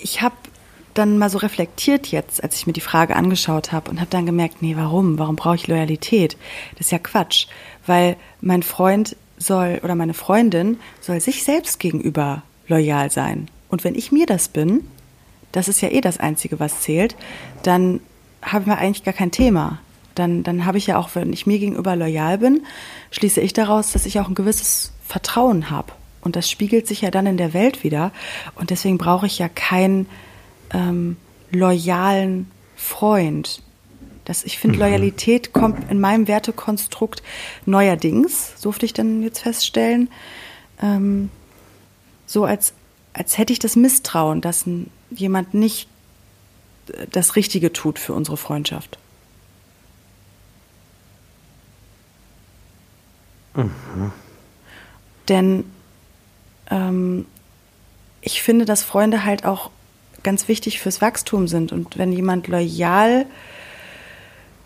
ich 0.02 0.22
habe 0.22 0.36
dann 0.94 1.18
mal 1.18 1.30
so 1.30 1.38
reflektiert 1.38 2.08
jetzt, 2.08 2.44
als 2.44 2.56
ich 2.56 2.66
mir 2.66 2.74
die 2.74 2.82
Frage 2.82 3.16
angeschaut 3.16 3.72
habe 3.72 3.92
und 3.92 4.00
habe 4.00 4.10
dann 4.10 4.26
gemerkt, 4.26 4.62
nee, 4.62 4.76
warum? 4.76 5.20
Warum 5.20 5.36
brauche 5.36 5.56
ich 5.56 5.68
Loyalität? 5.68 6.38
Das 6.74 6.88
ist 6.88 6.92
ja 6.92 7.00
Quatsch, 7.00 7.48
weil 7.86 8.16
mein 8.42 8.64
Freund 8.64 9.16
soll 9.38 9.80
oder 9.84 9.96
meine 9.96 10.16
Freundin 10.16 10.80
soll 11.00 11.22
sich 11.22 11.44
selbst 11.44 11.80
gegenüber 11.80 12.42
loyal 12.68 13.12
sein. 13.12 13.50
Und 13.70 13.84
wenn 13.84 13.96
ich 13.96 14.12
mir 14.12 14.26
das 14.26 14.48
bin, 14.48 14.86
das 15.52 15.68
ist 15.68 15.82
ja 15.82 15.90
eh 15.90 16.02
das 16.02 16.20
Einzige, 16.20 16.60
was 16.60 16.82
zählt, 16.82 17.16
dann 17.64 18.00
habe 18.42 18.62
ich 18.62 18.68
mir 18.68 18.78
eigentlich 18.78 19.04
gar 19.04 19.14
kein 19.14 19.32
Thema. 19.32 19.80
Dann, 20.18 20.44
dann 20.44 20.66
habe 20.66 20.78
ich 20.78 20.88
ja 20.88 20.98
auch, 20.98 21.10
wenn 21.14 21.34
ich 21.34 21.46
mir 21.46 21.60
gegenüber 21.60 21.96
loyal 21.96 22.38
bin, 22.40 22.66
schließe 23.12 23.42
ich 23.42 23.54
daraus, 23.54 23.92
dass 23.92 24.06
ich 24.06 24.20
auch 24.20 24.28
ein 24.28 24.36
gewisses 24.36 24.94
Vertrauen 25.06 25.70
habe. 25.70 25.94
Und 26.22 26.36
das 26.36 26.50
spiegelt 26.50 26.88
sich 26.88 27.02
ja 27.02 27.12
dann 27.12 27.26
in 27.26 27.38
der 27.38 27.54
Welt 27.54 27.84
wieder. 27.84 28.12
Und 28.56 28.70
deswegen 28.70 28.98
brauche 28.98 29.28
ich 29.28 29.40
ja 29.40 29.48
keinen 29.48 30.08
ähm, 30.74 31.18
loyalen 31.52 32.52
Freund. 32.76 33.62
Das, 34.26 34.44
ich 34.44 34.60
finde, 34.60 34.78
mhm. 34.78 34.84
Loyalität 34.84 35.54
kommt 35.54 35.90
in 35.90 36.00
meinem 36.00 36.28
Wertekonstrukt 36.28 37.24
neuerdings, 37.66 38.54
so 38.58 38.70
durfte 38.70 38.86
ich 38.86 38.94
dann 38.94 39.24
jetzt 39.24 39.40
feststellen, 39.40 40.10
ähm, 40.82 41.30
so 42.26 42.44
als, 42.44 42.74
als 43.14 43.38
hätte 43.38 43.54
ich 43.54 43.60
das 43.60 43.78
Misstrauen, 43.78 44.42
dass 44.42 44.66
ein, 44.66 44.92
jemand 45.12 45.54
nicht 45.54 45.88
das 47.12 47.36
Richtige 47.36 47.72
tut 47.72 48.00
für 48.00 48.14
unsere 48.14 48.38
Freundschaft. 48.38 48.98
Mhm. 53.58 54.12
Denn 55.28 55.66
ähm, 56.70 57.26
ich 58.22 58.42
finde, 58.42 58.66
dass 58.66 58.84
Freunde 58.84 59.26
halt 59.26 59.46
auch 59.46 59.72
ganz 60.24 60.48
wichtig 60.48 60.80
fürs 60.80 61.02
Wachstum 61.02 61.48
sind. 61.48 61.72
Und 61.72 61.98
wenn 61.98 62.12
jemand 62.12 62.48
loyal, 62.48 63.26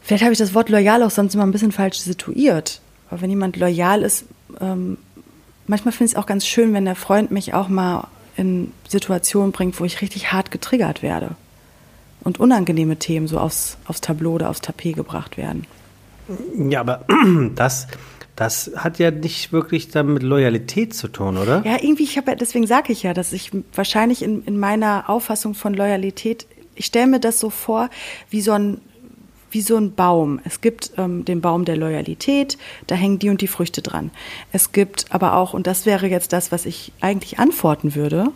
vielleicht 0.02 0.24
habe 0.24 0.34
ich 0.34 0.40
das 0.40 0.54
Wort 0.54 0.70
loyal 0.70 1.04
auch 1.04 1.12
sonst 1.12 1.36
immer 1.36 1.44
ein 1.44 1.52
bisschen 1.52 1.72
falsch 1.72 2.00
situiert, 2.00 2.82
aber 3.10 3.22
wenn 3.22 3.30
jemand 3.30 3.58
loyal 3.58 4.02
ist, 4.02 4.26
ähm, 4.60 4.98
manchmal 5.68 5.92
finde 5.92 6.06
ich 6.06 6.12
es 6.14 6.18
auch 6.18 6.26
ganz 6.26 6.48
schön, 6.48 6.74
wenn 6.74 6.86
der 6.86 6.96
Freund 6.96 7.32
mich 7.32 7.54
auch 7.54 7.68
mal 7.68 8.08
in 8.38 8.72
Situationen 8.88 9.52
bringt, 9.52 9.80
wo 9.80 9.86
ich 9.86 10.02
richtig 10.02 10.32
hart 10.32 10.52
getriggert 10.52 11.04
werde 11.04 11.36
und 12.22 12.40
unangenehme 12.40 12.98
Themen 12.98 13.28
so 13.28 13.38
aufs, 13.38 13.78
aufs 13.86 14.02
Tableau 14.02 14.34
oder 14.34 14.50
aufs 14.50 14.62
Tapet 14.62 14.96
gebracht 14.96 15.38
werden. 15.38 15.68
Ja, 16.58 16.80
aber 16.80 17.06
das, 17.56 17.88
das 18.42 18.72
hat 18.76 18.98
ja 18.98 19.12
nicht 19.12 19.54
wirklich 19.54 19.90
dann 19.90 20.12
mit 20.14 20.24
Loyalität 20.24 20.96
zu 20.96 21.08
tun, 21.08 21.38
oder? 21.38 21.64
Ja, 21.64 21.78
irgendwie, 21.80 22.06
ich 22.06 22.18
habe 22.18 22.36
deswegen 22.36 22.66
sage 22.66 22.92
ich 22.92 23.04
ja, 23.04 23.14
dass 23.14 23.34
ich 23.34 23.52
wahrscheinlich 23.76 24.24
in, 24.24 24.44
in 24.46 24.58
meiner 24.58 25.12
Auffassung 25.12 25.54
von 25.54 25.76
Loyalität, 25.76 26.48
ich 26.74 26.88
stelle 26.88 27.06
mir 27.06 27.20
das 27.20 27.40
so 27.40 27.52
vor, 27.52 27.92
wie 28.32 28.42
so 28.42 28.54
ein 28.54 28.82
wie 29.52 29.62
so 29.62 29.76
ein 29.76 29.94
Baum. 29.94 30.40
Es 30.44 30.62
gibt 30.62 30.94
ähm, 30.98 31.24
den 31.24 31.42
Baum 31.42 31.66
der 31.66 31.78
Loyalität, 31.78 32.58
da 32.88 32.96
hängen 32.96 33.20
die 33.20 33.30
und 33.30 33.42
die 33.42 33.48
Früchte 33.48 33.84
dran. 33.84 34.10
Es 34.52 34.72
gibt 34.72 35.06
aber 35.10 35.36
auch, 35.36 35.54
und 35.54 35.68
das 35.68 35.86
wäre 35.86 36.08
jetzt 36.08 36.34
das, 36.34 36.52
was 36.52 36.66
ich 36.66 36.94
eigentlich 37.02 37.38
antworten 37.38 37.94
würde, 37.94 38.30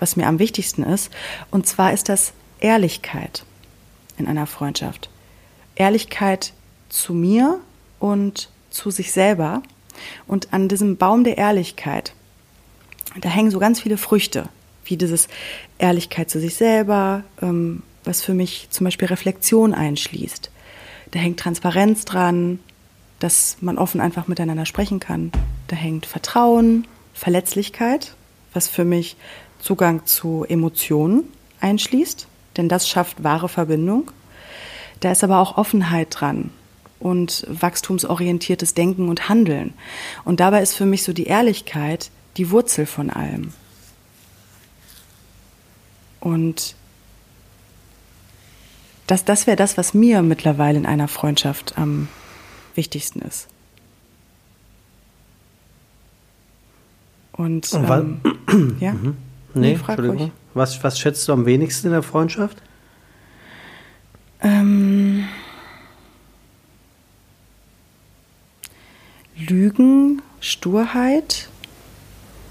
was 0.00 0.16
mir 0.16 0.26
am 0.26 0.38
wichtigsten 0.38 0.82
ist, 0.82 1.10
und 1.50 1.66
zwar 1.66 1.92
ist 1.94 2.10
das 2.10 2.34
Ehrlichkeit 2.58 3.44
in 4.18 4.26
einer 4.26 4.46
Freundschaft. 4.46 5.08
Ehrlichkeit 5.76 6.52
zu 6.88 7.14
mir 7.14 7.60
und 8.00 8.50
zu 8.76 8.90
sich 8.90 9.12
selber. 9.12 9.62
Und 10.26 10.52
an 10.52 10.68
diesem 10.68 10.96
Baum 10.96 11.24
der 11.24 11.38
Ehrlichkeit, 11.38 12.12
da 13.20 13.28
hängen 13.28 13.50
so 13.50 13.58
ganz 13.58 13.80
viele 13.80 13.96
Früchte, 13.96 14.48
wie 14.84 14.96
dieses 14.96 15.28
Ehrlichkeit 15.78 16.30
zu 16.30 16.38
sich 16.38 16.54
selber, 16.54 17.24
ähm, 17.42 17.82
was 18.04 18.22
für 18.22 18.34
mich 18.34 18.68
zum 18.70 18.84
Beispiel 18.84 19.08
Reflexion 19.08 19.74
einschließt. 19.74 20.50
Da 21.10 21.18
hängt 21.18 21.40
Transparenz 21.40 22.04
dran, 22.04 22.60
dass 23.18 23.56
man 23.60 23.78
offen 23.78 24.00
einfach 24.00 24.28
miteinander 24.28 24.66
sprechen 24.66 25.00
kann. 25.00 25.32
Da 25.68 25.76
hängt 25.76 26.06
Vertrauen, 26.06 26.86
Verletzlichkeit, 27.14 28.14
was 28.52 28.68
für 28.68 28.84
mich 28.84 29.16
Zugang 29.58 30.04
zu 30.04 30.44
Emotionen 30.46 31.24
einschließt, 31.60 32.28
denn 32.56 32.68
das 32.68 32.88
schafft 32.88 33.24
wahre 33.24 33.48
Verbindung. 33.48 34.10
Da 35.00 35.10
ist 35.10 35.24
aber 35.24 35.38
auch 35.38 35.56
Offenheit 35.56 36.08
dran, 36.10 36.50
und 36.98 37.46
wachstumsorientiertes 37.48 38.74
Denken 38.74 39.08
und 39.08 39.28
Handeln. 39.28 39.74
Und 40.24 40.40
dabei 40.40 40.62
ist 40.62 40.74
für 40.74 40.86
mich 40.86 41.02
so 41.02 41.12
die 41.12 41.24
Ehrlichkeit 41.24 42.10
die 42.36 42.50
Wurzel 42.50 42.86
von 42.86 43.10
allem. 43.10 43.52
Und 46.20 46.74
das, 49.06 49.24
das 49.24 49.46
wäre 49.46 49.56
das, 49.56 49.78
was 49.78 49.94
mir 49.94 50.22
mittlerweile 50.22 50.78
in 50.78 50.86
einer 50.86 51.08
Freundschaft 51.08 51.78
am 51.78 52.08
wichtigsten 52.74 53.20
ist. 53.20 53.48
Und, 57.32 57.72
Und 57.72 58.20
ähm, 58.48 58.76
ja? 58.80 58.92
Mhm. 58.92 59.16
Nee, 59.54 59.72
Entschuldigung. 59.74 60.32
Was, 60.54 60.82
was 60.82 60.98
schätzt 60.98 61.26
du 61.28 61.32
am 61.32 61.46
wenigsten 61.46 61.88
in 61.88 61.92
der 61.92 62.02
Freundschaft? 62.02 62.58
Ähm, 64.42 65.26
Lügen, 69.38 70.22
Sturheit, 70.40 71.48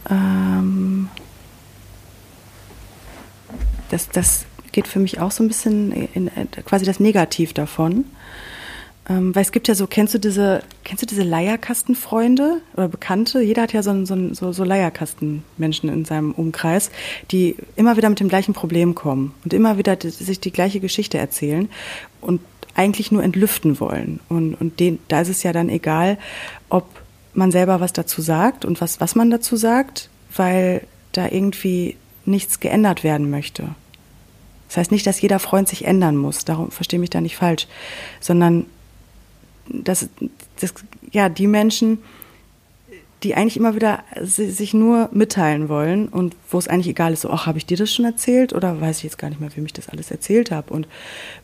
ähm, 0.10 1.10
das, 3.90 4.10
das 4.10 4.46
geht 4.72 4.88
für 4.88 5.00
mich 5.00 5.20
auch 5.20 5.32
so 5.32 5.44
ein 5.44 5.48
bisschen 5.48 5.92
in, 5.92 6.28
in 6.28 6.52
quasi 6.66 6.86
das 6.86 7.00
Negativ 7.00 7.54
davon. 7.54 8.06
Ähm, 9.08 9.36
weil 9.36 9.44
es 9.44 9.52
gibt 9.52 9.68
ja 9.68 9.76
so, 9.76 9.86
kennst 9.86 10.16
du 10.16 10.20
diese, 10.20 10.64
kennst 10.84 11.04
du 11.04 11.06
diese 11.06 11.22
Leierkastenfreunde 11.22 12.62
oder 12.74 12.88
Bekannte? 12.88 13.42
Jeder 13.42 13.62
hat 13.64 13.74
ja 13.74 13.84
so, 13.84 14.04
so, 14.04 14.34
so, 14.34 14.52
so 14.52 14.64
Leierkastenmenschen 14.64 15.90
in 15.90 16.06
seinem 16.06 16.32
Umkreis, 16.32 16.90
die 17.30 17.56
immer 17.76 17.98
wieder 17.98 18.10
mit 18.10 18.20
dem 18.20 18.30
gleichen 18.30 18.54
Problem 18.54 18.96
kommen 18.96 19.36
und 19.44 19.54
immer 19.54 19.78
wieder 19.78 19.98
sich 20.02 20.40
die 20.40 20.52
gleiche 20.52 20.80
Geschichte 20.80 21.20
erzählen. 21.20 21.70
Und 22.20 22.42
eigentlich 22.76 23.12
nur 23.12 23.24
entlüften 23.24 23.80
wollen. 23.80 24.20
Und, 24.30 24.56
und 24.56 24.80
den, 24.80 25.00
da 25.08 25.22
ist 25.22 25.30
es 25.30 25.44
ja 25.44 25.54
dann 25.54 25.70
egal, 25.70 26.18
ob 26.70 26.86
man 27.34 27.52
selber 27.52 27.80
was 27.80 27.94
dazu 27.94 28.22
sagt 28.22 28.66
und 28.66 28.82
was, 28.82 29.02
was 29.02 29.16
man 29.16 29.30
dazu 29.30 29.56
sagt, 29.56 30.10
weil 30.36 30.86
da 31.12 31.28
irgendwie 31.30 31.96
nichts 32.26 32.60
geändert 32.60 33.04
werden 33.04 33.30
möchte. 33.30 33.70
Das 34.68 34.78
heißt 34.78 34.92
nicht, 34.92 35.08
dass 35.08 35.22
jeder 35.22 35.40
Freund 35.40 35.70
sich 35.70 35.86
ändern 35.86 36.18
muss, 36.18 36.44
darum 36.44 36.72
verstehe 36.72 37.00
mich 37.00 37.10
da 37.10 37.22
nicht 37.22 37.38
falsch, 37.38 37.68
sondern 38.20 38.66
dass, 39.70 40.10
dass 40.60 40.74
ja, 41.12 41.30
die 41.30 41.48
Menschen, 41.48 42.00
die 43.26 43.34
eigentlich 43.34 43.58
immer 43.58 43.74
wieder 43.74 44.04
sich 44.22 44.76
nur 44.76 45.10
mitteilen 45.12 45.68
wollen 45.68 46.08
und 46.08 46.36
wo 46.52 46.60
es 46.60 46.68
eigentlich 46.68 46.90
egal 46.90 47.12
ist, 47.12 47.22
so, 47.22 47.32
ach, 47.32 47.48
habe 47.48 47.58
ich 47.58 47.66
dir 47.66 47.76
das 47.76 47.92
schon 47.92 48.06
erzählt 48.06 48.54
oder 48.54 48.80
weiß 48.80 49.00
ich 49.00 49.04
jetzt 49.04 49.18
gar 49.18 49.30
nicht 49.30 49.42
mehr, 49.42 49.50
wem 49.56 49.66
ich 49.66 49.74
das 49.74 49.90
alles 49.90 50.12
erzählt 50.12 50.52
habe 50.52 50.72
und 50.72 50.88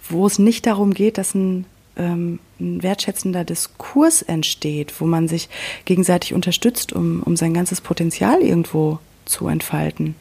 wo 0.07 0.27
es 0.27 0.37
nicht 0.37 0.67
darum 0.67 0.93
geht, 0.93 1.17
dass 1.17 1.33
ein, 1.33 1.65
ähm, 1.97 2.37
ein 2.59 2.83
wertschätzender 2.83 3.43
Diskurs 3.43 4.21
entsteht, 4.21 5.01
wo 5.01 5.05
man 5.05 5.27
sich 5.27 5.49
gegenseitig 5.85 6.35
unterstützt, 6.35 6.93
um, 6.93 7.23
um 7.23 7.35
sein 7.35 7.55
ganzes 7.55 7.81
Potenzial 7.81 8.41
irgendwo 8.41 8.99
zu 9.25 9.47
entfalten. 9.47 10.13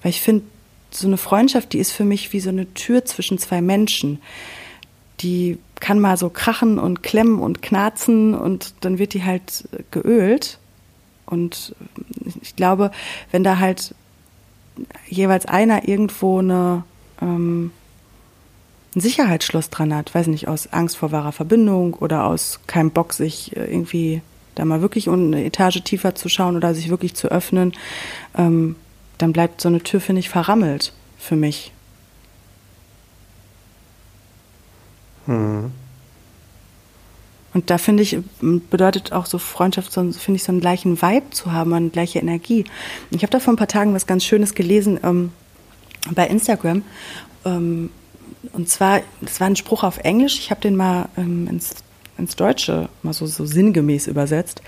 Weil 0.00 0.10
ich 0.10 0.22
finde, 0.22 0.44
so 0.90 1.06
eine 1.06 1.18
Freundschaft, 1.18 1.74
die 1.74 1.78
ist 1.78 1.92
für 1.92 2.04
mich 2.04 2.32
wie 2.32 2.40
so 2.40 2.48
eine 2.48 2.72
Tür 2.72 3.04
zwischen 3.04 3.36
zwei 3.36 3.60
Menschen 3.60 4.20
die 5.20 5.58
kann 5.80 6.00
mal 6.00 6.16
so 6.16 6.30
krachen 6.30 6.78
und 6.78 7.02
klemmen 7.02 7.38
und 7.38 7.62
knarzen 7.62 8.34
und 8.34 8.74
dann 8.80 8.98
wird 8.98 9.14
die 9.14 9.24
halt 9.24 9.68
geölt. 9.90 10.58
Und 11.26 11.74
ich 12.42 12.56
glaube, 12.56 12.90
wenn 13.30 13.44
da 13.44 13.58
halt 13.58 13.94
jeweils 15.08 15.46
einer 15.46 15.88
irgendwo 15.88 16.38
eine, 16.38 16.84
ähm, 17.20 17.72
ein 18.94 19.00
Sicherheitsschloss 19.00 19.70
dran 19.70 19.94
hat, 19.94 20.14
weiß 20.14 20.28
nicht, 20.28 20.48
aus 20.48 20.72
Angst 20.72 20.96
vor 20.96 21.12
wahrer 21.12 21.32
Verbindung 21.32 21.94
oder 21.94 22.24
aus 22.24 22.60
keinem 22.66 22.90
Bock, 22.90 23.12
sich 23.12 23.54
irgendwie 23.56 24.22
da 24.54 24.64
mal 24.64 24.80
wirklich 24.80 25.08
eine 25.08 25.44
Etage 25.44 25.82
tiefer 25.82 26.14
zu 26.14 26.28
schauen 26.28 26.56
oder 26.56 26.74
sich 26.74 26.88
wirklich 26.88 27.14
zu 27.14 27.28
öffnen, 27.28 27.74
ähm, 28.36 28.76
dann 29.18 29.32
bleibt 29.32 29.60
so 29.60 29.68
eine 29.68 29.82
Tür, 29.82 30.00
finde 30.00 30.20
ich, 30.20 30.28
verrammelt 30.28 30.92
für 31.18 31.36
mich. 31.36 31.72
Mhm. 35.26 35.72
Und 37.56 37.70
da 37.70 37.78
finde 37.78 38.02
ich, 38.02 38.18
bedeutet 38.40 39.12
auch 39.12 39.24
so 39.24 39.38
Freundschaft, 39.38 39.90
so, 39.90 40.02
finde 40.12 40.36
ich, 40.36 40.44
so 40.44 40.52
einen 40.52 40.60
gleichen 40.60 41.00
Vibe 41.00 41.30
zu 41.30 41.52
haben, 41.52 41.72
eine 41.72 41.88
gleiche 41.88 42.18
Energie. 42.18 42.66
Ich 43.10 43.22
habe 43.22 43.30
da 43.30 43.40
vor 43.40 43.54
ein 43.54 43.56
paar 43.56 43.66
Tagen 43.66 43.94
was 43.94 44.06
ganz 44.06 44.24
Schönes 44.24 44.54
gelesen 44.54 45.00
ähm, 45.02 45.32
bei 46.14 46.26
Instagram. 46.26 46.82
Ähm, 47.46 47.88
und 48.52 48.68
zwar, 48.68 49.00
das 49.22 49.40
war 49.40 49.46
ein 49.46 49.56
Spruch 49.56 49.84
auf 49.84 49.96
Englisch, 49.98 50.38
ich 50.38 50.50
habe 50.50 50.60
den 50.60 50.76
mal 50.76 51.08
ähm, 51.16 51.48
ins, 51.48 51.76
ins 52.18 52.36
Deutsche 52.36 52.90
mal 53.02 53.14
so, 53.14 53.24
so 53.24 53.46
sinngemäß 53.46 54.06
übersetzt. 54.06 54.60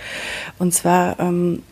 Und 0.59 0.73
zwar 0.73 1.21
ähm, 1.21 1.63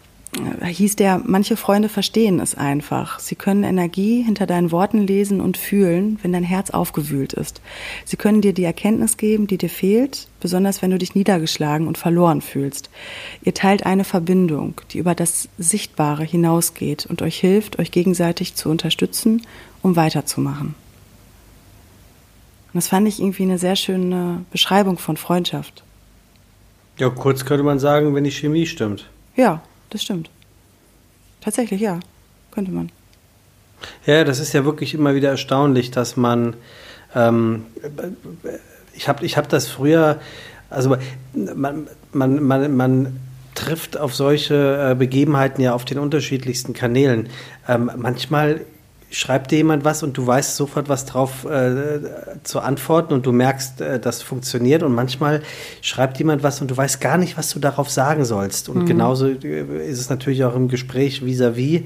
hieß 0.65 0.97
der, 0.97 1.21
manche 1.25 1.57
Freunde 1.57 1.89
verstehen 1.89 2.41
es 2.41 2.55
einfach. 2.55 3.19
Sie 3.19 3.35
können 3.35 3.65
Energie 3.65 4.23
hinter 4.23 4.47
deinen 4.47 4.71
Worten 4.71 5.07
lesen 5.07 5.41
und 5.41 5.57
fühlen, 5.57 6.19
wenn 6.23 6.33
dein 6.33 6.45
Herz 6.45 6.71
aufgewühlt 6.71 7.33
ist. 7.33 7.61
Sie 8.05 8.17
können 8.17 8.41
dir 8.41 8.53
die 8.53 8.65
Erkenntnis 8.65 9.17
geben, 9.17 9.47
die 9.47 9.59
dir 9.59 9.71
fehlt, 9.71 10.29
besonders 10.41 10.83
wenn 10.83 10.91
du 10.91 10.99
dich 10.99 11.15
niedergeschlagen 11.15 11.87
und 11.87 11.99
verloren 11.99 12.41
fühlst. 12.41 12.91
Ihr 13.43 13.55
teilt 13.55 13.87
eine 13.87 14.05
Verbindung, 14.05 14.81
die 14.91 14.99
über 14.99 15.15
das 15.15 15.49
Sichtbare 15.59 16.25
hinausgeht 16.25 17.07
und 17.07 17.23
euch 17.23 17.39
hilft, 17.39 17.79
euch 17.79 17.91
gegenseitig 17.91 18.55
zu 18.55 18.69
unterstützen, 18.69 19.43
um 19.83 19.97
weiterzumachen. 19.97 20.75
das 22.75 22.89
fand 22.89 23.09
ich 23.09 23.21
irgendwie 23.21 23.45
eine 23.45 23.59
sehr 23.59 23.77
schöne 23.77 24.45
Beschreibung 24.51 24.99
von 24.99 25.17
Freundschaft. 25.17 25.83
Ja, 26.99 27.11
kurz 27.11 27.45
könnte 27.45 27.63
man 27.63 27.79
sagen, 27.79 28.15
wenn 28.15 28.25
die 28.25 28.31
Chemie 28.31 28.67
stimmt. 28.67 29.09
Ja, 29.37 29.63
das 29.91 30.03
stimmt. 30.03 30.31
Tatsächlich, 31.41 31.81
ja, 31.81 32.01
könnte 32.51 32.73
man. 32.73 32.91
Ja, 34.05 34.25
das 34.25 34.39
ist 34.39 34.53
ja 34.53 34.65
wirklich 34.65 34.95
immer 34.95 35.15
wieder 35.15 35.31
erstaunlich, 35.31 35.91
dass 35.91 36.17
man, 36.17 36.57
ähm, 37.15 37.67
ich 38.95 39.09
habe 39.09 39.25
ich 39.25 39.37
hab 39.37 39.49
das 39.49 39.69
früher, 39.69 40.21
also 40.71 40.97
man, 41.35 41.89
man, 42.13 42.43
man, 42.43 42.77
man 42.77 43.21
trifft 43.55 43.97
auf 43.97 44.15
solche 44.15 44.91
äh, 44.93 44.95
Begebenheiten 44.95 45.63
ja 45.63 45.75
auf 45.75 45.85
den 45.85 45.99
unterschiedlichsten 45.99 46.73
Kanälen. 46.73 47.29
Ähm, 47.69 47.91
manchmal 47.97 48.61
schreibt 49.17 49.51
dir 49.51 49.57
jemand 49.57 49.83
was 49.87 50.03
und 50.03 50.19
du 50.19 50.27
weißt 50.27 50.57
sofort 50.57 50.91
was 50.91 51.07
drauf 51.07 51.47
äh, 51.47 52.01
zu 52.43 52.61
antworten 52.61 53.15
und 53.15 53.25
du 53.25 53.33
merkst, 53.33 53.81
äh, 53.81 53.99
das 53.99 54.21
funktioniert 54.21 54.83
und 54.83 54.93
manchmal 54.95 55.43
schreibt 55.81 56.19
jemand 56.19 56.43
was 56.43 56.61
und 56.61 56.71
du 56.71 56.77
weißt 56.77 57.01
gar 57.01 57.17
nicht, 57.17 57.39
was 57.39 57.49
du 57.49 57.59
darauf 57.59 57.89
sagen 57.89 58.27
sollst. 58.27 58.69
Und 58.69 58.83
mhm. 58.83 58.87
genauso 58.87 59.29
äh, 59.29 59.89
ist 59.89 60.01
es 60.01 60.11
natürlich 60.11 60.45
auch 60.45 60.55
im 60.55 60.69
Gespräch 60.69 61.23
vis-à-vis 61.23 61.81
-vis 61.81 61.85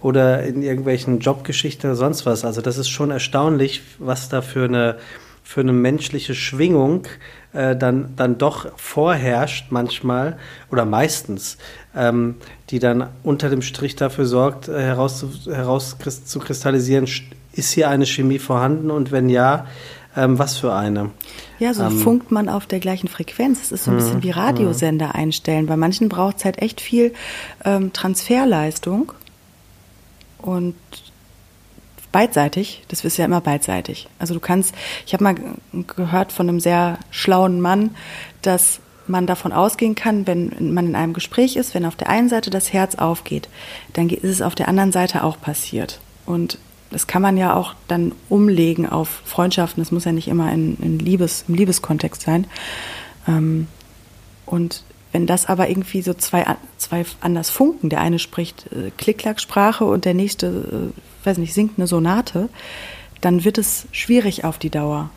oder 0.00 0.42
in 0.42 0.62
irgendwelchen 0.62 1.20
Jobgeschichten 1.20 1.88
oder 1.88 1.96
sonst 1.96 2.26
was. 2.26 2.44
Also 2.44 2.60
das 2.60 2.78
ist 2.78 2.88
schon 2.88 3.12
erstaunlich, 3.12 3.82
was 4.00 4.28
da 4.28 4.42
für 4.42 4.64
eine, 4.64 4.96
für 5.44 5.60
eine 5.60 5.72
menschliche 5.72 6.34
Schwingung 6.34 7.06
äh, 7.52 7.76
dann, 7.76 8.14
dann 8.16 8.38
doch 8.38 8.66
vorherrscht 8.76 9.66
manchmal 9.70 10.38
oder 10.70 10.84
meistens, 10.84 11.58
ähm, 11.94 12.36
die 12.70 12.78
dann 12.78 13.08
unter 13.22 13.50
dem 13.50 13.62
Strich 13.62 13.96
dafür 13.96 14.26
sorgt, 14.26 14.68
äh, 14.68 14.80
heraus, 14.80 15.24
heraus 15.46 15.96
zu 16.24 16.38
kristallisieren, 16.38 17.06
ist 17.52 17.72
hier 17.72 17.90
eine 17.90 18.06
Chemie 18.06 18.38
vorhanden 18.38 18.90
und 18.90 19.12
wenn 19.12 19.28
ja, 19.28 19.66
ähm, 20.16 20.38
was 20.38 20.58
für 20.58 20.74
eine? 20.74 21.10
Ja, 21.58 21.72
so 21.74 21.84
ähm, 21.84 21.98
funkt 21.98 22.30
man 22.30 22.48
auf 22.48 22.66
der 22.66 22.80
gleichen 22.80 23.08
Frequenz. 23.08 23.60
Es 23.62 23.72
ist 23.72 23.84
so 23.84 23.90
ein 23.90 23.96
bisschen 23.96 24.16
mhm, 24.16 24.22
wie 24.24 24.30
Radiosender 24.30 25.08
mhm. 25.08 25.12
einstellen. 25.12 25.66
Bei 25.66 25.76
manchen 25.76 26.08
braucht 26.08 26.38
es 26.38 26.44
halt 26.44 26.60
echt 26.60 26.80
viel 26.80 27.14
ähm, 27.64 27.92
Transferleistung 27.92 29.12
und 30.38 30.74
beidseitig. 32.12 32.82
Das 32.88 33.04
ist 33.04 33.16
ja 33.16 33.24
immer 33.24 33.40
beidseitig. 33.40 34.08
Also 34.18 34.34
du 34.34 34.40
kannst, 34.40 34.74
ich 35.06 35.14
habe 35.14 35.24
mal 35.24 35.34
gehört 35.96 36.32
von 36.32 36.48
einem 36.48 36.60
sehr 36.60 36.98
schlauen 37.10 37.60
Mann, 37.60 37.94
dass 38.42 38.80
man 39.06 39.26
davon 39.26 39.52
ausgehen 39.52 39.94
kann, 39.94 40.26
wenn 40.26 40.72
man 40.72 40.86
in 40.86 40.94
einem 40.94 41.12
Gespräch 41.12 41.56
ist, 41.56 41.74
wenn 41.74 41.84
auf 41.84 41.96
der 41.96 42.08
einen 42.08 42.28
Seite 42.28 42.50
das 42.50 42.72
Herz 42.72 42.94
aufgeht, 42.94 43.48
dann 43.94 44.08
ist 44.08 44.22
es 44.24 44.42
auf 44.42 44.54
der 44.54 44.68
anderen 44.68 44.92
Seite 44.92 45.24
auch 45.24 45.40
passiert. 45.40 46.00
Und 46.24 46.58
das 46.90 47.06
kann 47.06 47.22
man 47.22 47.36
ja 47.36 47.54
auch 47.54 47.74
dann 47.88 48.12
umlegen 48.28 48.88
auf 48.88 49.22
Freundschaften. 49.24 49.82
Das 49.82 49.92
muss 49.92 50.04
ja 50.04 50.12
nicht 50.12 50.28
immer 50.28 50.52
in, 50.52 50.76
in 50.76 50.98
Liebes, 50.98 51.44
im 51.48 51.54
Liebeskontext 51.54 52.22
sein. 52.22 52.46
Ähm, 53.26 53.66
und 54.46 54.84
wenn 55.12 55.26
das 55.26 55.46
aber 55.46 55.68
irgendwie 55.68 56.02
so 56.02 56.14
zwei, 56.14 56.44
zwei 56.78 57.04
anders 57.20 57.50
funken, 57.50 57.88
der 57.88 58.00
eine 58.00 58.18
spricht 58.18 58.66
äh, 58.72 58.90
Klick-Klack-Sprache 58.96 59.84
und 59.84 60.04
der 60.04 60.14
nächste, 60.14 60.46
äh, 60.46 61.00
weiß 61.24 61.38
nicht, 61.38 61.54
singt 61.54 61.78
eine 61.78 61.86
Sonate, 61.86 62.48
dann 63.20 63.44
wird 63.44 63.58
es 63.58 63.86
schwierig 63.92 64.44
auf 64.44 64.58
die 64.58 64.70
Dauer. 64.70 65.10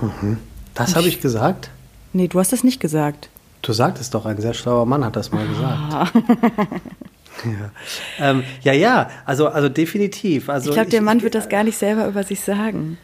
Mhm. 0.00 0.38
Das 0.74 0.96
habe 0.96 1.08
ich 1.08 1.20
gesagt? 1.20 1.70
Nee, 2.12 2.28
du 2.28 2.38
hast 2.38 2.52
es 2.52 2.64
nicht 2.64 2.80
gesagt. 2.80 3.28
Du 3.62 3.72
sagtest 3.72 4.14
doch, 4.14 4.24
ein 4.24 4.40
sehr 4.40 4.54
schlauer 4.54 4.86
Mann 4.86 5.04
hat 5.04 5.16
das 5.16 5.30
mal 5.32 5.46
ah. 5.46 6.04
gesagt. 6.10 6.24
ja. 7.44 7.70
Ähm, 8.18 8.44
ja, 8.62 8.72
ja, 8.72 9.10
also, 9.26 9.48
also 9.48 9.68
definitiv. 9.68 10.48
Also 10.48 10.70
ich 10.70 10.74
glaube, 10.74 10.90
der 10.90 11.02
Mann 11.02 11.18
ich, 11.18 11.24
wird 11.24 11.34
das 11.34 11.48
gar 11.48 11.64
nicht 11.64 11.76
selber 11.76 12.08
über 12.08 12.24
sich 12.24 12.40
sagen. 12.40 12.96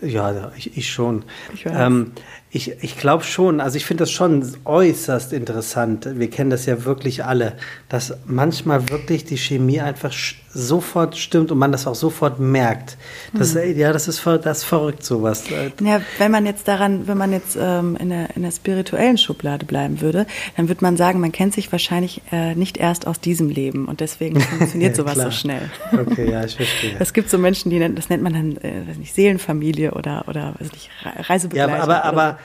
Ja, 0.00 0.52
ich, 0.56 0.76
ich 0.76 0.90
schon. 0.90 1.24
Ich, 1.52 1.66
ähm, 1.66 2.12
ich, 2.54 2.84
ich 2.84 2.96
glaube 2.96 3.24
schon, 3.24 3.60
also 3.60 3.76
ich 3.76 3.84
finde 3.84 4.02
das 4.02 4.12
schon 4.12 4.46
äußerst 4.64 5.32
interessant. 5.32 6.08
Wir 6.14 6.30
kennen 6.30 6.50
das 6.50 6.66
ja 6.66 6.84
wirklich 6.84 7.24
alle, 7.24 7.54
dass 7.88 8.16
manchmal 8.26 8.88
wirklich 8.90 9.24
die 9.24 9.36
Chemie 9.36 9.80
einfach 9.80 10.12
sofort 10.54 11.16
stimmt 11.16 11.50
und 11.50 11.58
man 11.58 11.72
das 11.72 11.88
auch 11.88 11.96
sofort 11.96 12.38
merkt. 12.38 12.96
Das, 13.32 13.54
mhm. 13.54 13.76
Ja, 13.76 13.92
das 13.92 14.06
ist, 14.06 14.24
das 14.24 14.58
ist 14.58 14.64
verrückt, 14.64 15.04
sowas. 15.04 15.44
Ja, 15.80 16.00
wenn 16.18 16.30
man 16.30 16.46
jetzt 16.46 16.68
daran, 16.68 17.08
wenn 17.08 17.18
man 17.18 17.32
jetzt 17.32 17.58
ähm, 17.60 17.96
in, 17.96 18.10
der, 18.10 18.36
in 18.36 18.42
der 18.42 18.52
spirituellen 18.52 19.18
Schublade 19.18 19.66
bleiben 19.66 20.00
würde, 20.00 20.24
dann 20.56 20.68
würde 20.68 20.84
man 20.84 20.96
sagen, 20.96 21.18
man 21.18 21.32
kennt 21.32 21.54
sich 21.54 21.72
wahrscheinlich 21.72 22.22
äh, 22.30 22.54
nicht 22.54 22.76
erst 22.76 23.08
aus 23.08 23.18
diesem 23.18 23.48
Leben 23.48 23.86
und 23.86 23.98
deswegen 23.98 24.40
funktioniert 24.58 24.94
sowas 24.94 25.16
so 25.16 25.32
schnell. 25.32 25.70
Okay, 25.92 26.30
ja, 26.30 26.44
ich 26.44 26.54
verstehe. 26.54 26.94
Es 27.00 27.12
gibt 27.12 27.30
so 27.30 27.38
Menschen, 27.38 27.70
die 27.70 27.80
nennen, 27.80 27.96
das 27.96 28.08
nennt 28.08 28.22
man 28.22 28.32
dann, 28.32 28.56
äh, 28.58 28.86
weiß 28.86 28.98
nicht, 28.98 29.12
Seelenfamilie 29.12 29.90
oder, 29.90 30.28
oder 30.28 30.54
weiß 30.60 30.70
nicht, 30.70 30.88
Reisebegleitung. 31.02 31.76
Ja, 31.76 31.82
aber, 31.82 32.04
aber, 32.04 32.22
aber 32.22 32.38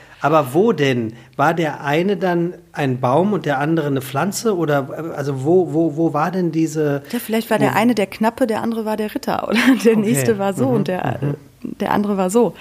wo 0.52 0.72
denn? 0.72 1.14
War 1.36 1.54
der 1.54 1.82
eine 1.82 2.16
dann 2.16 2.54
ein 2.72 3.00
Baum 3.00 3.32
und 3.32 3.46
der 3.46 3.58
andere 3.58 3.86
eine 3.86 4.02
Pflanze? 4.02 4.56
Oder 4.56 5.14
also 5.16 5.44
wo, 5.44 5.72
wo, 5.72 5.96
wo 5.96 6.12
war 6.12 6.30
denn 6.30 6.52
diese. 6.52 7.02
Ja, 7.10 7.18
vielleicht 7.18 7.50
war 7.50 7.58
der 7.58 7.74
eine 7.74 7.94
der 7.94 8.06
Knappe, 8.06 8.46
der 8.46 8.62
andere 8.62 8.84
war 8.84 8.96
der 8.96 9.14
Ritter. 9.14 9.48
Oder 9.48 9.60
der 9.84 9.92
okay. 9.92 9.96
nächste 9.96 10.38
war 10.38 10.52
so 10.52 10.68
mhm. 10.68 10.74
und 10.74 10.88
der, 10.88 11.18
mhm. 11.20 11.36
der 11.78 11.92
andere 11.92 12.16
war 12.16 12.30
so. 12.30 12.54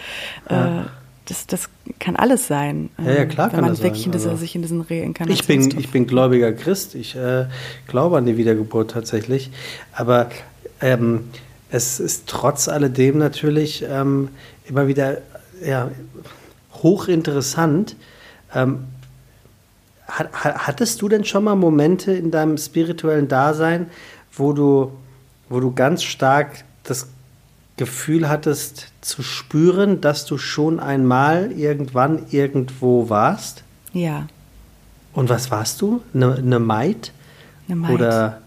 Ja. 0.50 0.82
Äh, 0.82 0.86
das, 1.26 1.46
das 1.46 1.70
kann 2.00 2.16
alles 2.16 2.48
sein. 2.48 2.90
Ja, 2.98 3.12
ja 3.12 3.26
klar 3.26 3.52
wenn 3.54 3.62
man 3.62 3.70
das 3.70 3.80
sein. 3.80 4.14
Also, 4.14 4.36
sich 4.36 4.56
in 4.56 4.64
diesen 4.64 4.82
Reinkarnationen. 4.82 5.62
Ich 5.62 5.70
bin, 5.70 5.80
ich 5.80 5.92
bin 5.92 6.08
gläubiger 6.08 6.54
Christ. 6.54 6.96
Ich 6.96 7.16
äh, 7.16 7.46
glaube 7.88 8.18
an 8.18 8.26
die 8.26 8.38
Wiedergeburt 8.38 8.92
tatsächlich. 8.92 9.52
Aber 9.92 10.30
ähm, 10.82 11.30
es 11.70 12.00
ist 12.00 12.28
trotz 12.28 12.68
alledem 12.68 13.20
natürlich 13.20 13.86
ähm, 13.88 14.30
immer 14.66 14.88
wieder 14.88 15.20
ja, 15.64 15.92
hochinteressant. 16.84 17.96
Ähm, 18.54 18.86
hattest 20.08 21.02
du 21.02 21.10
denn 21.10 21.24
schon 21.24 21.44
mal 21.44 21.56
Momente 21.56 22.12
in 22.12 22.32
deinem 22.32 22.58
spirituellen 22.58 23.28
Dasein, 23.28 23.88
wo 24.32 24.54
du, 24.54 24.92
wo 25.50 25.60
du 25.60 25.74
ganz 25.74 26.04
stark 26.04 26.64
das 26.84 27.08
Gefühl 27.78 28.28
hattest 28.28 28.88
zu 29.02 29.22
spüren, 29.22 30.02
dass 30.02 30.26
du 30.26 30.38
schon 30.38 30.80
einmal 30.80 31.52
irgendwann 31.52 32.26
irgendwo 32.32 33.10
warst? 33.10 33.64
Ja. 33.94 34.28
Und 35.14 35.30
was 35.30 35.52
warst 35.52 35.82
du? 35.82 36.02
Eine, 36.14 36.36
eine 36.36 36.60
Maid? 36.60 37.14
Eine 37.68 37.76
Maid. 37.78 37.92
Oder 37.92 38.42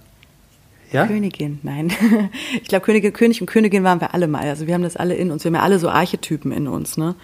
ja? 0.92 1.06
Königin, 1.06 1.58
nein. 1.62 1.92
Ich 2.62 2.68
glaube, 2.68 2.84
Königin, 2.84 3.12
König 3.12 3.40
und 3.40 3.46
Königin 3.46 3.84
waren 3.84 4.00
wir 4.00 4.14
alle 4.14 4.28
mal. 4.28 4.48
Also 4.48 4.66
wir 4.66 4.74
haben 4.74 4.82
das 4.82 4.96
alle 4.96 5.14
in 5.14 5.30
uns. 5.30 5.44
Wir 5.44 5.48
haben 5.48 5.56
ja 5.56 5.62
alle 5.62 5.78
so 5.78 5.88
Archetypen 5.88 6.52
in 6.52 6.68
uns. 6.68 6.96
Ne? 6.96 7.14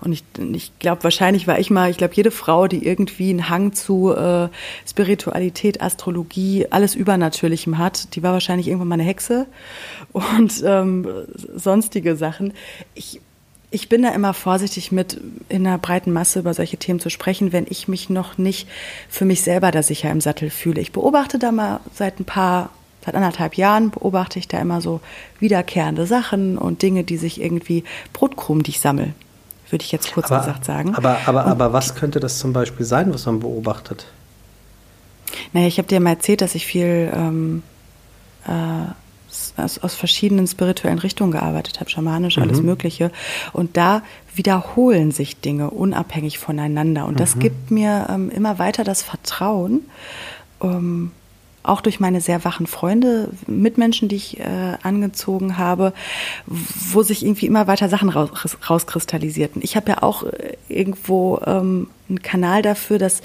Und 0.00 0.12
ich, 0.12 0.24
ich 0.52 0.72
glaube, 0.78 1.04
wahrscheinlich 1.04 1.46
war 1.46 1.58
ich 1.58 1.70
mal, 1.70 1.90
ich 1.90 1.96
glaube, 1.96 2.14
jede 2.14 2.30
Frau, 2.30 2.66
die 2.66 2.84
irgendwie 2.84 3.30
einen 3.30 3.48
Hang 3.48 3.72
zu 3.72 4.14
äh, 4.14 4.48
Spiritualität, 4.88 5.80
Astrologie, 5.80 6.66
alles 6.70 6.94
Übernatürlichem 6.94 7.78
hat, 7.78 8.14
die 8.14 8.22
war 8.22 8.32
wahrscheinlich 8.32 8.68
irgendwann 8.68 8.88
mal 8.88 8.94
eine 8.94 9.04
Hexe 9.04 9.46
und 10.12 10.62
ähm, 10.64 11.06
sonstige 11.54 12.16
Sachen. 12.16 12.52
Ich 12.94 13.20
ich 13.70 13.88
bin 13.88 14.02
da 14.02 14.10
immer 14.10 14.34
vorsichtig 14.34 14.90
mit, 14.90 15.20
in 15.48 15.66
einer 15.66 15.78
breiten 15.78 16.12
Masse 16.12 16.40
über 16.40 16.54
solche 16.54 16.76
Themen 16.76 16.98
zu 16.98 17.08
sprechen, 17.08 17.52
wenn 17.52 17.66
ich 17.68 17.86
mich 17.86 18.10
noch 18.10 18.36
nicht 18.36 18.68
für 19.08 19.24
mich 19.24 19.42
selber 19.42 19.70
da 19.70 19.82
sicher 19.82 20.10
im 20.10 20.20
Sattel 20.20 20.50
fühle. 20.50 20.80
Ich 20.80 20.92
beobachte 20.92 21.38
da 21.38 21.52
mal 21.52 21.80
seit 21.94 22.18
ein 22.18 22.24
paar 22.24 22.70
seit 23.04 23.14
anderthalb 23.14 23.54
Jahren 23.54 23.90
beobachte 23.90 24.38
ich 24.38 24.48
da 24.48 24.58
immer 24.58 24.80
so 24.80 25.00
wiederkehrende 25.38 26.06
Sachen 26.06 26.58
und 26.58 26.82
Dinge, 26.82 27.04
die 27.04 27.16
sich 27.16 27.40
irgendwie 27.40 27.84
Brotkrumen, 28.12 28.62
die 28.62 28.70
ich 28.70 28.80
sammle, 28.80 29.14
würde 29.70 29.84
ich 29.84 29.92
jetzt 29.92 30.12
kurz 30.12 30.30
aber, 30.30 30.40
gesagt 30.40 30.64
sagen. 30.64 30.94
Aber, 30.94 31.18
aber, 31.26 31.46
aber 31.46 31.72
was 31.72 31.94
könnte 31.94 32.20
das 32.20 32.38
zum 32.38 32.52
Beispiel 32.52 32.84
sein, 32.84 33.12
was 33.12 33.26
man 33.26 33.40
beobachtet? 33.40 34.06
Naja, 35.52 35.66
ich 35.66 35.78
habe 35.78 35.88
dir 35.88 36.00
mal 36.00 36.10
erzählt, 36.10 36.40
dass 36.40 36.54
ich 36.54 36.66
viel 36.66 37.10
ähm, 37.14 37.62
äh, 38.46 38.50
aus, 39.56 39.78
aus, 39.78 39.94
verschiedenen 39.94 40.46
spirituellen 40.46 40.98
Richtungen 40.98 41.30
gearbeitet 41.30 41.80
habe, 41.80 41.88
schamanisch, 41.88 42.36
mhm. 42.36 42.42
alles 42.42 42.62
Mögliche. 42.62 43.12
Und 43.52 43.76
da 43.76 44.02
wiederholen 44.34 45.12
sich 45.12 45.40
Dinge 45.40 45.70
unabhängig 45.70 46.38
voneinander. 46.38 47.06
Und 47.06 47.20
das 47.20 47.36
mhm. 47.36 47.40
gibt 47.40 47.70
mir 47.70 48.06
ähm, 48.10 48.30
immer 48.30 48.58
weiter 48.58 48.84
das 48.84 49.02
Vertrauen, 49.02 49.82
ähm, 50.62 51.12
auch 51.62 51.80
durch 51.80 52.00
meine 52.00 52.20
sehr 52.20 52.44
wachen 52.44 52.66
Freunde, 52.66 53.28
Mitmenschen, 53.46 54.08
die 54.08 54.16
ich 54.16 54.40
äh, 54.40 54.76
angezogen 54.82 55.58
habe, 55.58 55.92
wo 56.46 57.02
sich 57.02 57.24
irgendwie 57.24 57.46
immer 57.46 57.66
weiter 57.66 57.88
Sachen 57.88 58.08
raus, 58.08 58.30
rauskristallisierten. 58.68 59.62
Ich 59.62 59.76
habe 59.76 59.90
ja 59.90 60.02
auch 60.02 60.24
äh, 60.24 60.56
irgendwo 60.68 61.40
ähm, 61.44 61.88
einen 62.08 62.22
Kanal 62.22 62.62
dafür, 62.62 62.98
dass 62.98 63.20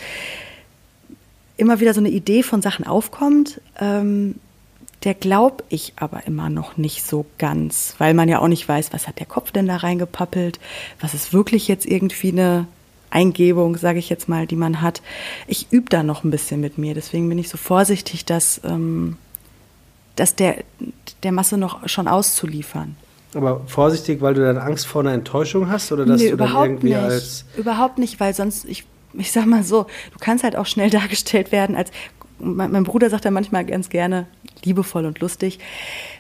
immer 1.58 1.80
wieder 1.80 1.94
so 1.94 2.02
eine 2.02 2.10
Idee 2.10 2.44
von 2.44 2.62
Sachen 2.62 2.86
aufkommt. 2.86 3.62
Ähm, 3.80 4.36
der 5.04 5.14
glaube 5.14 5.64
ich 5.70 5.94
aber 5.98 6.26
immer 6.26 6.50
noch 6.50 6.78
nicht 6.78 7.06
so 7.06 7.26
ganz, 7.38 7.96
weil 8.00 8.16
man 8.16 8.28
ja 8.28 8.40
auch 8.40 8.48
nicht 8.48 8.68
weiß, 8.68 8.92
was 8.92 9.08
hat 9.08 9.20
der 9.20 9.28
Kopf 9.28 9.52
denn 9.52 9.68
da 9.68 9.78
reingepappelt, 9.78 10.60
was 11.00 11.14
ist 11.14 11.32
wirklich 11.32 11.68
jetzt 11.68 11.86
irgendwie 11.86 12.32
eine 12.32 12.68
Eingebung, 13.10 13.78
sage 13.78 14.00
ich 14.00 14.10
jetzt 14.10 14.28
mal, 14.28 14.48
die 14.48 14.56
man 14.56 14.82
hat. 14.82 15.02
Ich 15.48 15.68
übe 15.72 15.90
da 15.90 16.04
noch 16.04 16.24
ein 16.24 16.32
bisschen 16.32 16.62
mit 16.62 16.78
mir. 16.78 16.94
Deswegen 16.94 17.30
bin 17.30 17.38
ich 17.38 17.50
so 17.50 17.58
vorsichtig, 17.58 18.26
dass, 18.26 18.62
ähm, 18.64 19.18
dass 20.16 20.36
der, 20.36 20.64
der 21.24 21.32
Masse 21.32 21.58
noch 21.58 21.88
schon 21.88 22.08
auszuliefern. 22.08 22.96
Aber 23.36 23.62
vorsichtig, 23.68 24.22
weil 24.22 24.34
du 24.34 24.42
dann 24.42 24.58
Angst 24.58 24.88
vor 24.88 25.02
einer 25.02 25.14
Enttäuschung 25.14 25.70
hast 25.70 25.92
oder 25.92 26.06
dass 26.06 26.22
nee, 26.22 26.32
du 26.32 26.38
dann 26.38 26.48
überhaupt 26.48 26.68
irgendwie 26.68 26.88
nicht. 26.88 26.98
als. 26.98 27.46
Überhaupt 27.58 27.98
nicht, 27.98 28.20
weil 28.20 28.34
sonst, 28.34 28.66
ich, 28.66 28.86
ich 29.14 29.32
sag 29.32 29.46
mal 29.46 29.64
so, 29.64 29.84
du 30.14 30.20
kannst 30.20 30.44
halt 30.44 30.56
auch 30.56 30.66
schnell 30.66 30.90
dargestellt 30.92 31.52
werden 31.52 31.76
als. 31.76 31.92
Mein, 32.38 32.72
mein 32.72 32.84
Bruder 32.84 33.10
sagt 33.10 33.24
ja 33.24 33.32
manchmal 33.32 33.66
ganz 33.66 33.88
gerne, 33.88 34.28
liebevoll 34.64 35.06
und 35.06 35.20
lustig, 35.20 35.60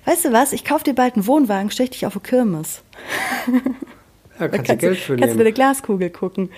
weißt 0.06 0.26
du 0.26 0.34
was, 0.34 0.54
ich 0.54 0.64
kaufe 0.64 0.86
dir 0.86 0.94
bald 0.94 1.16
einen 1.16 1.28
Wohnwagen, 1.28 1.72
stech 1.72 1.90
dich 1.90 2.06
auf 2.06 2.14
eine 2.14 2.22
Kirmes. 2.22 2.84
Ja, 4.40 4.48
Da 4.48 4.50
kannst 4.50 4.64
du 4.64 4.68
kannst, 4.74 4.82
Geld 4.82 4.98
für 4.98 5.16
kannst 5.16 5.34
du 5.34 5.38
mit 5.38 5.46
der 5.46 5.54
Glaskugel 5.54 6.10
gucken. 6.10 6.50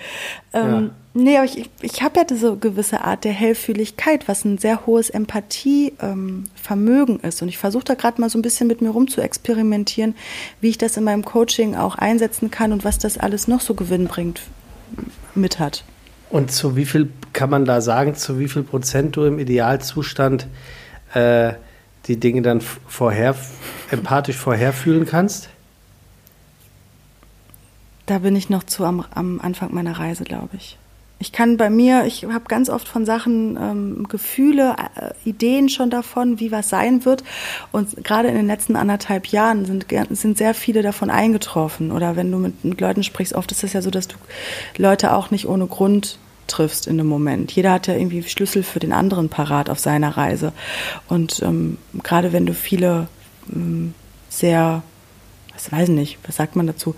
Ähm, 0.52 0.70
Ja. 0.70 0.90
Nee, 1.14 1.36
aber 1.36 1.46
ich, 1.46 1.68
ich 1.80 2.02
habe 2.02 2.20
ja 2.20 2.24
diese 2.24 2.56
gewisse 2.56 3.00
Art 3.00 3.24
der 3.24 3.32
Hellfühligkeit, 3.32 4.28
was 4.28 4.44
ein 4.44 4.58
sehr 4.58 4.86
hohes 4.86 5.10
Empathievermögen 5.10 7.20
ähm, 7.22 7.28
ist. 7.28 7.42
Und 7.42 7.48
ich 7.48 7.58
versuche 7.58 7.84
da 7.84 7.94
gerade 7.94 8.20
mal 8.20 8.30
so 8.30 8.38
ein 8.38 8.42
bisschen 8.42 8.68
mit 8.68 8.82
mir 8.82 8.90
rum 8.90 9.08
zu 9.08 9.20
experimentieren, 9.20 10.14
wie 10.60 10.68
ich 10.68 10.78
das 10.78 10.96
in 10.96 11.02
meinem 11.02 11.24
Coaching 11.24 11.74
auch 11.74 11.96
einsetzen 11.96 12.52
kann 12.52 12.72
und 12.72 12.84
was 12.84 12.98
das 12.98 13.18
alles 13.18 13.48
noch 13.48 13.60
so 13.60 13.74
gewinnbringend 13.74 14.42
mit 15.34 15.58
hat. 15.58 15.82
Und 16.30 16.52
zu 16.52 16.76
wie 16.76 16.84
viel 16.84 17.10
kann 17.32 17.50
man 17.50 17.64
da 17.64 17.80
sagen, 17.80 18.14
zu 18.14 18.38
wie 18.38 18.48
viel 18.48 18.62
Prozent 18.62 19.16
du 19.16 19.24
im 19.24 19.40
Idealzustand 19.40 20.46
äh, 21.14 21.54
die 22.06 22.20
Dinge 22.20 22.42
dann 22.42 22.60
vorher, 22.60 23.34
empathisch 23.90 24.36
vorherfühlen 24.36 25.04
kannst? 25.04 25.48
Da 28.08 28.20
bin 28.20 28.34
ich 28.34 28.48
noch 28.48 28.64
zu 28.64 28.84
am, 28.84 29.04
am 29.14 29.38
Anfang 29.38 29.74
meiner 29.74 29.98
Reise, 29.98 30.24
glaube 30.24 30.56
ich. 30.56 30.78
Ich 31.18 31.30
kann 31.30 31.58
bei 31.58 31.68
mir, 31.68 32.06
ich 32.06 32.24
habe 32.24 32.46
ganz 32.48 32.70
oft 32.70 32.88
von 32.88 33.04
Sachen 33.04 33.58
ähm, 33.60 34.08
Gefühle, 34.08 34.76
äh, 34.94 35.28
Ideen 35.28 35.68
schon 35.68 35.90
davon, 35.90 36.40
wie 36.40 36.50
was 36.50 36.70
sein 36.70 37.04
wird. 37.04 37.22
Und 37.70 38.02
gerade 38.04 38.28
in 38.28 38.34
den 38.34 38.46
letzten 38.46 38.76
anderthalb 38.76 39.26
Jahren 39.26 39.66
sind, 39.66 39.84
sind 40.10 40.38
sehr 40.38 40.54
viele 40.54 40.80
davon 40.80 41.10
eingetroffen. 41.10 41.92
Oder 41.92 42.16
wenn 42.16 42.32
du 42.32 42.38
mit, 42.38 42.64
mit 42.64 42.80
Leuten 42.80 43.02
sprichst, 43.02 43.34
oft 43.34 43.52
ist 43.52 43.62
es 43.62 43.74
ja 43.74 43.82
so, 43.82 43.90
dass 43.90 44.08
du 44.08 44.16
Leute 44.78 45.12
auch 45.12 45.30
nicht 45.30 45.46
ohne 45.46 45.66
Grund 45.66 46.18
triffst 46.46 46.86
in 46.86 46.96
dem 46.96 47.08
Moment. 47.08 47.52
Jeder 47.52 47.72
hat 47.72 47.88
ja 47.88 47.94
irgendwie 47.94 48.22
Schlüssel 48.22 48.62
für 48.62 48.78
den 48.78 48.94
anderen 48.94 49.28
parat 49.28 49.68
auf 49.68 49.80
seiner 49.80 50.16
Reise. 50.16 50.54
Und 51.08 51.42
ähm, 51.42 51.76
gerade 52.02 52.32
wenn 52.32 52.46
du 52.46 52.54
viele 52.54 53.08
ähm, 53.54 53.92
sehr, 54.30 54.82
was 55.52 55.70
weiß 55.70 55.90
ich 55.90 55.94
nicht, 55.94 56.18
was 56.24 56.36
sagt 56.36 56.56
man 56.56 56.66
dazu, 56.66 56.94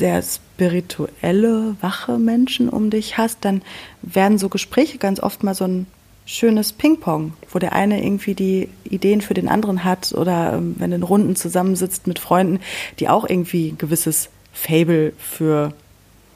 sehr 0.00 0.22
spirituelle, 0.22 1.76
wache 1.82 2.18
Menschen 2.18 2.70
um 2.70 2.88
dich 2.88 3.18
hast, 3.18 3.44
dann 3.44 3.60
werden 4.00 4.38
so 4.38 4.48
Gespräche 4.48 4.96
ganz 4.96 5.20
oft 5.20 5.44
mal 5.44 5.54
so 5.54 5.66
ein 5.66 5.86
schönes 6.24 6.72
Ping-Pong, 6.72 7.34
wo 7.50 7.58
der 7.58 7.74
eine 7.74 8.02
irgendwie 8.02 8.34
die 8.34 8.68
Ideen 8.84 9.20
für 9.20 9.34
den 9.34 9.46
anderen 9.46 9.84
hat 9.84 10.12
oder 10.12 10.54
ähm, 10.54 10.74
wenn 10.78 10.90
du 10.90 10.96
in 10.96 11.02
Runden 11.02 11.36
zusammensitzt 11.36 12.06
mit 12.06 12.18
Freunden, 12.18 12.60
die 12.98 13.10
auch 13.10 13.28
irgendwie 13.28 13.72
ein 13.72 13.78
gewisses 13.78 14.30
Fable 14.54 15.12
für 15.18 15.74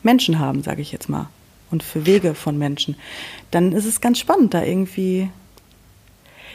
Menschen 0.03 0.39
haben, 0.39 0.63
sage 0.63 0.83
ich 0.83 0.93
jetzt 0.93 1.09
mal, 1.09 1.31
und 1.71 1.83
für 1.83 2.05
Wege 2.05 2.35
von 2.35 2.59
Menschen, 2.59 2.97
dann 3.51 3.73
ist 3.73 3.87
es 3.87 4.03
ganz 4.03 4.19
spannend, 4.19 4.53
da 4.53 4.63
irgendwie. 4.63 5.31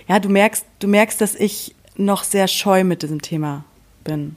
Ja, 0.08 0.20
du 0.20 0.30
merkst, 0.30 0.66
du 0.80 0.88
merkst, 0.88 1.20
dass 1.20 1.34
ich 1.34 1.74
noch 1.96 2.24
sehr 2.24 2.48
scheu 2.48 2.84
mit 2.84 3.02
diesem 3.02 3.22
Thema 3.22 3.64
bin. 4.04 4.36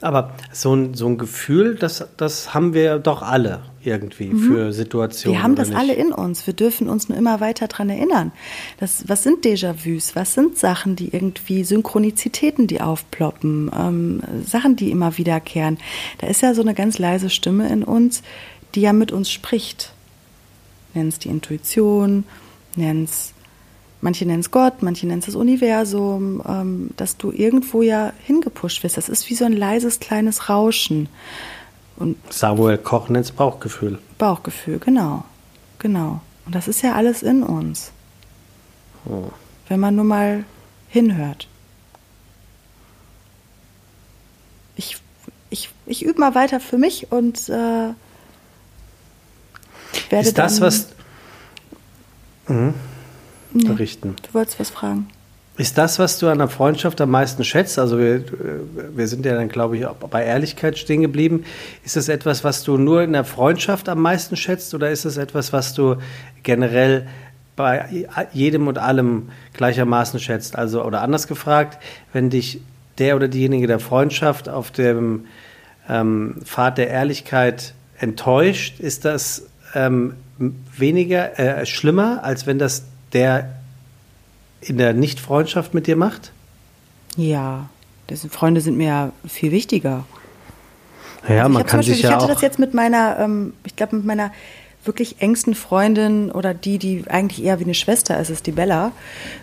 Aber 0.00 0.34
so 0.52 0.74
ein, 0.74 0.94
so 0.94 1.06
ein 1.06 1.18
Gefühl, 1.18 1.74
das, 1.76 2.06
das 2.16 2.54
haben 2.54 2.74
wir 2.74 2.98
doch 2.98 3.22
alle 3.22 3.62
irgendwie 3.82 4.32
für 4.32 4.72
Situationen. 4.72 5.34
Mhm. 5.34 5.38
Wir 5.38 5.42
haben 5.42 5.54
das 5.54 5.68
nicht? 5.68 5.78
alle 5.78 5.94
in 5.94 6.12
uns. 6.12 6.46
Wir 6.46 6.54
dürfen 6.54 6.88
uns 6.88 7.08
nur 7.08 7.16
immer 7.16 7.40
weiter 7.40 7.66
dran 7.68 7.88
erinnern. 7.88 8.32
Das, 8.78 9.08
was 9.08 9.22
sind 9.22 9.44
Déjà-vus? 9.44 10.14
Was 10.16 10.34
sind 10.34 10.58
Sachen, 10.58 10.96
die 10.96 11.14
irgendwie 11.14 11.64
Synchronizitäten, 11.64 12.66
die 12.66 12.80
aufploppen? 12.80 13.70
Ähm, 13.76 14.22
Sachen, 14.46 14.76
die 14.76 14.90
immer 14.90 15.16
wiederkehren? 15.18 15.78
Da 16.18 16.26
ist 16.26 16.42
ja 16.42 16.54
so 16.54 16.62
eine 16.62 16.74
ganz 16.74 16.98
leise 16.98 17.30
Stimme 17.30 17.68
in 17.68 17.82
uns, 17.82 18.22
die 18.74 18.82
ja 18.82 18.92
mit 18.92 19.12
uns 19.12 19.30
spricht. 19.30 19.92
Nenn 20.94 21.08
es 21.08 21.18
die 21.18 21.28
Intuition, 21.28 22.24
nenn 22.76 23.04
es 23.04 23.32
Manche 24.02 24.24
nennen 24.24 24.40
es 24.40 24.50
Gott, 24.50 24.82
manche 24.82 25.06
nennen 25.06 25.18
es 25.18 25.26
das 25.26 25.34
Universum, 25.34 26.42
ähm, 26.48 26.90
dass 26.96 27.18
du 27.18 27.32
irgendwo 27.32 27.82
ja 27.82 28.12
hingepusht 28.24 28.82
wirst. 28.82 28.96
Das 28.96 29.08
ist 29.10 29.28
wie 29.28 29.34
so 29.34 29.44
ein 29.44 29.52
leises 29.52 30.00
kleines 30.00 30.48
Rauschen. 30.48 31.08
Und 31.96 32.16
Samuel 32.32 32.78
Koch 32.78 33.10
nennt 33.10 33.26
es 33.26 33.32
Bauchgefühl. 33.32 33.98
Bauchgefühl, 34.16 34.78
genau. 34.78 35.24
Genau. 35.78 36.22
Und 36.46 36.54
das 36.54 36.66
ist 36.66 36.82
ja 36.82 36.94
alles 36.94 37.22
in 37.22 37.42
uns. 37.42 37.92
Wenn 39.68 39.80
man 39.80 39.96
nur 39.96 40.04
mal 40.04 40.44
hinhört. 40.88 41.46
Ich, 44.76 44.96
ich, 45.50 45.70
ich 45.84 46.04
übe 46.04 46.18
mal 46.18 46.34
weiter 46.34 46.58
für 46.58 46.78
mich 46.78 47.12
und 47.12 47.50
äh, 47.50 47.92
werde 50.08 50.28
Ist 50.28 50.38
das, 50.38 50.60
was. 50.60 50.88
Mhm. 52.48 52.74
Berichten. 53.52 54.16
Du 54.22 54.34
wolltest 54.34 54.60
was 54.60 54.70
fragen. 54.70 55.08
Ist 55.60 55.76
das, 55.76 55.98
was 55.98 56.18
du 56.18 56.28
an 56.28 56.38
der 56.38 56.48
Freundschaft 56.48 57.02
am 57.02 57.10
meisten 57.10 57.44
schätzt? 57.44 57.78
Also 57.78 57.98
wir, 57.98 58.24
wir 58.94 59.06
sind 59.08 59.26
ja 59.26 59.34
dann, 59.34 59.48
glaube 59.48 59.76
ich, 59.76 59.84
auch 59.84 59.96
bei 59.96 60.24
Ehrlichkeit 60.24 60.78
stehen 60.78 61.02
geblieben. 61.02 61.44
Ist 61.84 61.96
das 61.96 62.08
etwas, 62.08 62.44
was 62.44 62.62
du 62.62 62.78
nur 62.78 63.02
in 63.02 63.12
der 63.12 63.24
Freundschaft 63.24 63.90
am 63.90 64.00
meisten 64.00 64.36
schätzt 64.36 64.72
oder 64.74 64.90
ist 64.90 65.04
es 65.04 65.18
etwas, 65.18 65.52
was 65.52 65.74
du 65.74 65.96
generell 66.42 67.06
bei 67.56 68.06
jedem 68.32 68.68
und 68.68 68.78
allem 68.78 69.28
gleichermaßen 69.52 70.18
schätzt? 70.18 70.56
Also, 70.56 70.82
oder 70.82 71.02
anders 71.02 71.26
gefragt, 71.26 71.78
wenn 72.14 72.30
dich 72.30 72.62
der 72.96 73.16
oder 73.16 73.28
diejenige 73.28 73.66
der 73.66 73.80
Freundschaft 73.80 74.48
auf 74.48 74.70
dem 74.70 75.26
ähm, 75.90 76.36
Pfad 76.42 76.78
der 76.78 76.88
Ehrlichkeit 76.88 77.74
enttäuscht, 77.98 78.80
ist 78.80 79.04
das 79.04 79.46
ähm, 79.74 80.14
weniger 80.74 81.38
äh, 81.38 81.66
schlimmer, 81.66 82.24
als 82.24 82.46
wenn 82.46 82.58
das 82.58 82.84
der 83.12 83.54
in 84.60 84.76
der 84.76 84.92
Nicht-Freundschaft 84.92 85.74
mit 85.74 85.86
dir 85.86 85.96
macht? 85.96 86.32
Ja, 87.16 87.68
das, 88.06 88.26
Freunde 88.30 88.60
sind 88.60 88.76
mir 88.76 88.88
ja 88.88 89.12
viel 89.26 89.52
wichtiger. 89.52 90.04
Ja, 91.28 91.42
Also 91.42 91.48
man 91.50 91.62
ich 91.62 91.68
kann 91.68 91.78
Beispiel, 91.78 91.94
sich 91.94 92.04
ich 92.04 92.10
ja 92.10 92.16
hatte 92.16 92.24
auch. 92.24 92.28
das 92.28 92.42
jetzt 92.42 92.58
mit 92.58 92.74
meiner, 92.74 93.18
ähm, 93.18 93.54
ich 93.64 93.76
glaube 93.76 93.96
mit 93.96 94.04
meiner 94.04 94.32
wirklich 94.84 95.20
engsten 95.20 95.54
Freundin 95.54 96.30
oder 96.30 96.54
die, 96.54 96.78
die 96.78 97.04
eigentlich 97.08 97.44
eher 97.44 97.60
wie 97.60 97.64
eine 97.64 97.74
Schwester 97.74 98.18
ist, 98.18 98.30
ist 98.30 98.46
die 98.46 98.52
Bella 98.52 98.92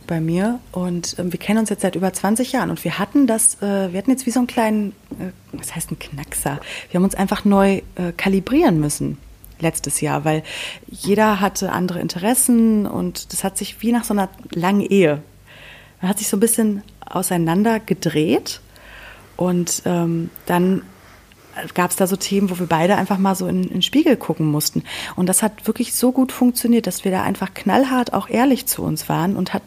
bei 0.07 0.19
mir. 0.19 0.59
Und 0.71 1.15
ähm, 1.19 1.31
wir 1.31 1.39
kennen 1.39 1.59
uns 1.59 1.69
jetzt 1.69 1.81
seit 1.83 1.95
über 1.95 2.11
20 2.11 2.51
Jahren 2.53 2.71
und 2.71 2.83
wir 2.83 2.97
hatten 2.97 3.27
das, 3.27 3.61
äh, 3.61 3.91
wir 3.91 3.97
hatten 3.99 4.09
jetzt 4.09 4.25
wie 4.25 4.31
so 4.31 4.39
einen 4.39 4.47
kleinen, 4.47 4.93
äh, 5.19 5.31
was 5.51 5.75
heißt 5.75 5.91
ein 5.91 5.99
Knackser? 5.99 6.59
Wir 6.89 6.97
haben 6.97 7.03
uns 7.03 7.13
einfach 7.15 7.45
neu 7.45 7.81
äh, 7.95 8.11
kalibrieren 8.17 8.79
müssen 8.79 9.17
letztes 9.59 10.01
Jahr, 10.01 10.25
weil 10.25 10.43
jeder 10.87 11.39
hatte 11.39 11.71
andere 11.71 11.99
Interessen 11.99 12.85
und 12.85 13.33
das 13.33 13.43
hat 13.43 13.57
sich 13.57 13.81
wie 13.81 13.91
nach 13.91 14.03
so 14.03 14.13
einer 14.13 14.29
langen 14.51 14.81
Ehe, 14.81 15.21
man 16.01 16.09
hat 16.09 16.19
sich 16.19 16.27
so 16.27 16.37
ein 16.37 16.41
bisschen 16.41 16.83
auseinander 16.99 17.79
gedreht 17.79 18.61
und 19.35 19.83
ähm, 19.85 20.29
dann 20.45 20.83
gab 21.73 21.91
es 21.91 21.97
da 21.97 22.07
so 22.07 22.15
Themen, 22.15 22.49
wo 22.49 22.59
wir 22.59 22.67
beide 22.67 22.97
einfach 22.97 23.17
mal 23.17 23.35
so 23.35 23.47
in, 23.47 23.63
in 23.63 23.69
den 23.69 23.81
Spiegel 23.81 24.15
gucken 24.15 24.45
mussten. 24.45 24.83
Und 25.15 25.27
das 25.27 25.41
hat 25.41 25.65
wirklich 25.65 25.95
so 25.95 26.11
gut 26.11 26.31
funktioniert, 26.31 26.85
dass 26.85 27.03
wir 27.03 27.11
da 27.11 27.23
einfach 27.23 27.53
knallhart 27.53 28.13
auch 28.13 28.29
ehrlich 28.29 28.67
zu 28.67 28.83
uns 28.83 29.09
waren 29.09 29.35
und 29.35 29.53
hat, 29.53 29.63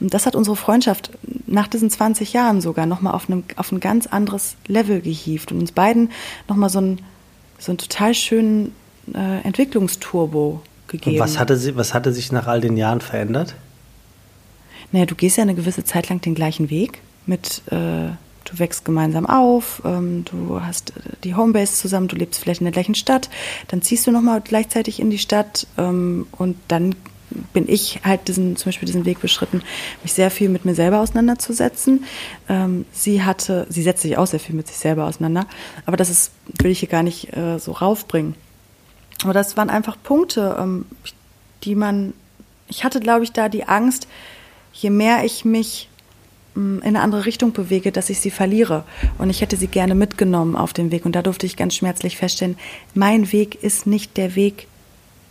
das 0.00 0.26
hat 0.26 0.34
unsere 0.34 0.56
Freundschaft 0.56 1.10
nach 1.46 1.68
diesen 1.68 1.90
20 1.90 2.32
Jahren 2.32 2.60
sogar 2.60 2.86
nochmal 2.86 3.14
auf, 3.14 3.26
auf 3.56 3.72
ein 3.72 3.80
ganz 3.80 4.06
anderes 4.06 4.56
Level 4.66 5.00
gehievt 5.00 5.52
und 5.52 5.60
uns 5.60 5.72
beiden 5.72 6.10
nochmal 6.48 6.70
so 6.70 6.78
einen, 6.78 7.00
so 7.58 7.72
einen 7.72 7.78
total 7.78 8.14
schönen 8.14 8.74
äh, 9.14 9.40
Entwicklungsturbo 9.42 10.62
gegeben. 10.88 11.16
Und 11.16 11.20
was 11.20 11.38
hatte, 11.38 11.56
sie, 11.56 11.76
was 11.76 11.94
hatte 11.94 12.12
sich 12.12 12.32
nach 12.32 12.46
all 12.46 12.60
den 12.60 12.76
Jahren 12.76 13.00
verändert? 13.00 13.54
Naja, 14.92 15.06
du 15.06 15.14
gehst 15.14 15.36
ja 15.36 15.42
eine 15.42 15.54
gewisse 15.54 15.84
Zeit 15.84 16.08
lang 16.08 16.20
den 16.20 16.34
gleichen 16.34 16.70
Weg 16.70 17.00
mit, 17.26 17.62
äh, 17.66 18.10
du 18.44 18.58
wächst 18.58 18.84
gemeinsam 18.84 19.26
auf, 19.26 19.82
ähm, 19.84 20.24
du 20.24 20.60
hast 20.60 20.90
äh, 20.90 21.00
die 21.24 21.34
Homebase 21.34 21.74
zusammen, 21.74 22.08
du 22.08 22.16
lebst 22.16 22.40
vielleicht 22.40 22.60
in 22.60 22.66
der 22.66 22.72
gleichen 22.72 22.94
Stadt, 22.94 23.28
dann 23.68 23.82
ziehst 23.82 24.06
du 24.06 24.12
nochmal 24.12 24.40
gleichzeitig 24.40 25.00
in 25.00 25.10
die 25.10 25.18
Stadt 25.18 25.66
ähm, 25.76 26.26
und 26.32 26.56
dann 26.68 26.94
bin 27.52 27.68
ich 27.68 28.00
halt 28.04 28.28
diesen, 28.28 28.56
zum 28.56 28.68
Beispiel 28.68 28.86
diesen 28.86 29.04
Weg 29.04 29.20
beschritten, 29.20 29.62
mich 30.02 30.12
sehr 30.12 30.30
viel 30.30 30.48
mit 30.48 30.64
mir 30.64 30.76
selber 30.76 31.00
auseinanderzusetzen. 31.00 32.04
Ähm, 32.48 32.86
sie 32.92 33.24
hatte, 33.24 33.66
sie 33.68 33.82
setzt 33.82 34.02
sich 34.02 34.16
auch 34.16 34.28
sehr 34.28 34.40
viel 34.40 34.54
mit 34.54 34.68
sich 34.68 34.76
selber 34.76 35.04
auseinander, 35.04 35.46
aber 35.84 35.96
das 35.96 36.08
ist, 36.08 36.30
will 36.60 36.70
ich 36.70 36.78
hier 36.78 36.88
gar 36.88 37.02
nicht 37.02 37.36
äh, 37.36 37.58
so 37.58 37.72
raufbringen. 37.72 38.34
Aber 39.22 39.32
das 39.32 39.56
waren 39.56 39.70
einfach 39.70 39.96
Punkte, 40.02 40.56
ähm, 40.58 40.86
die 41.64 41.74
man, 41.74 42.12
ich 42.68 42.84
hatte, 42.84 43.00
glaube 43.00 43.24
ich, 43.24 43.32
da 43.32 43.48
die 43.48 43.64
Angst, 43.64 44.08
je 44.72 44.90
mehr 44.90 45.24
ich 45.24 45.44
mich 45.44 45.88
mm, 46.54 46.78
in 46.78 46.82
eine 46.82 47.00
andere 47.00 47.24
Richtung 47.24 47.52
bewege, 47.52 47.92
dass 47.92 48.10
ich 48.10 48.20
sie 48.20 48.30
verliere. 48.30 48.84
Und 49.18 49.30
ich 49.30 49.40
hätte 49.40 49.56
sie 49.56 49.68
gerne 49.68 49.94
mitgenommen 49.94 50.56
auf 50.56 50.72
dem 50.72 50.90
Weg. 50.90 51.06
Und 51.06 51.16
da 51.16 51.22
durfte 51.22 51.46
ich 51.46 51.56
ganz 51.56 51.74
schmerzlich 51.74 52.16
feststellen, 52.16 52.58
mein 52.94 53.32
Weg 53.32 53.62
ist 53.62 53.86
nicht 53.86 54.16
der 54.16 54.34
Weg 54.34 54.68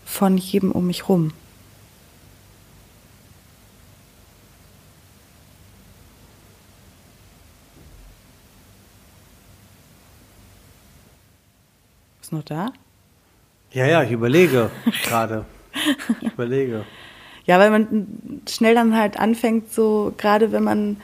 von 0.05 0.37
jedem 0.37 0.71
um 0.71 0.87
mich 0.87 1.07
rum. 1.09 1.31
Ist 12.21 12.31
noch 12.31 12.43
da? 12.43 12.71
Ja, 13.75 13.85
ja, 13.85 14.03
ich 14.03 14.11
überlege 14.11 14.71
gerade. 15.03 15.43
Ich 16.21 16.31
überlege. 16.31 16.85
Ja, 17.45 17.59
weil 17.59 17.69
man 17.69 18.41
schnell 18.49 18.73
dann 18.73 18.97
halt 18.97 19.19
anfängt, 19.19 19.73
so 19.73 20.13
gerade 20.17 20.53
wenn 20.53 20.63
man. 20.63 20.97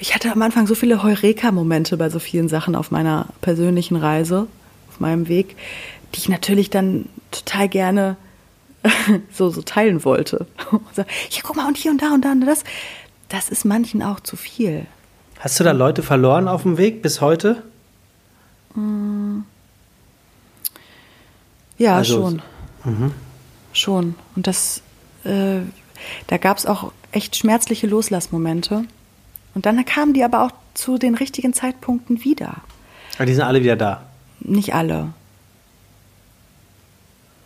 Ich 0.00 0.16
hatte 0.16 0.32
am 0.32 0.42
Anfang 0.42 0.66
so 0.66 0.74
viele 0.74 1.04
Heureka-Momente 1.04 1.96
bei 1.96 2.10
so 2.10 2.18
vielen 2.18 2.48
Sachen 2.48 2.74
auf 2.74 2.90
meiner 2.90 3.28
persönlichen 3.40 3.94
Reise, 3.94 4.48
auf 4.90 4.98
meinem 4.98 5.28
Weg, 5.28 5.54
die 6.12 6.18
ich 6.18 6.28
natürlich 6.28 6.70
dann 6.70 7.08
total 7.30 7.68
gerne 7.68 8.16
so, 9.32 9.48
so 9.48 9.62
teilen 9.62 10.04
wollte. 10.04 10.46
So, 10.96 11.04
hier, 11.28 11.42
guck 11.44 11.54
mal, 11.54 11.68
und 11.68 11.76
hier 11.76 11.92
und 11.92 12.02
da 12.02 12.12
und 12.12 12.24
da 12.24 12.32
und 12.32 12.40
das. 12.40 12.64
Das 13.28 13.48
ist 13.48 13.64
manchen 13.64 14.02
auch 14.02 14.18
zu 14.18 14.34
viel. 14.34 14.86
Hast 15.38 15.60
du 15.60 15.64
da 15.64 15.70
Leute 15.70 16.02
verloren 16.02 16.48
auf 16.48 16.62
dem 16.62 16.78
Weg 16.78 17.00
bis 17.00 17.20
heute? 17.20 17.62
Ja, 21.82 21.96
Also, 21.96 22.38
schon. 22.84 23.12
Schon. 23.72 24.14
Und 24.36 24.46
das, 24.46 24.82
äh, 25.24 25.60
da 26.28 26.36
gab 26.36 26.58
es 26.58 26.66
auch 26.66 26.92
echt 27.10 27.36
schmerzliche 27.36 27.86
Loslassmomente. 27.86 28.84
Und 29.54 29.66
dann 29.66 29.84
kamen 29.84 30.14
die 30.14 30.24
aber 30.24 30.42
auch 30.44 30.52
zu 30.74 30.96
den 30.98 31.14
richtigen 31.14 31.52
Zeitpunkten 31.52 32.24
wieder. 32.24 32.56
Ah, 33.18 33.24
Die 33.24 33.34
sind 33.34 33.44
alle 33.44 33.62
wieder 33.62 33.76
da. 33.76 34.02
Nicht 34.40 34.74
alle. 34.74 35.12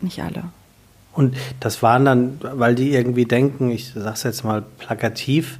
Nicht 0.01 0.21
alle. 0.21 0.43
Und 1.13 1.35
das 1.59 1.81
waren 1.81 2.05
dann, 2.05 2.39
weil 2.41 2.75
die 2.75 2.91
irgendwie 2.93 3.25
denken, 3.25 3.71
ich 3.71 3.91
sag's 3.95 4.21
jetzt 4.23 4.43
mal 4.43 4.61
plakativ, 4.61 5.57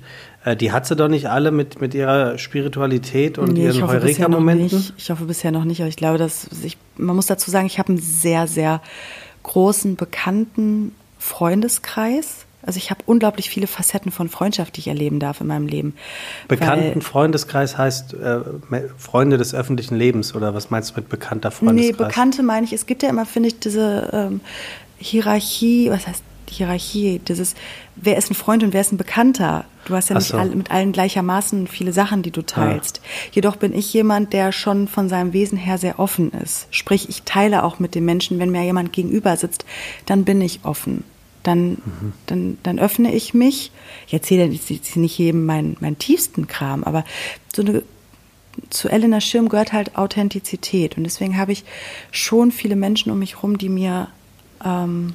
äh, 0.48 0.56
die 0.56 0.72
hat 0.72 0.88
sie 0.88 0.96
doch 0.96 1.10
nicht 1.10 1.30
alle 1.30 1.52
mit, 1.52 1.82
mit 1.82 1.94
ihrer 1.94 2.38
Spiritualität 2.38 3.38
und 3.38 3.54
Nee, 3.54 3.66
ihren 3.66 3.86
Heureka-Momenten. 3.86 4.94
Ich 4.98 5.10
hoffe 5.10 5.26
bisher 5.26 5.52
noch 5.52 5.66
nicht, 5.66 5.82
aber 5.82 5.90
ich 5.90 5.98
glaube, 5.98 6.18
dass 6.18 6.48
ich, 6.64 6.78
man 6.96 7.16
muss 7.16 7.26
dazu 7.26 7.52
sagen, 7.52 7.68
ich 7.68 7.80
habe 7.80 7.90
einen 7.90 7.98
sehr, 7.98 8.48
sehr 8.48 8.82
großen, 9.44 9.98
bekannten 9.98 10.96
Freundeskreis. 11.20 12.46
Also 12.62 12.78
ich 12.78 12.92
habe 12.92 13.02
unglaublich 13.06 13.50
viele 13.50 13.68
Facetten 13.68 14.12
von 14.12 14.30
Freundschaft, 14.30 14.76
die 14.76 14.82
ich 14.82 14.88
erleben 14.88 15.20
darf 15.20 15.42
in 15.42 15.48
meinem 15.48 15.68
Leben. 15.68 15.96
Bekannten 16.48 17.02
Freundeskreis 17.02 17.78
heißt 17.78 18.14
äh, 18.14 18.40
Freunde 18.98 19.38
des 19.38 19.54
öffentlichen 19.54 19.96
Lebens 19.96 20.34
oder 20.34 20.54
was 20.54 20.70
meinst 20.70 20.92
du 20.92 21.02
mit 21.02 21.10
bekannter 21.10 21.52
Freundeskreis? 21.52 21.98
Nee, 21.98 22.06
Bekannte 22.06 22.44
meine 22.44 22.66
ich, 22.66 22.74
es 22.74 22.86
gibt 22.86 23.04
ja 23.04 23.10
immer, 23.10 23.26
finde 23.26 23.50
ich, 23.50 23.60
diese 23.60 24.10
ähm, 24.14 24.42
Hierarchie, 24.98 25.90
was 25.90 26.08
heißt 26.08 26.24
Hierarchie, 26.50 27.20
dieses, 27.28 27.56
wer 27.96 28.18
ist 28.18 28.32
ein 28.32 28.36
Freund 28.36 28.64
und 28.64 28.74
wer 28.74 28.82
ist 28.82 28.92
ein 28.92 28.98
Bekannter? 28.98 29.66
Du 29.86 29.96
hast 29.96 30.10
ja 30.10 30.16
nicht 30.16 30.28
so. 30.28 30.38
all, 30.38 30.50
mit 30.50 30.72
allen 30.72 30.92
gleichermaßen 30.92 31.68
viele 31.68 31.94
Sachen, 31.94 32.22
die 32.24 32.32
du 32.32 32.42
teilst. 32.42 33.02
Jedoch 33.32 33.56
bin 33.56 33.74
ich 33.74 33.94
jemand, 33.94 34.34
der 34.34 34.52
schon 34.52 34.88
von 34.88 35.10
seinem 35.10 35.34
Wesen 35.34 35.58
her 35.58 35.78
sehr 35.78 36.00
offen 36.00 36.32
ist. 36.32 36.68
Sprich, 36.72 37.10
ich 37.10 37.24
teile 37.24 37.64
auch 37.64 37.80
mit 37.80 37.96
den 37.96 38.06
Menschen, 38.06 38.40
wenn 38.40 38.52
mir 38.52 38.64
jemand 38.64 38.92
gegenüber 38.94 39.36
sitzt, 39.38 39.66
dann 40.06 40.26
bin 40.26 40.42
ich 40.42 40.60
offen. 40.64 41.04
Dann, 41.44 41.70
Mhm. 41.70 42.14
dann, 42.26 42.58
dann 42.64 42.80
öffne 42.80 43.14
ich 43.14 43.34
mich. 43.34 43.72
Ich 44.08 44.14
erzähle 44.14 44.46
jetzt 44.46 44.98
nicht 44.98 45.18
jedem 45.18 45.46
meinen, 45.46 45.78
meinen 45.80 45.98
tiefsten 45.98 46.48
Kram, 46.48 46.84
aber 46.84 47.06
so 47.56 47.62
eine 47.62 47.84
zu 48.70 48.90
Elena 48.90 49.22
Schirm 49.22 49.50
gehört 49.50 49.72
halt 49.72 49.98
Authentizität. 49.98 50.98
Und 50.98 51.04
deswegen 51.04 51.38
habe 51.38 51.52
ich 51.52 51.64
schon 52.12 52.52
viele 52.52 52.76
Menschen 52.76 53.12
um 53.12 53.20
mich 53.20 53.36
herum, 53.36 53.58
die 53.58 53.70
mir, 53.70 54.08
ähm, 54.66 55.14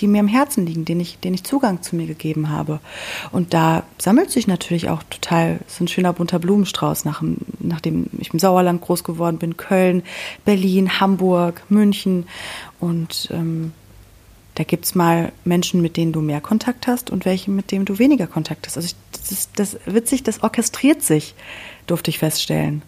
die 0.00 0.06
mir 0.06 0.20
im 0.20 0.28
Herzen 0.28 0.64
liegen, 0.66 0.84
denen 0.84 1.00
ich, 1.00 1.18
denen 1.18 1.34
ich 1.34 1.44
Zugang 1.44 1.82
zu 1.82 1.96
mir 1.96 2.06
gegeben 2.06 2.50
habe. 2.50 2.80
Und 3.32 3.54
da 3.54 3.82
sammelt 3.98 4.30
sich 4.30 4.46
natürlich 4.46 4.88
auch 4.88 5.02
total 5.04 5.60
so 5.66 5.84
ein 5.84 5.88
schöner 5.88 6.12
bunter 6.12 6.38
Blumenstrauß, 6.38 7.04
nach, 7.04 7.20
dem- 7.20 7.38
nachdem 7.60 8.06
ich 8.18 8.32
im 8.32 8.38
Sauerland 8.38 8.80
groß 8.80 9.04
geworden 9.04 9.38
bin, 9.38 9.56
Köln, 9.56 10.02
Berlin, 10.44 11.00
Hamburg, 11.00 11.62
München. 11.68 12.26
Und 12.80 13.28
ähm, 13.32 13.72
da 14.54 14.64
gibt's 14.64 14.94
mal 14.94 15.32
Menschen, 15.44 15.82
mit 15.82 15.96
denen 15.96 16.12
du 16.12 16.20
mehr 16.20 16.40
Kontakt 16.40 16.86
hast 16.86 17.10
und 17.10 17.24
welche, 17.24 17.50
mit 17.50 17.70
denen 17.70 17.84
du 17.84 17.98
weniger 17.98 18.26
Kontakt 18.26 18.66
hast. 18.66 18.76
Also 18.76 18.86
ich, 18.86 18.96
das 19.12 19.30
ist 19.30 19.50
das 19.56 19.76
witzig, 19.86 20.22
das 20.22 20.42
orchestriert 20.42 21.02
sich, 21.02 21.34
durfte 21.86 22.10
ich 22.10 22.18
feststellen. 22.18 22.82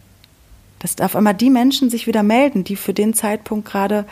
Dass 0.80 0.98
auf 1.00 1.14
einmal 1.14 1.34
die 1.34 1.50
Menschen 1.50 1.90
sich 1.90 2.06
wieder 2.06 2.22
melden, 2.22 2.64
die 2.64 2.74
für 2.74 2.94
den 2.94 3.12
Zeitpunkt 3.12 3.68
gerade 3.68 4.06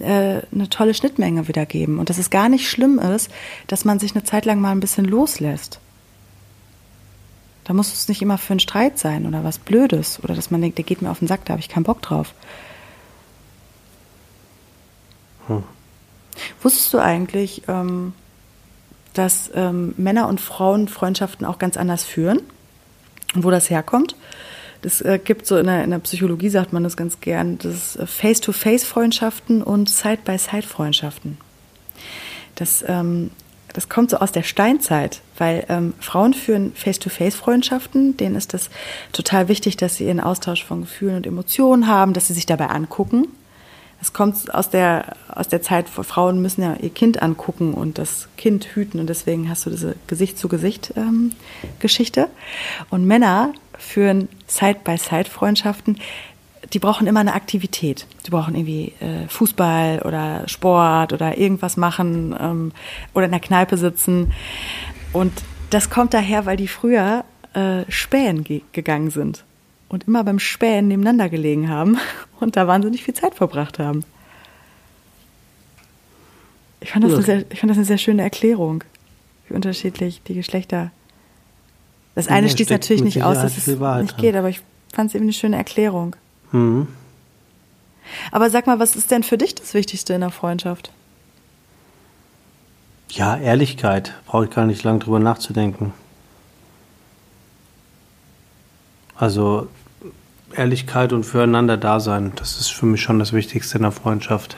äh, 0.00 0.40
eine 0.52 0.68
tolle 0.70 0.94
Schnittmenge 0.94 1.48
wiedergeben. 1.48 1.98
Und 1.98 2.10
dass 2.10 2.18
es 2.18 2.30
gar 2.30 2.48
nicht 2.48 2.68
schlimm 2.68 2.98
ist, 2.98 3.30
dass 3.66 3.84
man 3.84 3.98
sich 3.98 4.14
eine 4.14 4.24
Zeit 4.24 4.44
lang 4.44 4.60
mal 4.60 4.72
ein 4.72 4.80
bisschen 4.80 5.04
loslässt. 5.04 5.80
Da 7.64 7.72
muss 7.72 7.92
es 7.92 8.08
nicht 8.08 8.20
immer 8.20 8.36
für 8.36 8.52
einen 8.52 8.60
Streit 8.60 8.98
sein 8.98 9.26
oder 9.26 9.42
was 9.42 9.58
Blödes 9.58 10.22
oder 10.22 10.34
dass 10.34 10.50
man 10.50 10.60
denkt, 10.60 10.76
der 10.78 10.84
geht 10.84 11.00
mir 11.00 11.10
auf 11.10 11.20
den 11.20 11.28
Sack, 11.28 11.44
da 11.46 11.52
habe 11.52 11.60
ich 11.60 11.68
keinen 11.68 11.84
Bock 11.84 12.02
drauf. 12.02 12.34
Wusstest 16.62 16.92
du 16.92 16.98
eigentlich, 16.98 17.62
ähm, 17.68 18.12
dass 19.14 19.50
ähm, 19.54 19.94
Männer 19.96 20.28
und 20.28 20.40
Frauen 20.40 20.88
Freundschaften 20.88 21.46
auch 21.46 21.58
ganz 21.58 21.76
anders 21.76 22.04
führen? 22.04 22.40
Und 23.34 23.44
wo 23.44 23.50
das 23.50 23.70
herkommt? 23.70 24.16
Das 24.84 25.00
äh, 25.00 25.18
gibt 25.18 25.46
so 25.46 25.56
in 25.56 25.64
der, 25.64 25.82
in 25.82 25.92
der 25.92 25.98
Psychologie, 26.00 26.50
sagt 26.50 26.74
man 26.74 26.84
das 26.84 26.94
ganz 26.94 27.22
gern, 27.22 27.56
das 27.56 27.96
ist 27.96 28.06
Face-to-Face-Freundschaften 28.06 29.62
und 29.62 29.88
Side-by-Side-Freundschaften. 29.88 31.38
Das, 32.56 32.84
ähm, 32.86 33.30
das 33.72 33.88
kommt 33.88 34.10
so 34.10 34.18
aus 34.18 34.30
der 34.30 34.42
Steinzeit, 34.42 35.22
weil 35.38 35.64
ähm, 35.70 35.94
Frauen 36.00 36.34
führen 36.34 36.74
Face-to-Face-Freundschaften, 36.74 38.18
denen 38.18 38.36
ist 38.36 38.52
das 38.52 38.68
total 39.12 39.48
wichtig, 39.48 39.78
dass 39.78 39.96
sie 39.96 40.04
ihren 40.04 40.20
Austausch 40.20 40.62
von 40.62 40.82
Gefühlen 40.82 41.16
und 41.16 41.26
Emotionen 41.26 41.86
haben, 41.86 42.12
dass 42.12 42.26
sie 42.26 42.34
sich 42.34 42.44
dabei 42.44 42.66
angucken. 42.66 43.28
Es 44.02 44.12
kommt 44.12 44.54
aus 44.54 44.68
der, 44.68 45.16
aus 45.34 45.48
der 45.48 45.62
Zeit, 45.62 45.88
Frauen 45.88 46.42
müssen 46.42 46.60
ja 46.60 46.76
ihr 46.78 46.90
Kind 46.90 47.22
angucken 47.22 47.72
und 47.72 47.96
das 47.96 48.28
Kind 48.36 48.66
hüten 48.66 49.00
und 49.00 49.06
deswegen 49.06 49.48
hast 49.48 49.64
du 49.64 49.70
diese 49.70 49.96
Gesicht-zu-Gesicht-Geschichte. 50.08 52.28
und 52.90 53.06
Männer 53.06 53.54
führen 53.78 54.28
Side-by-Side-Freundschaften, 54.54 55.98
die 56.72 56.78
brauchen 56.78 57.06
immer 57.06 57.20
eine 57.20 57.34
Aktivität. 57.34 58.06
Die 58.26 58.30
brauchen 58.30 58.54
irgendwie 58.54 58.92
äh, 59.00 59.28
Fußball 59.28 60.02
oder 60.02 60.48
Sport 60.48 61.12
oder 61.12 61.36
irgendwas 61.38 61.76
machen 61.76 62.34
ähm, 62.40 62.72
oder 63.12 63.26
in 63.26 63.32
der 63.32 63.40
Kneipe 63.40 63.76
sitzen. 63.76 64.32
Und 65.12 65.32
das 65.70 65.90
kommt 65.90 66.14
daher, 66.14 66.46
weil 66.46 66.56
die 66.56 66.68
früher 66.68 67.24
äh, 67.52 67.82
spähen 67.88 68.44
ge 68.44 68.62
gegangen 68.72 69.10
sind 69.10 69.44
und 69.88 70.06
immer 70.08 70.24
beim 70.24 70.38
Spähen 70.38 70.88
nebeneinander 70.88 71.28
gelegen 71.28 71.68
haben 71.68 71.98
und 72.40 72.56
da 72.56 72.66
wahnsinnig 72.66 73.04
viel 73.04 73.14
Zeit 73.14 73.34
verbracht 73.34 73.78
haben. 73.78 74.04
Ich 76.80 76.90
fand 76.90 77.04
das, 77.04 77.12
Ja. 77.12 77.16
eine, 77.18 77.24
sehr, 77.26 77.44
ich 77.50 77.60
fand 77.60 77.70
das 77.70 77.78
eine 77.78 77.86
sehr 77.86 77.98
schöne 77.98 78.22
Erklärung, 78.22 78.84
wie 79.48 79.54
unterschiedlich 79.54 80.22
die 80.26 80.34
Geschlechter. 80.34 80.90
Das 82.14 82.28
eine 82.28 82.46
Ja, 82.46 82.52
schließt 82.52 82.70
natürlich 82.70 83.02
nicht 83.02 83.22
aus, 83.22 83.38
dass 83.38 83.56
es 83.56 83.66
nicht 83.66 84.16
geht, 84.18 84.36
aber 84.36 84.48
ich 84.48 84.62
fand 84.92 85.10
es 85.10 85.14
eben 85.14 85.24
eine 85.24 85.32
schöne 85.32 85.56
Erklärung. 85.56 86.14
Mhm. 86.52 86.88
Aber 88.30 88.50
sag 88.50 88.66
mal, 88.66 88.78
was 88.78 88.96
ist 88.96 89.10
denn 89.10 89.22
für 89.22 89.38
dich 89.38 89.54
das 89.54 89.74
Wichtigste 89.74 90.14
in 90.14 90.20
der 90.20 90.30
Freundschaft? 90.30 90.92
Ja, 93.10 93.36
Ehrlichkeit. 93.36 94.12
Brauche 94.26 94.44
ich 94.44 94.50
gar 94.50 94.66
nicht 94.66 94.82
lange 94.82 94.98
drüber 94.98 95.20
nachzudenken. 95.20 95.92
Also 99.16 99.68
Ehrlichkeit 100.54 101.12
und 101.12 101.24
füreinander 101.24 101.76
da 101.76 102.00
sein, 102.00 102.32
das 102.36 102.58
ist 102.58 102.70
für 102.70 102.86
mich 102.86 103.02
schon 103.02 103.18
das 103.18 103.32
Wichtigste 103.32 103.78
in 103.78 103.82
der 103.82 103.92
Freundschaft. 103.92 104.56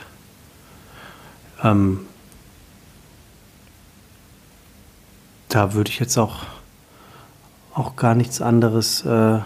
Ähm, 1.63 2.05
da 5.49 5.73
würde 5.73 5.89
ich 5.89 5.99
jetzt 5.99 6.17
auch, 6.17 6.41
auch 7.77 7.95
gar 7.95 8.15
nichts 8.15 8.41
anderes, 8.41 9.05
äh, 9.05 9.07
gar 9.07 9.45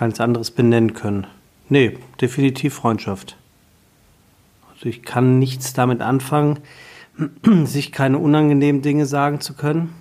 nichts 0.00 0.20
anderes 0.20 0.50
benennen 0.50 0.92
können. 0.92 1.26
Nee, 1.70 1.98
definitiv 2.20 2.74
Freundschaft. 2.74 3.36
Also 4.74 4.86
ich 4.86 5.02
kann 5.02 5.38
nichts 5.38 5.72
damit 5.72 6.02
anfangen, 6.02 6.58
sich 7.64 7.92
keine 7.92 8.18
unangenehmen 8.18 8.82
Dinge 8.82 9.06
sagen 9.06 9.40
zu 9.40 9.54
können. 9.54 9.94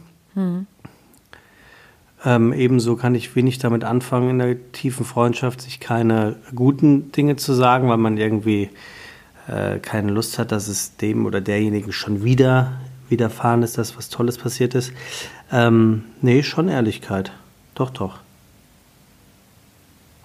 Ähm, 2.26 2.51
ebenso 2.51 2.97
kann 2.97 3.15
ich 3.15 3.36
wenig 3.38 3.57
damit 3.59 3.86
anfangen, 3.86 4.32
in 4.32 4.39
der 4.39 4.71
tiefen 4.73 5.05
Freundschaft 5.05 5.61
sich 5.61 5.80
keine 5.80 6.36
guten 6.53 7.11
Dinge 7.13 7.38
zu 7.38 7.53
sagen, 7.53 7.88
weil 7.88 7.97
man 7.97 8.17
irgendwie 8.17 8.69
äh, 9.47 9.80
keine 9.80 10.11
Lust 10.11 10.39
hat, 10.39 10.51
dass 10.51 10.67
es 10.67 10.97
dem 10.97 11.26
oder 11.26 11.39
derjenigen 11.39 11.93
schon 11.93 12.26
wieder 12.26 12.73
widerfahren 13.07 13.63
ist, 13.63 13.78
dass 13.78 13.97
was 13.97 14.09
Tolles 14.09 14.38
passiert 14.38 14.76
ist. 14.76 14.91
Ähm, 15.51 16.03
nee, 16.21 16.43
schon 16.43 16.69
Ehrlichkeit. 16.69 17.31
Doch, 17.75 17.89
doch. 17.89 18.19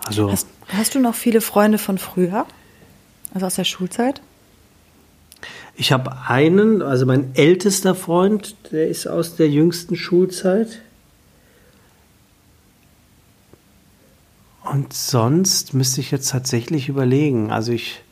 Also, 0.04 0.30
Hast, 0.30 0.48
hast 0.68 0.94
du 0.94 1.00
noch 1.00 1.14
viele 1.14 1.40
Freunde 1.40 1.78
von 1.78 1.98
früher? 1.98 2.46
Also 3.34 3.46
aus 3.46 3.54
der 3.56 3.64
Schulzeit? 3.64 4.20
ich 5.80 5.92
habe 5.92 6.14
einen, 6.28 6.82
also 6.82 7.06
mein 7.06 7.34
ältester 7.34 7.94
Freund, 7.94 8.54
der 8.70 8.88
ist 8.88 9.06
aus 9.06 9.36
der 9.36 9.48
jüngsten 9.48 9.96
Schulzeit. 9.96 10.82
Und 14.62 14.92
sonst 14.92 15.72
müsste 15.72 16.02
ich 16.02 16.10
jetzt 16.10 16.30
tatsächlich 16.30 16.90
überlegen. 16.90 17.50
Also 17.50 17.72
ich 17.72 18.02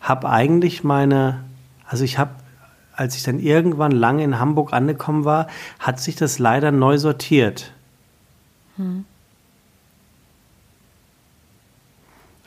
habe 0.00 0.30
eigentlich 0.30 0.84
meine, 0.84 1.42
also 1.84 2.04
ich 2.04 2.16
habe, 2.16 2.30
als 3.00 3.16
ich 3.16 3.22
dann 3.22 3.40
irgendwann 3.40 3.92
lange 3.92 4.22
in 4.22 4.38
Hamburg 4.38 4.74
angekommen 4.74 5.24
war, 5.24 5.46
hat 5.78 6.00
sich 6.00 6.16
das 6.16 6.38
leider 6.38 6.70
neu 6.70 6.98
sortiert. 6.98 7.72
Hm. 8.76 9.06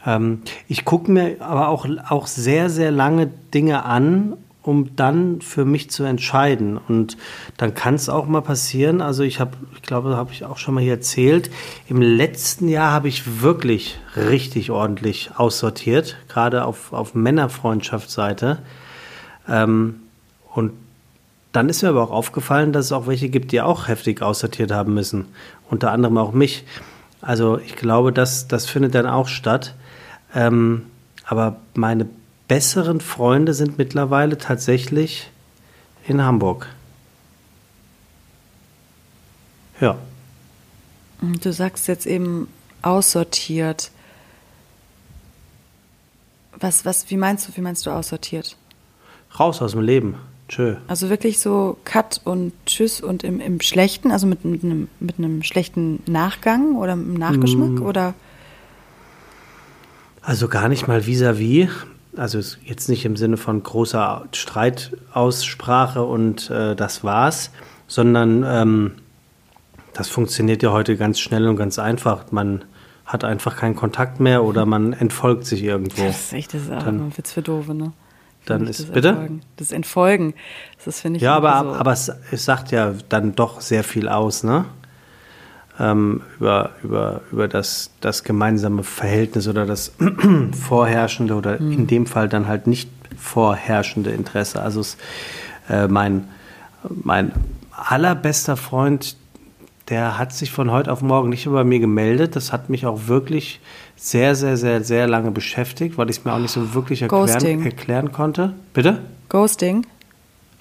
Ähm, 0.05 0.43
ich 0.67 0.85
gucke 0.85 1.11
mir 1.11 1.37
aber 1.39 1.69
auch, 1.69 1.87
auch 2.07 2.27
sehr, 2.27 2.69
sehr 2.69 2.91
lange 2.91 3.31
Dinge 3.51 3.83
an, 3.83 4.37
um 4.61 4.95
dann 4.95 5.41
für 5.41 5.65
mich 5.65 5.89
zu 5.89 6.03
entscheiden. 6.03 6.77
Und 6.77 7.17
dann 7.57 7.73
kann 7.73 7.95
es 7.95 8.07
auch 8.07 8.27
mal 8.27 8.41
passieren, 8.41 9.01
also 9.01 9.23
ich 9.23 9.39
habe, 9.39 9.57
ich 9.73 9.81
glaube, 9.81 10.15
habe 10.15 10.33
ich 10.33 10.45
auch 10.45 10.59
schon 10.59 10.75
mal 10.75 10.81
hier 10.81 10.93
erzählt, 10.93 11.49
im 11.89 11.99
letzten 11.99 12.67
Jahr 12.67 12.91
habe 12.91 13.07
ich 13.07 13.41
wirklich 13.41 13.97
richtig 14.15 14.69
ordentlich 14.69 15.31
aussortiert, 15.35 16.15
gerade 16.27 16.63
auf, 16.63 16.93
auf 16.93 17.15
Männerfreundschaftsseite. 17.15 18.59
Ähm, 19.49 20.02
und 20.53 20.73
dann 21.51 21.69
ist 21.69 21.83
mir 21.83 21.89
aber 21.89 22.03
auch 22.03 22.11
aufgefallen, 22.11 22.73
dass 22.73 22.87
es 22.87 22.91
auch 22.91 23.05
welche 23.07 23.29
gibt, 23.29 23.51
die 23.51 23.61
auch 23.61 23.87
heftig 23.87 24.21
aussortiert 24.21 24.71
haben 24.71 24.93
müssen. 24.93 25.25
Unter 25.69 25.91
anderem 25.91 26.17
auch 26.17 26.31
mich. 26.31 26.65
Also 27.21 27.59
ich 27.59 27.75
glaube, 27.75 28.11
das, 28.11 28.47
das 28.47 28.65
findet 28.65 28.95
dann 28.95 29.05
auch 29.05 29.27
statt. 29.27 29.75
Ähm, 30.33 30.87
aber 31.25 31.57
meine 31.75 32.07
besseren 32.47 33.01
Freunde 33.01 33.53
sind 33.53 33.77
mittlerweile 33.77 34.37
tatsächlich 34.39 35.29
in 36.07 36.23
Hamburg. 36.23 36.67
Ja. 39.79 39.97
Du 41.21 41.53
sagst 41.53 41.87
jetzt 41.87 42.05
eben 42.07 42.47
aussortiert. 42.81 43.91
Was, 46.57 46.83
was, 46.83 47.09
wie 47.11 47.17
meinst 47.17 47.47
du, 47.47 47.55
wie 47.55 47.61
meinst 47.61 47.85
du 47.85 47.91
aussortiert? 47.91 48.57
Raus 49.39 49.61
aus 49.61 49.71
dem 49.71 49.81
Leben. 49.81 50.17
Tschö. 50.49 50.75
Also 50.87 51.09
wirklich 51.09 51.39
so 51.39 51.77
Cut 51.85 52.21
und 52.23 52.53
Tschüss 52.65 53.01
und 53.01 53.23
im, 53.23 53.39
im 53.39 53.61
Schlechten, 53.61 54.11
also 54.11 54.27
mit, 54.27 54.45
mit, 54.45 54.63
einem, 54.63 54.87
mit 54.99 55.17
einem 55.17 55.43
schlechten 55.43 56.01
Nachgang 56.05 56.75
oder 56.75 56.93
einem 56.93 57.13
Nachgeschmack 57.13 57.79
mm. 57.79 57.83
oder? 57.83 58.13
Also 60.21 60.47
gar 60.47 60.69
nicht 60.69 60.87
mal 60.87 61.01
vis-à-vis. 61.01 61.69
-vis. 61.69 61.71
Also 62.15 62.39
jetzt 62.63 62.89
nicht 62.89 63.05
im 63.05 63.15
Sinne 63.15 63.37
von 63.37 63.63
großer 63.63 64.25
Streitaussprache 64.31 66.03
und 66.03 66.49
äh, 66.51 66.75
das 66.75 67.03
war's, 67.03 67.49
sondern 67.87 68.43
ähm, 68.45 68.91
das 69.93 70.09
funktioniert 70.09 70.61
ja 70.61 70.71
heute 70.71 70.95
ganz 70.95 71.19
schnell 71.19 71.47
und 71.47 71.55
ganz 71.55 71.79
einfach. 71.79 72.31
Man 72.31 72.65
hat 73.05 73.23
einfach 73.23 73.57
keinen 73.57 73.75
Kontakt 73.75 74.19
mehr 74.19 74.43
oder 74.43 74.65
man 74.65 74.93
entfolgt 74.93 75.45
sich 75.45 75.63
irgendwo. 75.63 76.03
Das 76.03 76.25
ist 76.25 76.33
echt 76.33 76.53
das 76.53 76.63
ist 76.63 76.69
dann, 76.69 77.07
ein 77.07 77.17
Witz 77.17 77.31
für 77.31 77.41
Doofe, 77.41 77.73
ne? 77.73 77.93
Dann 78.45 78.67
ist, 78.67 78.81
das 78.81 78.91
bitte? 78.91 79.09
Entfolgen. 79.09 79.41
Das 79.57 79.71
Entfolgen, 79.71 80.33
das 80.83 80.99
finde 81.01 81.17
ich 81.17 81.23
Ja, 81.23 81.35
aber, 81.35 81.61
so. 81.63 81.75
aber 81.79 81.91
es, 81.93 82.11
es 82.31 82.45
sagt 82.45 82.71
ja 82.71 82.93
dann 83.09 83.35
doch 83.35 83.61
sehr 83.61 83.83
viel 83.83 84.09
aus, 84.09 84.43
ne? 84.43 84.65
ähm, 85.79 86.21
über, 86.39 86.71
über, 86.83 87.21
über 87.31 87.47
das, 87.47 87.91
das 88.01 88.23
gemeinsame 88.23 88.83
Verhältnis 88.83 89.47
oder 89.47 89.65
das 89.65 89.93
vorherrschende 90.67 91.35
oder 91.35 91.59
mhm. 91.59 91.71
in 91.71 91.87
dem 91.87 92.05
Fall 92.05 92.29
dann 92.29 92.47
halt 92.47 92.67
nicht 92.67 92.89
vorherrschende 93.17 94.11
Interesse. 94.11 94.61
Also 94.61 94.81
es, 94.81 94.97
äh, 95.69 95.87
mein, 95.87 96.27
mein 96.89 97.31
allerbester 97.71 98.57
Freund, 98.57 99.15
der 99.93 100.17
hat 100.17 100.33
sich 100.33 100.51
von 100.51 100.71
heute 100.71 100.91
auf 100.91 101.03
morgen 101.03 101.29
nicht 101.29 101.45
über 101.45 101.63
mir 101.63 101.77
gemeldet. 101.77 102.35
Das 102.35 102.51
hat 102.51 102.67
mich 102.67 102.87
auch 102.87 103.01
wirklich 103.05 103.59
sehr, 103.95 104.33
sehr, 104.33 104.57
sehr, 104.57 104.83
sehr 104.83 105.07
lange 105.07 105.29
beschäftigt, 105.29 105.99
weil 105.99 106.09
ich 106.09 106.17
es 106.17 106.25
mir 106.25 106.33
auch 106.33 106.39
nicht 106.39 106.49
so 106.49 106.73
wirklich 106.73 107.03
erklären, 107.03 107.63
erklären 107.63 108.11
konnte. 108.11 108.55
Bitte? 108.73 109.01
Ghosting? 109.29 109.85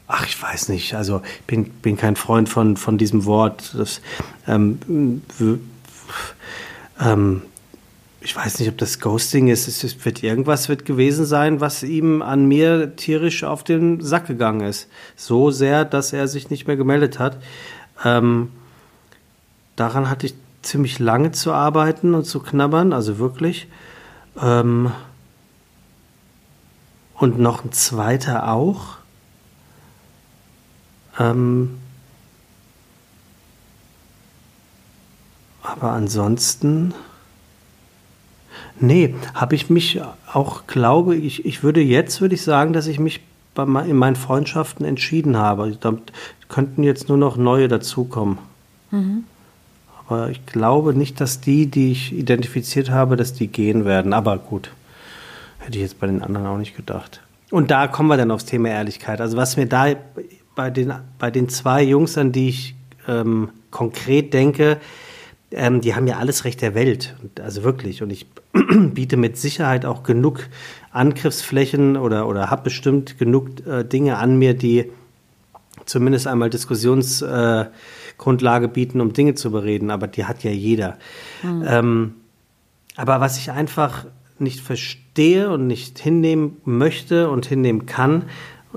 Ach, 0.06 0.26
ich 0.26 0.40
weiß 0.42 0.68
nicht. 0.68 0.92
Also 0.92 1.22
ich 1.24 1.46
bin, 1.46 1.64
bin 1.64 1.96
kein 1.96 2.16
Freund 2.16 2.50
von, 2.50 2.76
von 2.76 2.98
diesem 2.98 3.24
Wort. 3.24 3.74
Das, 3.74 4.02
ähm, 4.46 5.22
ähm, 7.00 7.42
ich 8.20 8.36
weiß 8.36 8.58
nicht, 8.58 8.68
ob 8.68 8.76
das 8.76 9.00
Ghosting 9.00 9.48
ist. 9.48 9.66
Es 9.66 10.04
wird 10.04 10.22
irgendwas 10.22 10.68
wird 10.68 10.84
gewesen 10.84 11.24
sein, 11.24 11.62
was 11.62 11.82
ihm 11.82 12.20
an 12.20 12.44
mir 12.44 12.96
tierisch 12.96 13.44
auf 13.44 13.64
den 13.64 14.02
Sack 14.02 14.26
gegangen 14.26 14.60
ist. 14.60 14.90
So 15.16 15.50
sehr, 15.50 15.86
dass 15.86 16.12
er 16.12 16.28
sich 16.28 16.50
nicht 16.50 16.66
mehr 16.66 16.76
gemeldet 16.76 17.18
hat. 17.18 17.38
Ähm, 18.04 18.50
daran 19.76 20.08
hatte 20.10 20.26
ich 20.26 20.34
ziemlich 20.62 20.98
lange 20.98 21.32
zu 21.32 21.52
arbeiten 21.52 22.14
und 22.14 22.24
zu 22.24 22.40
knabbern, 22.40 22.92
also 22.92 23.18
wirklich. 23.18 23.66
Ähm, 24.40 24.92
und 27.14 27.38
noch 27.38 27.64
ein 27.64 27.72
zweiter 27.72 28.52
auch. 28.52 28.96
Ähm, 31.18 31.78
aber 35.62 35.92
ansonsten, 35.92 36.94
nee, 38.80 39.14
habe 39.34 39.54
ich 39.54 39.70
mich 39.70 40.00
auch, 40.32 40.66
glaube 40.66 41.14
ich, 41.14 41.44
ich 41.44 41.62
würde 41.62 41.80
jetzt, 41.80 42.20
würde 42.20 42.34
ich 42.34 42.42
sagen, 42.42 42.72
dass 42.72 42.86
ich 42.86 42.98
mich 42.98 43.20
bei, 43.54 43.64
in 43.84 43.96
meinen 43.96 44.16
Freundschaften 44.16 44.84
entschieden 44.84 45.36
habe. 45.36 45.76
Da 45.80 45.94
könnten 46.48 46.82
jetzt 46.82 47.08
nur 47.08 47.18
noch 47.18 47.36
neue 47.36 47.68
dazukommen. 47.68 48.38
Mhm. 48.90 49.24
Aber 50.12 50.28
ich 50.28 50.44
glaube 50.44 50.92
nicht, 50.92 51.20
dass 51.22 51.40
die, 51.40 51.66
die 51.66 51.92
ich 51.92 52.12
identifiziert 52.12 52.90
habe, 52.90 53.16
dass 53.16 53.32
die 53.32 53.46
gehen 53.46 53.86
werden. 53.86 54.12
Aber 54.12 54.36
gut, 54.36 54.70
hätte 55.58 55.78
ich 55.78 55.82
jetzt 55.82 56.00
bei 56.00 56.06
den 56.06 56.22
anderen 56.22 56.46
auch 56.46 56.58
nicht 56.58 56.76
gedacht. 56.76 57.22
Und 57.50 57.70
da 57.70 57.88
kommen 57.88 58.08
wir 58.10 58.18
dann 58.18 58.30
aufs 58.30 58.44
Thema 58.44 58.68
Ehrlichkeit. 58.68 59.22
Also 59.22 59.38
was 59.38 59.56
mir 59.56 59.66
da 59.66 59.94
bei 60.54 60.68
den, 60.68 60.92
bei 61.18 61.30
den 61.30 61.48
zwei 61.48 61.82
Jungs, 61.82 62.18
an 62.18 62.30
die 62.30 62.50
ich 62.50 62.74
ähm, 63.08 63.48
konkret 63.70 64.34
denke, 64.34 64.78
ähm, 65.50 65.80
die 65.80 65.94
haben 65.94 66.06
ja 66.06 66.18
alles 66.18 66.44
Recht 66.44 66.60
der 66.60 66.74
Welt. 66.74 67.14
Also 67.42 67.64
wirklich. 67.64 68.02
Und 68.02 68.10
ich 68.10 68.26
biete 68.92 69.16
mit 69.16 69.38
Sicherheit 69.38 69.86
auch 69.86 70.02
genug 70.02 70.48
Angriffsflächen 70.90 71.96
oder, 71.96 72.28
oder 72.28 72.50
habe 72.50 72.64
bestimmt 72.64 73.18
genug 73.18 73.66
äh, 73.66 73.82
Dinge 73.82 74.18
an 74.18 74.38
mir, 74.38 74.52
die 74.52 74.90
zumindest 75.86 76.26
einmal 76.26 76.50
Diskussionsgrundlage 76.50 77.70
äh, 77.70 78.01
bieten, 78.72 79.00
um 79.00 79.12
Dinge 79.12 79.34
zu 79.34 79.50
bereden. 79.50 79.90
Aber 79.90 80.06
die 80.06 80.24
hat 80.24 80.44
ja 80.44 80.50
jeder. 80.50 80.98
Mhm. 81.42 81.64
Ähm, 81.66 82.14
aber 82.96 83.20
was 83.20 83.38
ich 83.38 83.50
einfach 83.50 84.06
nicht 84.38 84.60
verstehe 84.60 85.50
und 85.50 85.66
nicht 85.66 85.98
hinnehmen 85.98 86.56
möchte 86.64 87.30
und 87.30 87.46
hinnehmen 87.46 87.86
kann, 87.86 88.24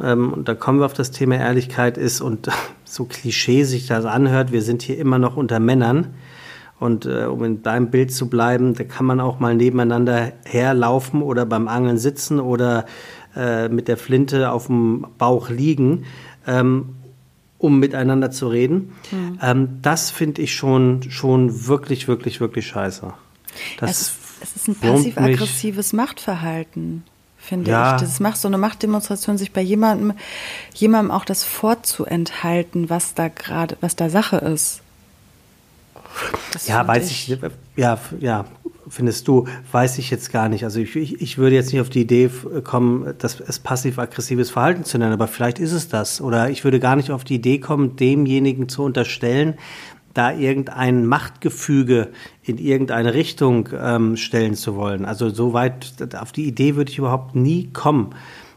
ähm, 0.01 0.33
und 0.33 0.47
da 0.47 0.55
kommen 0.55 0.79
wir 0.79 0.85
auf 0.85 0.93
das 0.93 1.11
Thema 1.11 1.35
Ehrlichkeit, 1.35 1.97
ist, 1.97 2.21
und 2.21 2.49
so 2.83 3.05
Klischee 3.05 3.63
sich 3.63 3.87
das 3.87 4.05
anhört, 4.05 4.51
wir 4.51 4.61
sind 4.61 4.81
hier 4.81 4.97
immer 4.97 5.19
noch 5.19 5.37
unter 5.37 5.59
Männern. 5.59 6.13
Und 6.77 7.05
äh, 7.05 7.23
um 7.23 7.41
in 7.45 7.63
deinem 7.63 7.89
Bild 7.89 8.11
zu 8.11 8.29
bleiben, 8.29 8.73
da 8.73 8.83
kann 8.83 9.05
man 9.05 9.21
auch 9.21 9.39
mal 9.39 9.55
nebeneinander 9.55 10.33
herlaufen 10.43 11.21
oder 11.21 11.45
beim 11.45 11.69
Angeln 11.69 11.97
sitzen 11.97 12.41
oder 12.41 12.85
äh, 13.35 13.69
mit 13.69 13.87
der 13.87 13.95
Flinte 13.95 14.51
auf 14.51 14.67
dem 14.67 15.05
Bauch 15.17 15.49
liegen, 15.49 16.03
ähm, 16.45 16.95
um 17.57 17.79
miteinander 17.79 18.31
zu 18.31 18.47
reden. 18.47 18.93
Mhm. 19.11 19.39
Ähm, 19.41 19.79
das 19.81 20.11
finde 20.11 20.41
ich 20.41 20.53
schon, 20.53 21.03
schon 21.09 21.67
wirklich, 21.67 22.07
wirklich, 22.07 22.39
wirklich 22.39 22.67
scheiße. 22.67 23.13
Das 23.79 23.89
es, 23.91 24.13
es 24.41 24.55
ist 24.55 24.67
ein 24.67 24.75
passiv-aggressives 24.75 25.93
Machtverhalten 25.93 27.03
finde 27.45 27.71
ja. 27.71 27.95
ich. 27.95 28.01
Das 28.01 28.19
macht 28.19 28.37
so 28.37 28.47
eine 28.47 28.57
Machtdemonstration, 28.57 29.37
sich 29.37 29.53
bei 29.53 29.61
jemandem, 29.61 30.13
jemandem 30.73 31.11
auch 31.11 31.25
das 31.25 31.43
vorzuenthalten, 31.43 32.89
was 32.89 33.13
da 33.13 33.29
gerade, 33.29 33.77
was 33.81 33.95
da 33.95 34.09
Sache 34.09 34.37
ist. 34.37 34.81
Das 36.51 36.67
ja, 36.67 36.85
weiß 36.87 37.09
ich. 37.11 37.31
ich, 37.31 37.39
ja, 37.75 37.99
ja, 38.19 38.45
findest 38.95 39.27
du, 39.27 39.45
weiß 39.71 39.97
ich 39.97 40.09
jetzt 40.09 40.31
gar 40.31 40.47
nicht. 40.47 40.63
Also 40.63 40.79
ich, 40.79 40.95
ich, 40.95 41.21
ich 41.21 41.37
würde 41.37 41.55
jetzt 41.55 41.71
nicht 41.71 41.81
auf 41.81 41.89
die 41.89 42.01
Idee 42.01 42.29
kommen, 42.63 43.13
das 43.17 43.39
es 43.41 43.59
passiv-aggressives 43.59 44.49
Verhalten 44.49 44.85
zu 44.85 44.97
nennen, 44.97 45.13
aber 45.13 45.27
vielleicht 45.27 45.59
ist 45.59 45.73
es 45.73 45.89
das. 45.89 46.21
Oder 46.21 46.49
ich 46.49 46.63
würde 46.63 46.79
gar 46.79 46.95
nicht 46.95 47.11
auf 47.11 47.23
die 47.23 47.35
Idee 47.35 47.59
kommen, 47.59 47.97
demjenigen 47.97 48.69
zu 48.69 48.83
unterstellen, 48.83 49.55
da 50.13 50.31
irgendein 50.31 51.05
Machtgefüge 51.05 52.09
in 52.41 52.57
irgendeine 52.57 53.13
Richtung 53.13 53.67
ähm, 53.77 54.15
stellen 54.15 54.55
zu 54.55 54.77
wollen. 54.77 55.03
Also 55.03 55.29
so 55.29 55.51
weit, 55.51 55.93
auf 56.17 56.31
die 56.31 56.45
Idee 56.45 56.77
würde 56.77 56.89
ich 56.89 56.97
überhaupt 56.97 57.35
nie 57.35 57.69
kommen. 57.73 58.15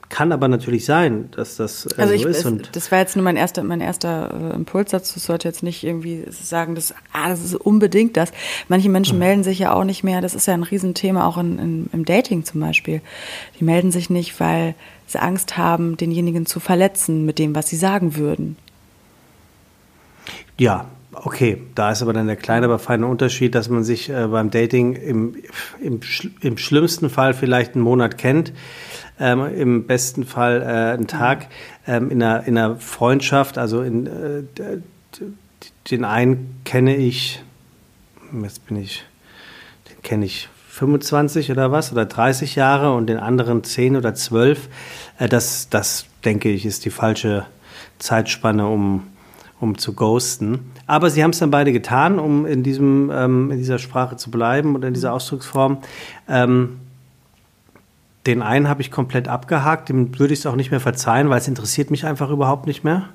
Kann 0.09 0.33
aber 0.33 0.49
natürlich 0.49 0.87
sein, 0.87 1.31
dass 1.33 1.57
das 1.57 1.87
äh, 1.87 2.01
also 2.01 2.09
so 2.09 2.15
ich, 2.15 2.25
ist. 2.25 2.47
Und 2.47 2.75
das 2.75 2.91
war 2.91 2.99
jetzt 2.99 3.15
nur 3.15 3.25
mein 3.25 3.37
erster, 3.37 3.63
mein 3.63 3.81
erster 3.81 4.53
äh, 4.53 4.55
Impuls 4.55 4.91
dazu. 4.91 5.15
Ich 5.19 5.23
sollte 5.23 5.47
jetzt 5.47 5.63
nicht 5.63 5.85
irgendwie 5.85 6.25
sagen, 6.31 6.75
dass, 6.75 6.95
ah, 7.13 7.29
das 7.29 7.45
ist 7.45 7.55
unbedingt 7.55 8.17
das. 8.17 8.33
Manche 8.69 8.89
Menschen 8.89 9.15
mhm. 9.15 9.21
melden 9.21 9.45
sich 9.45 9.59
ja 9.59 9.73
auch 9.73 9.85
nicht 9.85 10.05
mehr. 10.05 10.21
Das 10.21 10.35
ist 10.35 10.47
ja 10.47 10.55
ein 10.55 10.63
Riesenthema 10.63 11.27
auch 11.27 11.37
in, 11.37 11.59
in, 11.59 11.91
im 11.93 12.05
Dating 12.05 12.45
zum 12.45 12.61
Beispiel. 12.61 13.03
Die 13.61 13.65
melden 13.65 13.91
sich 13.91 14.09
nicht, 14.09 14.41
weil 14.41 14.75
sie 15.07 15.21
Angst 15.21 15.59
haben, 15.59 15.97
denjenigen 15.97 16.47
zu 16.47 16.59
verletzen 16.59 17.27
mit 17.27 17.39
dem, 17.39 17.55
was 17.55 17.69
sie 17.69 17.77
sagen 17.77 18.17
würden. 18.17 18.57
Ja, 20.59 20.87
Okay, 21.25 21.63
da 21.75 21.91
ist 21.91 22.03
aber 22.03 22.13
dann 22.13 22.27
der 22.27 22.37
kleine, 22.37 22.67
aber 22.67 22.79
feine 22.79 23.07
Unterschied, 23.07 23.55
dass 23.55 23.69
man 23.69 23.83
sich 23.83 24.11
äh, 24.11 24.27
beim 24.29 24.51
Dating 24.51 24.95
im, 24.95 25.37
im, 25.81 26.01
im 26.41 26.59
schlimmsten 26.59 27.11
Fall 27.11 27.35
vielleicht 27.35 27.75
einen 27.75 27.83
Monat 27.83 28.19
kennt, 28.19 28.53
ähm, 29.21 29.47
im 29.55 29.87
besten 29.87 30.25
Fall 30.25 30.63
äh, 30.63 30.95
einen 30.95 31.07
Tag, 31.07 31.47
ähm, 31.87 32.11
in, 32.11 32.23
einer, 32.23 32.45
in 32.47 32.59
einer 32.59 32.77
Freundschaft, 32.77 33.59
also 33.59 33.83
in, 33.83 34.07
äh, 34.07 34.43
den 35.91 36.05
einen 36.05 36.61
kenne 36.65 36.97
ich, 36.97 37.43
jetzt 38.43 38.67
bin 38.67 38.77
ich, 38.77 39.05
den 39.89 40.03
kenne 40.03 40.25
ich 40.27 40.49
25 40.69 41.51
oder 41.51 41.73
was, 41.73 41.91
oder 41.91 42.05
30 42.05 42.55
Jahre 42.55 42.95
und 42.95 43.09
den 43.09 43.19
anderen 43.19 43.65
10 43.65 43.97
oder 43.97 44.15
12. 44.15 44.69
Äh, 45.19 45.29
das, 45.29 45.69
das 45.69 46.07
denke 46.25 46.51
ich, 46.51 46.67
ist 46.67 46.85
die 46.85 46.91
falsche 46.91 47.47
Zeitspanne, 47.99 48.67
um, 48.69 49.09
um 49.61 49.77
zu 49.77 49.95
ghosten. 49.95 50.71
Aber 50.87 51.11
sie 51.11 51.23
haben 51.23 51.31
es 51.31 51.39
dann 51.41 51.51
beide 51.51 51.73
getan, 51.73 52.19
um 52.19 52.47
in, 52.47 52.63
diesem, 52.63 53.11
ähm, 53.13 53.51
in 53.51 53.59
dieser 53.59 53.79
Sprache 53.79 54.17
zu 54.17 54.31
bleiben 54.31 54.77
oder 54.77 54.89
in 54.89 54.95
dieser 54.95 55.13
Ausdrucksform. 55.13 55.79
Ähm, 56.29 56.79
den 58.27 58.43
einen 58.43 58.69
habe 58.69 58.81
ich 58.83 58.91
komplett 58.91 59.29
abgehakt, 59.29 59.89
dem 59.89 60.19
würde 60.19 60.33
ich 60.35 60.41
es 60.41 60.47
auch 60.47 60.57
nicht 60.57 60.71
mehr 60.71 60.81
verzeihen, 60.81 61.31
weil 61.31 61.39
es 61.39 61.49
interessiert 61.49 61.91
mich 61.91 62.05
einfach 62.05 62.31
überhaupt 62.31 62.67
nicht 62.67 62.85
mehr. 62.85 63.09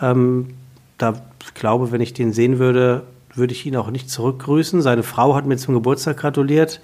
Ähm, 0.00 0.54
da 0.98 1.14
glaube, 1.54 1.92
wenn 1.92 2.00
ich 2.00 2.12
den 2.12 2.32
sehen 2.32 2.58
würde, 2.58 3.04
würde 3.34 3.52
ich 3.52 3.64
ihn 3.64 3.76
auch 3.76 3.90
nicht 3.90 4.10
zurückgrüßen. 4.10 4.82
Seine 4.82 5.02
Frau 5.02 5.34
hat 5.34 5.46
mir 5.46 5.56
zum 5.56 5.74
Geburtstag 5.74 6.18
gratuliert. 6.18 6.80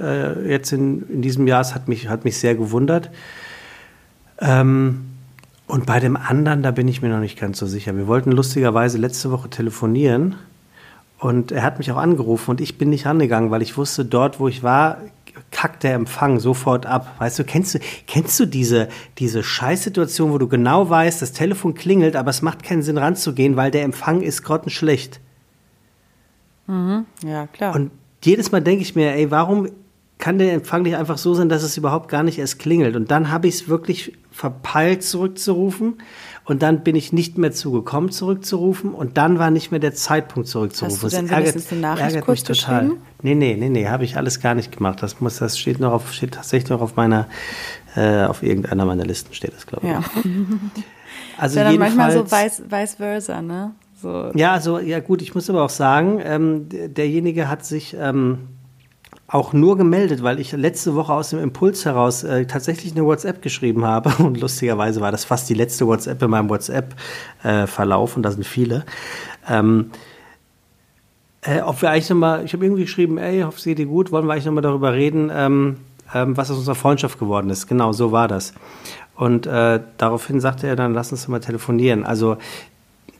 Äh, 0.00 0.48
jetzt 0.48 0.72
in, 0.72 1.08
in 1.08 1.22
diesem 1.22 1.46
Jahr, 1.46 1.60
es 1.60 1.74
hat 1.74 1.88
mich, 1.88 2.08
hat 2.08 2.24
mich 2.24 2.38
sehr 2.38 2.54
gewundert. 2.54 3.10
Ähm, 4.38 5.06
und 5.66 5.86
bei 5.86 6.00
dem 6.00 6.16
anderen, 6.16 6.62
da 6.62 6.70
bin 6.70 6.88
ich 6.88 7.02
mir 7.02 7.08
noch 7.08 7.20
nicht 7.20 7.38
ganz 7.38 7.58
so 7.58 7.66
sicher. 7.66 7.96
Wir 7.96 8.06
wollten 8.06 8.32
lustigerweise 8.32 8.98
letzte 8.98 9.30
Woche 9.30 9.50
telefonieren 9.50 10.36
und 11.18 11.52
er 11.52 11.62
hat 11.62 11.78
mich 11.78 11.92
auch 11.92 11.96
angerufen 11.96 12.52
und 12.52 12.60
ich 12.60 12.78
bin 12.78 12.90
nicht 12.90 13.06
rangegangen, 13.06 13.50
weil 13.50 13.62
ich 13.62 13.76
wusste, 13.76 14.04
dort, 14.04 14.40
wo 14.40 14.48
ich 14.48 14.62
war, 14.62 14.98
kackt 15.50 15.82
der 15.82 15.94
Empfang 15.94 16.40
sofort 16.40 16.86
ab. 16.86 17.14
Weißt 17.18 17.38
du, 17.38 17.44
kennst 17.44 17.74
du, 17.74 17.78
kennst 18.06 18.38
du 18.40 18.46
diese, 18.46 18.88
diese 19.18 19.42
Scheißsituation, 19.42 20.32
wo 20.32 20.38
du 20.38 20.48
genau 20.48 20.88
weißt, 20.88 21.22
das 21.22 21.32
Telefon 21.32 21.74
klingelt, 21.74 22.16
aber 22.16 22.30
es 22.30 22.42
macht 22.42 22.62
keinen 22.62 22.82
Sinn 22.82 22.98
ranzugehen, 22.98 23.56
weil 23.56 23.70
der 23.70 23.84
Empfang 23.84 24.22
ist 24.22 24.42
grottenschlecht. 24.42 25.20
Mhm. 26.66 27.06
Ja, 27.24 27.46
klar. 27.46 27.74
Und 27.74 27.90
jedes 28.22 28.52
Mal 28.52 28.60
denke 28.60 28.82
ich 28.82 28.94
mir, 28.94 29.14
ey, 29.14 29.30
warum 29.30 29.68
kann 30.20 30.38
der 30.38 30.52
Empfang 30.52 30.82
nicht 30.82 30.96
einfach 30.96 31.18
so 31.18 31.34
sein, 31.34 31.48
dass 31.48 31.62
es 31.62 31.76
überhaupt 31.76 32.08
gar 32.08 32.22
nicht 32.22 32.38
erst 32.38 32.58
klingelt? 32.58 32.94
Und 32.94 33.10
dann 33.10 33.30
habe 33.30 33.48
ich 33.48 33.54
es 33.54 33.68
wirklich 33.68 34.16
verpeilt 34.30 35.02
zurückzurufen 35.02 35.94
und 36.44 36.62
dann 36.62 36.82
bin 36.82 36.94
ich 36.94 37.12
nicht 37.12 37.38
mehr 37.38 37.52
zugekommen 37.52 38.10
zurückzurufen 38.10 38.94
und 38.94 39.18
dann 39.18 39.38
war 39.38 39.50
nicht 39.50 39.70
mehr 39.70 39.80
der 39.80 39.94
Zeitpunkt 39.94 40.48
zurückzurufen. 40.48 40.94
Hast 40.94 41.02
du 41.02 41.16
das 41.16 41.30
ärgert, 41.30 41.72
eine 41.72 41.80
Nachricht 41.80 42.06
ärgert 42.06 42.24
kurz 42.24 42.48
mich 42.48 42.60
total. 42.60 42.92
Nee, 43.22 43.34
nee, 43.34 43.56
nee, 43.56 43.68
nee, 43.68 43.88
habe 43.88 44.04
ich 44.04 44.16
alles 44.16 44.40
gar 44.40 44.54
nicht 44.54 44.76
gemacht. 44.76 45.02
Das 45.02 45.20
muss, 45.20 45.38
das 45.38 45.58
steht 45.58 45.80
noch 45.80 45.92
auf, 45.92 46.12
steht 46.12 46.34
tatsächlich 46.34 46.70
noch 46.70 46.80
auf 46.80 46.96
meiner, 46.96 47.26
äh, 47.96 48.24
auf 48.24 48.42
irgendeiner 48.42 48.84
meiner 48.84 49.04
Listen 49.04 49.34
steht 49.34 49.54
das, 49.54 49.66
glaube 49.66 49.86
ich. 49.86 49.92
Ja. 49.92 50.02
Also 51.38 51.58
ja, 51.58 51.64
dann 51.64 51.78
manchmal 51.78 52.12
so 52.12 52.30
vice, 52.30 52.62
vice 52.68 52.94
versa, 52.96 53.40
ne? 53.40 53.72
So. 54.02 54.30
Ja, 54.34 54.52
also 54.52 54.78
ja 54.78 55.00
gut, 55.00 55.22
ich 55.22 55.34
muss 55.34 55.48
aber 55.48 55.64
auch 55.64 55.70
sagen, 55.70 56.20
ähm, 56.22 56.68
derjenige 56.68 57.48
hat 57.48 57.64
sich 57.64 57.96
ähm, 57.98 58.59
auch 59.30 59.52
nur 59.52 59.76
gemeldet, 59.76 60.24
weil 60.24 60.40
ich 60.40 60.50
letzte 60.52 60.96
Woche 60.96 61.12
aus 61.12 61.30
dem 61.30 61.38
Impuls 61.38 61.84
heraus 61.84 62.24
äh, 62.24 62.46
tatsächlich 62.46 62.92
eine 62.92 63.04
WhatsApp 63.04 63.42
geschrieben 63.42 63.84
habe 63.84 64.12
und 64.22 64.40
lustigerweise 64.40 65.00
war 65.00 65.12
das 65.12 65.24
fast 65.24 65.48
die 65.48 65.54
letzte 65.54 65.86
WhatsApp 65.86 66.20
in 66.20 66.30
meinem 66.30 66.50
WhatsApp-Verlauf 66.50 68.12
äh, 68.12 68.16
und 68.16 68.22
da 68.24 68.32
sind 68.32 68.44
viele. 68.44 68.84
Ähm, 69.48 69.92
äh, 71.42 71.60
ob 71.60 71.80
wir 71.80 71.90
eigentlich 71.90 72.10
nochmal, 72.10 72.44
ich 72.44 72.52
habe 72.52 72.64
irgendwie 72.64 72.82
geschrieben, 72.82 73.18
ey, 73.18 73.42
hoffe 73.42 73.58
es 73.58 73.64
geht 73.64 73.78
dir 73.78 73.86
gut, 73.86 74.10
wollen 74.10 74.26
wir 74.26 74.32
eigentlich 74.32 74.46
nochmal 74.46 74.62
darüber 74.62 74.92
reden, 74.92 75.30
ähm, 75.32 75.76
ähm, 76.12 76.36
was 76.36 76.50
aus 76.50 76.58
unserer 76.58 76.74
Freundschaft 76.74 77.18
geworden 77.18 77.50
ist. 77.50 77.68
Genau, 77.68 77.92
so 77.92 78.10
war 78.10 78.26
das. 78.26 78.52
Und 79.14 79.46
äh, 79.46 79.80
daraufhin 79.96 80.40
sagte 80.40 80.66
er 80.66 80.76
dann, 80.76 80.92
lass 80.92 81.12
uns 81.12 81.28
mal 81.28 81.40
telefonieren. 81.40 82.04
Also 82.04 82.36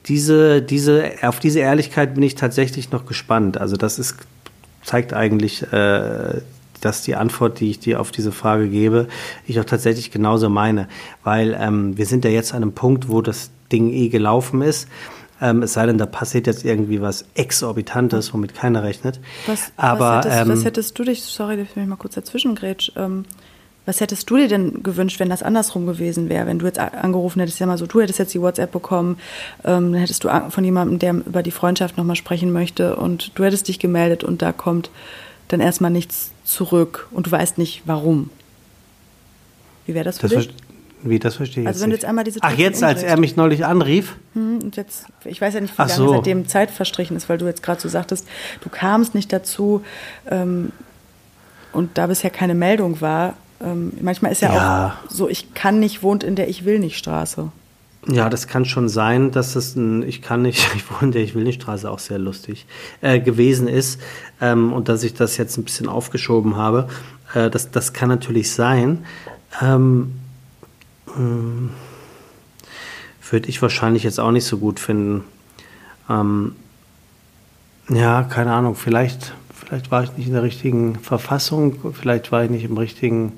diese, 0.07 0.61
diese, 0.61 1.05
auf 1.23 1.39
diese 1.39 1.61
Ehrlichkeit 1.61 2.15
bin 2.15 2.23
ich 2.25 2.35
tatsächlich 2.35 2.91
noch 2.91 3.07
gespannt. 3.07 3.59
Also 3.59 3.77
das 3.77 3.99
ist, 3.99 4.17
zeigt 4.91 5.13
eigentlich, 5.13 5.73
äh, 5.73 6.41
dass 6.81 7.03
die 7.03 7.15
Antwort, 7.15 7.61
die 7.61 7.71
ich 7.71 7.79
dir 7.79 8.01
auf 8.01 8.11
diese 8.11 8.33
Frage 8.33 8.69
gebe, 8.69 9.07
ich 9.47 9.61
auch 9.61 9.65
tatsächlich 9.65 10.11
genauso 10.11 10.49
meine. 10.49 10.89
Weil 11.23 11.57
ähm, 11.61 11.97
wir 11.97 12.07
sind 12.07 12.25
ja 12.25 12.31
jetzt 12.31 12.53
an 12.53 12.63
einem 12.63 12.73
Punkt, 12.73 13.09
wo 13.09 13.23
das 13.23 13.51
Ding 13.71 13.93
eh 13.93 14.09
gelaufen 14.09 14.63
ist. 14.63 14.89
Ähm, 15.41 15.63
es 15.63 15.75
sei 15.75 15.87
denn, 15.87 15.97
da 15.97 16.07
passiert 16.07 16.49
jetzt 16.49 16.65
irgendwie 16.65 17.01
was 17.01 17.25
Exorbitantes, 17.35 18.35
womit 18.35 18.55
keiner 18.55 18.83
rechnet. 18.83 19.21
Was, 19.47 19.73
Aber, 19.77 20.01
was, 20.01 20.25
hättest, 20.25 20.41
ähm, 20.41 20.49
was 20.49 20.65
hättest, 20.65 20.99
du 20.99 21.05
dich, 21.05 21.23
sorry, 21.23 21.57
dass 21.57 21.69
ich 21.71 21.77
mich 21.77 21.87
mal 21.87 21.97
kurz 21.97 22.15
dazwischen 22.15 22.57
grätsch, 22.57 22.91
ähm, 22.97 23.25
was 23.91 24.01
hättest 24.01 24.31
du 24.31 24.37
dir 24.37 24.47
denn 24.47 24.85
gewünscht, 24.85 25.19
wenn 25.19 25.29
das 25.29 25.43
andersrum 25.43 25.85
gewesen 25.85 26.29
wäre? 26.29 26.47
Wenn 26.47 26.61
du 26.61 26.67
jetzt 26.67 26.79
angerufen 26.79 27.41
hättest, 27.41 27.59
ja 27.59 27.67
mal 27.67 27.77
so, 27.77 27.87
du 27.87 28.01
hättest 28.01 28.21
jetzt 28.21 28.33
die 28.33 28.41
WhatsApp 28.41 28.71
bekommen, 28.71 29.19
ähm, 29.65 29.91
dann 29.91 30.01
hättest 30.01 30.23
du 30.23 30.29
von 30.51 30.65
jemandem, 30.65 31.01
der 31.01 31.15
über 31.27 31.43
die 31.43 31.51
Freundschaft 31.51 31.97
nochmal 31.97 32.15
sprechen 32.15 32.53
möchte 32.53 32.95
und 32.95 33.33
du 33.35 33.43
hättest 33.43 33.67
dich 33.67 33.81
gemeldet 33.81 34.23
und 34.23 34.43
da 34.43 34.53
kommt 34.53 34.91
dann 35.49 35.59
erstmal 35.59 35.91
nichts 35.91 36.31
zurück 36.45 37.09
und 37.11 37.27
du 37.27 37.33
weißt 37.33 37.59
nicht 37.59 37.83
warum. 37.85 38.31
Wie 39.87 39.95
wäre 39.95 40.05
das 40.05 40.21
für 40.21 40.29
das 40.29 40.47
dich? 40.47 40.55
Wie, 41.03 41.19
das 41.19 41.35
verstehe 41.35 41.63
ich 41.63 41.67
also 41.67 41.83
wenn 41.83 41.91
jetzt 41.91 42.05
einmal 42.05 42.23
diese 42.23 42.39
Ach, 42.43 42.57
jetzt, 42.57 42.85
als 42.85 43.03
er 43.03 43.19
mich 43.19 43.35
neulich 43.35 43.65
anrief? 43.65 44.15
Hm, 44.35 44.61
und 44.63 44.77
jetzt, 44.77 45.07
ich 45.25 45.41
weiß 45.41 45.55
ja 45.55 45.61
nicht, 45.61 45.77
wie 45.77 45.83
lange 45.83 45.95
so. 45.95 46.13
seitdem 46.13 46.47
Zeit 46.47 46.71
verstrichen 46.71 47.17
ist, 47.17 47.29
weil 47.29 47.39
du 47.39 47.47
jetzt 47.47 47.65
gerade 47.65 47.81
so 47.81 47.89
sagtest, 47.89 48.29
du 48.61 48.69
kamst 48.69 49.17
nicht 49.17 49.33
dazu 49.33 49.83
ähm, 50.31 50.71
und 51.73 51.99
da 51.99 52.07
bisher 52.07 52.31
keine 52.31 52.55
Meldung 52.55 53.01
war, 53.01 53.35
ähm, 53.63 53.93
manchmal 54.01 54.33
ist 54.33 54.43
ja, 54.43 54.55
ja, 54.55 54.87
auch 55.05 55.11
so, 55.11 55.29
ich 55.29 55.55
kann 55.55 55.81
nicht, 55.81 56.03
wohnt 56.03 56.25
in 56.25 56.35
der 56.35 56.49
Ich 56.49 56.65
will 56.65 56.79
nicht 56.79 56.97
Straße. 56.97 57.51
Ja, 58.09 58.31
das 58.31 58.47
kann 58.47 58.65
schon 58.65 58.89
sein, 58.89 59.31
dass 59.31 59.57
es 59.57 59.77
ein 59.77 60.03
Ich 60.03 60.23
kann 60.23 60.43
nicht, 60.43 60.67
ich 60.75 60.91
wohne 60.91 61.03
in 61.03 61.13
der 61.13 61.23
Ich 61.23 61.35
will 61.35 61.45
nicht 61.45 61.63
Straße 61.63 61.91
auch 61.91 61.99
sehr 61.99 62.19
lustig 62.19 62.67
äh, 63.03 63.21
gewesen 63.21 63.69
ist 63.69 64.01
ähm, 64.41 64.73
und 64.73 64.89
dass 64.89 65.03
ich 65.03 65.15
das 65.15 65.37
jetzt 65.37 65.59
ein 65.59 65.65
bisschen 65.65 65.89
aufgeschoben 65.89 66.57
habe. 66.57 66.89
Äh, 67.35 67.51
das, 67.51 67.71
das 67.71 67.93
kann 67.93 68.09
natürlich 68.09 68.51
sein. 68.53 69.05
Ähm, 69.61 70.13
hm, 71.15 71.71
würde 73.31 73.49
ich 73.49 73.63
wahrscheinlich 73.63 74.03
jetzt 74.03 74.19
auch 74.19 74.33
nicht 74.33 74.45
so 74.45 74.59
gut 74.59 74.81
finden. 74.81 75.23
Ähm, 76.09 76.57
ja, 77.89 78.23
keine 78.25 78.53
Ahnung, 78.53 78.75
vielleicht 78.75 79.35
Vielleicht 79.71 79.93
war 79.93 80.03
ich 80.03 80.17
nicht 80.17 80.27
in 80.27 80.33
der 80.33 80.43
richtigen 80.43 80.97
Verfassung, 80.97 81.77
vielleicht 81.93 82.33
war 82.33 82.43
ich 82.43 82.51
nicht 82.51 82.65
im 82.65 82.77
richtigen 82.77 83.35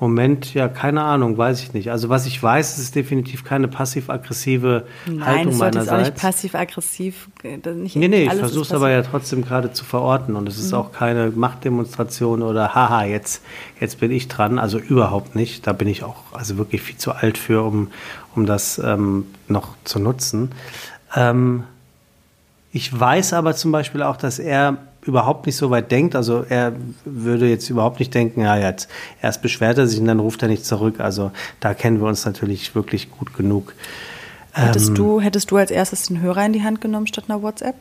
Moment, 0.00 0.54
ja, 0.54 0.66
keine 0.68 1.02
Ahnung, 1.02 1.36
weiß 1.36 1.62
ich 1.62 1.74
nicht. 1.74 1.90
Also 1.90 2.08
was 2.08 2.24
ich 2.24 2.42
weiß, 2.42 2.78
es 2.78 2.78
ist 2.78 2.94
definitiv 2.94 3.44
keine 3.44 3.68
passiv-aggressive 3.68 4.86
Haltung 5.20 5.58
meinerseits. 5.58 5.86
Nein, 5.86 5.88
auch 5.88 6.04
nicht 6.06 6.16
passiv-aggressiv. 6.16 7.28
Äh, 7.42 7.58
nee, 7.94 8.08
nee, 8.08 8.24
ich 8.24 8.32
versuche 8.32 8.62
es 8.62 8.72
aber 8.72 8.90
ja 8.90 9.02
trotzdem 9.02 9.44
gerade 9.44 9.74
zu 9.74 9.84
verorten 9.84 10.36
und 10.36 10.48
es 10.48 10.58
ist 10.58 10.72
mhm. 10.72 10.78
auch 10.78 10.92
keine 10.92 11.30
Machtdemonstration 11.30 12.40
oder 12.40 12.74
haha, 12.74 13.04
jetzt, 13.04 13.42
jetzt 13.78 14.00
bin 14.00 14.10
ich 14.10 14.28
dran. 14.28 14.58
Also 14.58 14.78
überhaupt 14.78 15.36
nicht. 15.36 15.66
Da 15.66 15.74
bin 15.74 15.86
ich 15.86 16.02
auch 16.02 16.32
also 16.32 16.56
wirklich 16.56 16.80
viel 16.80 16.96
zu 16.96 17.12
alt 17.12 17.36
für, 17.36 17.62
um, 17.62 17.88
um 18.34 18.46
das 18.46 18.78
ähm, 18.78 19.26
noch 19.48 19.74
zu 19.84 19.98
nutzen. 19.98 20.52
Ähm, 21.14 21.64
ich 22.72 22.98
weiß 22.98 23.34
aber 23.34 23.54
zum 23.54 23.70
Beispiel 23.70 24.02
auch, 24.02 24.16
dass 24.16 24.38
er 24.38 24.78
überhaupt 25.02 25.46
nicht 25.46 25.56
so 25.56 25.70
weit 25.70 25.90
denkt. 25.90 26.14
Also 26.14 26.44
er 26.48 26.72
würde 27.04 27.48
jetzt 27.48 27.70
überhaupt 27.70 27.98
nicht 27.98 28.14
denken, 28.14 28.42
ja, 28.42 28.56
jetzt 28.56 28.88
erst 29.22 29.42
beschwert 29.42 29.78
er 29.78 29.86
sich 29.86 30.00
und 30.00 30.06
dann 30.06 30.20
ruft 30.20 30.42
er 30.42 30.48
nicht 30.48 30.64
zurück. 30.64 31.00
Also 31.00 31.30
da 31.60 31.74
kennen 31.74 32.00
wir 32.00 32.08
uns 32.08 32.24
natürlich 32.24 32.74
wirklich 32.74 33.10
gut 33.10 33.34
genug. 33.34 33.74
Hättest, 34.52 34.88
ähm, 34.88 34.94
du, 34.94 35.20
hättest 35.20 35.50
du 35.50 35.56
als 35.56 35.70
erstes 35.70 36.08
den 36.08 36.20
Hörer 36.20 36.44
in 36.44 36.52
die 36.52 36.62
Hand 36.62 36.80
genommen 36.80 37.06
statt 37.06 37.24
einer 37.28 37.42
WhatsApp? 37.42 37.76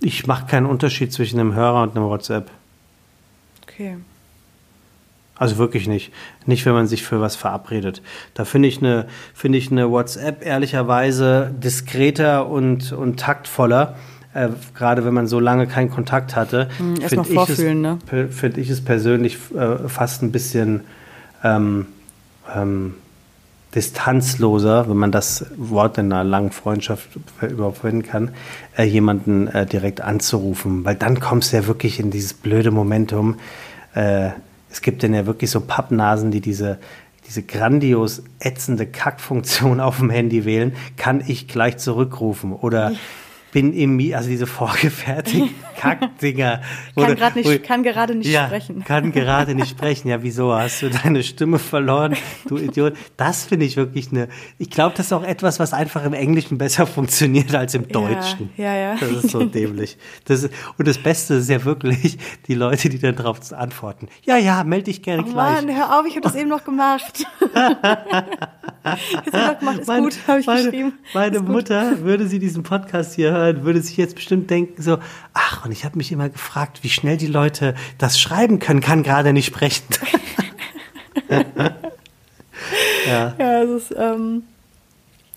Ich 0.00 0.26
mache 0.26 0.46
keinen 0.46 0.66
Unterschied 0.66 1.12
zwischen 1.12 1.38
einem 1.38 1.54
Hörer 1.54 1.82
und 1.82 1.96
einem 1.96 2.06
WhatsApp. 2.06 2.50
Okay. 3.62 3.96
Also 5.42 5.58
wirklich 5.58 5.88
nicht. 5.88 6.12
Nicht, 6.46 6.64
wenn 6.66 6.72
man 6.72 6.86
sich 6.86 7.02
für 7.02 7.20
was 7.20 7.36
verabredet. 7.36 8.02
Da 8.34 8.44
finde 8.44 8.68
ich 8.68 8.78
eine, 8.78 9.06
finde 9.34 9.58
ich 9.58 9.70
eine 9.70 9.90
WhatsApp 9.90 10.44
ehrlicherweise 10.44 11.52
diskreter 11.56 12.46
und, 12.48 12.92
und 12.92 13.18
taktvoller. 13.18 13.96
Äh, 14.34 14.48
gerade 14.74 15.04
wenn 15.04 15.12
man 15.12 15.26
so 15.26 15.40
lange 15.40 15.66
keinen 15.66 15.90
Kontakt 15.90 16.36
hatte, 16.36 16.68
hm, 16.78 16.96
finde 16.96 17.28
ich, 17.28 17.48
es, 17.48 17.58
ne? 17.58 17.98
find 18.30 18.56
ich 18.56 18.70
es 18.70 18.82
persönlich 18.82 19.38
äh, 19.54 19.88
fast 19.88 20.22
ein 20.22 20.32
bisschen 20.32 20.82
ähm, 21.44 21.86
ähm, 22.54 22.94
distanzloser, 23.74 24.88
wenn 24.88 24.96
man 24.96 25.12
das 25.12 25.46
Wort 25.56 25.98
in 25.98 26.12
einer 26.12 26.24
langen 26.24 26.52
Freundschaft 26.52 27.08
überhaupt 27.40 27.78
verwenden 27.78 28.02
kann, 28.02 28.30
äh, 28.76 28.84
jemanden 28.84 29.48
äh, 29.48 29.66
direkt 29.66 30.00
anzurufen. 30.00 30.84
Weil 30.84 30.94
dann 30.94 31.20
kommst 31.20 31.52
du 31.52 31.56
ja 31.56 31.66
wirklich 31.66 31.98
in 31.98 32.10
dieses 32.10 32.34
blöde 32.34 32.70
Momentum, 32.70 33.36
äh, 33.94 34.30
es 34.72 34.80
gibt 34.80 35.02
denn 35.02 35.12
ja 35.12 35.26
wirklich 35.26 35.50
so 35.50 35.60
Pappnasen, 35.60 36.30
die 36.30 36.40
diese, 36.40 36.78
diese 37.28 37.42
grandios 37.42 38.22
ätzende 38.40 38.86
Kackfunktion 38.86 39.80
auf 39.80 39.98
dem 39.98 40.08
Handy 40.08 40.46
wählen, 40.46 40.74
kann 40.96 41.22
ich 41.26 41.46
gleich 41.46 41.76
zurückrufen? 41.76 42.52
Oder 42.54 42.92
bin 43.52 43.72
im, 43.74 44.00
also 44.14 44.28
diese 44.28 44.46
vorgefertigten 44.46 45.50
Kackdinger. 45.76 46.62
Kann, 46.96 47.18
wo- 47.44 47.50
nicht, 47.50 47.62
kann 47.64 47.82
gerade 47.82 48.14
nicht 48.14 48.30
ja, 48.30 48.46
sprechen. 48.46 48.82
kann 48.84 49.12
gerade 49.12 49.54
nicht 49.54 49.68
sprechen. 49.70 50.08
Ja, 50.08 50.22
wieso? 50.22 50.52
Hast 50.54 50.82
du 50.82 50.90
deine 50.90 51.22
Stimme 51.22 51.58
verloren, 51.58 52.16
du 52.48 52.56
Idiot? 52.56 52.94
Das 53.16 53.44
finde 53.44 53.66
ich 53.66 53.76
wirklich 53.76 54.10
eine. 54.10 54.28
Ich 54.58 54.70
glaube, 54.70 54.94
das 54.96 55.06
ist 55.06 55.12
auch 55.12 55.22
etwas, 55.24 55.60
was 55.60 55.72
einfach 55.72 56.04
im 56.04 56.12
Englischen 56.14 56.56
besser 56.58 56.86
funktioniert 56.86 57.54
als 57.54 57.74
im 57.74 57.86
Deutschen. 57.88 58.50
ja, 58.56 58.74
ja. 58.74 58.96
Das 58.98 59.10
ist 59.10 59.30
so 59.30 59.44
dämlich. 59.44 59.98
Das 60.24 60.42
ist, 60.44 60.52
und 60.78 60.88
das 60.88 60.98
Beste 60.98 61.34
ist 61.34 61.50
ja 61.50 61.64
wirklich 61.64 62.18
die 62.48 62.54
Leute, 62.54 62.88
die 62.88 62.98
dann 62.98 63.16
darauf 63.16 63.52
antworten. 63.52 64.08
Ja, 64.24 64.36
ja, 64.38 64.64
melde 64.64 64.84
dich 64.84 65.02
gerne 65.02 65.22
Oh 65.22 65.30
gleich. 65.30 65.62
Mann, 65.66 65.76
hör 65.76 65.98
auf, 66.00 66.06
ich 66.06 66.12
habe 66.16 66.22
das 66.22 66.34
eben 66.36 66.48
noch 66.48 66.64
gemacht. 66.64 67.24
Jetzt 69.14 69.32
noch 69.32 69.58
gemacht, 69.58 69.78
ist 69.80 69.86
Meine- 69.86 70.02
gut, 70.02 70.18
habe 70.26 70.40
ich 70.40 70.46
meine, 70.46 70.64
geschrieben. 70.64 70.92
Meine. 71.14 71.40
Mutter, 71.40 72.00
würde 72.00 72.26
sie 72.26 72.38
diesen 72.38 72.62
Podcast 72.64 73.14
hier 73.14 73.30
hören, 73.32 73.64
würde 73.64 73.80
sich 73.80 73.96
jetzt 73.96 74.14
bestimmt 74.16 74.50
denken 74.50 74.82
so, 74.82 74.98
ach, 75.34 75.64
und 75.64 75.72
ich 75.72 75.84
habe 75.84 75.96
mich 75.98 76.10
immer 76.10 76.28
gefragt, 76.28 76.80
wie 76.82 76.88
schnell 76.88 77.16
die 77.16 77.26
Leute 77.28 77.74
das 77.98 78.18
schreiben 78.20 78.58
können, 78.58 78.80
kann 78.80 79.02
gerade 79.02 79.32
nicht 79.32 79.46
sprechen. 79.46 79.84
ja, 83.06 83.34
Ja, 83.38 83.62
es 83.62 83.70
ist, 83.90 83.94
ähm, 83.98 84.42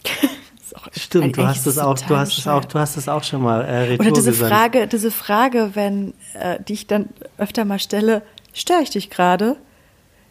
ist 0.62 0.76
auch 0.76 0.88
ein- 0.88 0.92
stimmt, 1.00 1.38
du 1.38 1.46
hast 1.48 1.66
es 1.68 1.78
auch, 1.78 2.00
du 2.00 2.16
hast 2.18 2.38
es 2.38 2.48
auch, 2.48 2.66
du 2.66 2.80
hast 2.80 2.98
es 2.98 3.08
auch 3.08 3.24
schon 3.24 3.42
mal 3.42 3.62
äh, 3.62 3.96
Oder 4.00 4.12
diese 4.12 4.32
gesandt. 4.32 4.52
Frage, 4.54 4.88
diese 4.88 5.12
Frage, 5.12 5.72
wenn, 5.74 6.14
äh, 6.34 6.60
die 6.68 6.74
ich 6.74 6.88
dann 6.88 7.10
öfter 7.38 7.66
mal 7.66 7.80
stelle, 7.80 8.22
störe 8.54 8.82
ich 8.82 8.90
dich 8.90 9.10
gerade? 9.10 9.56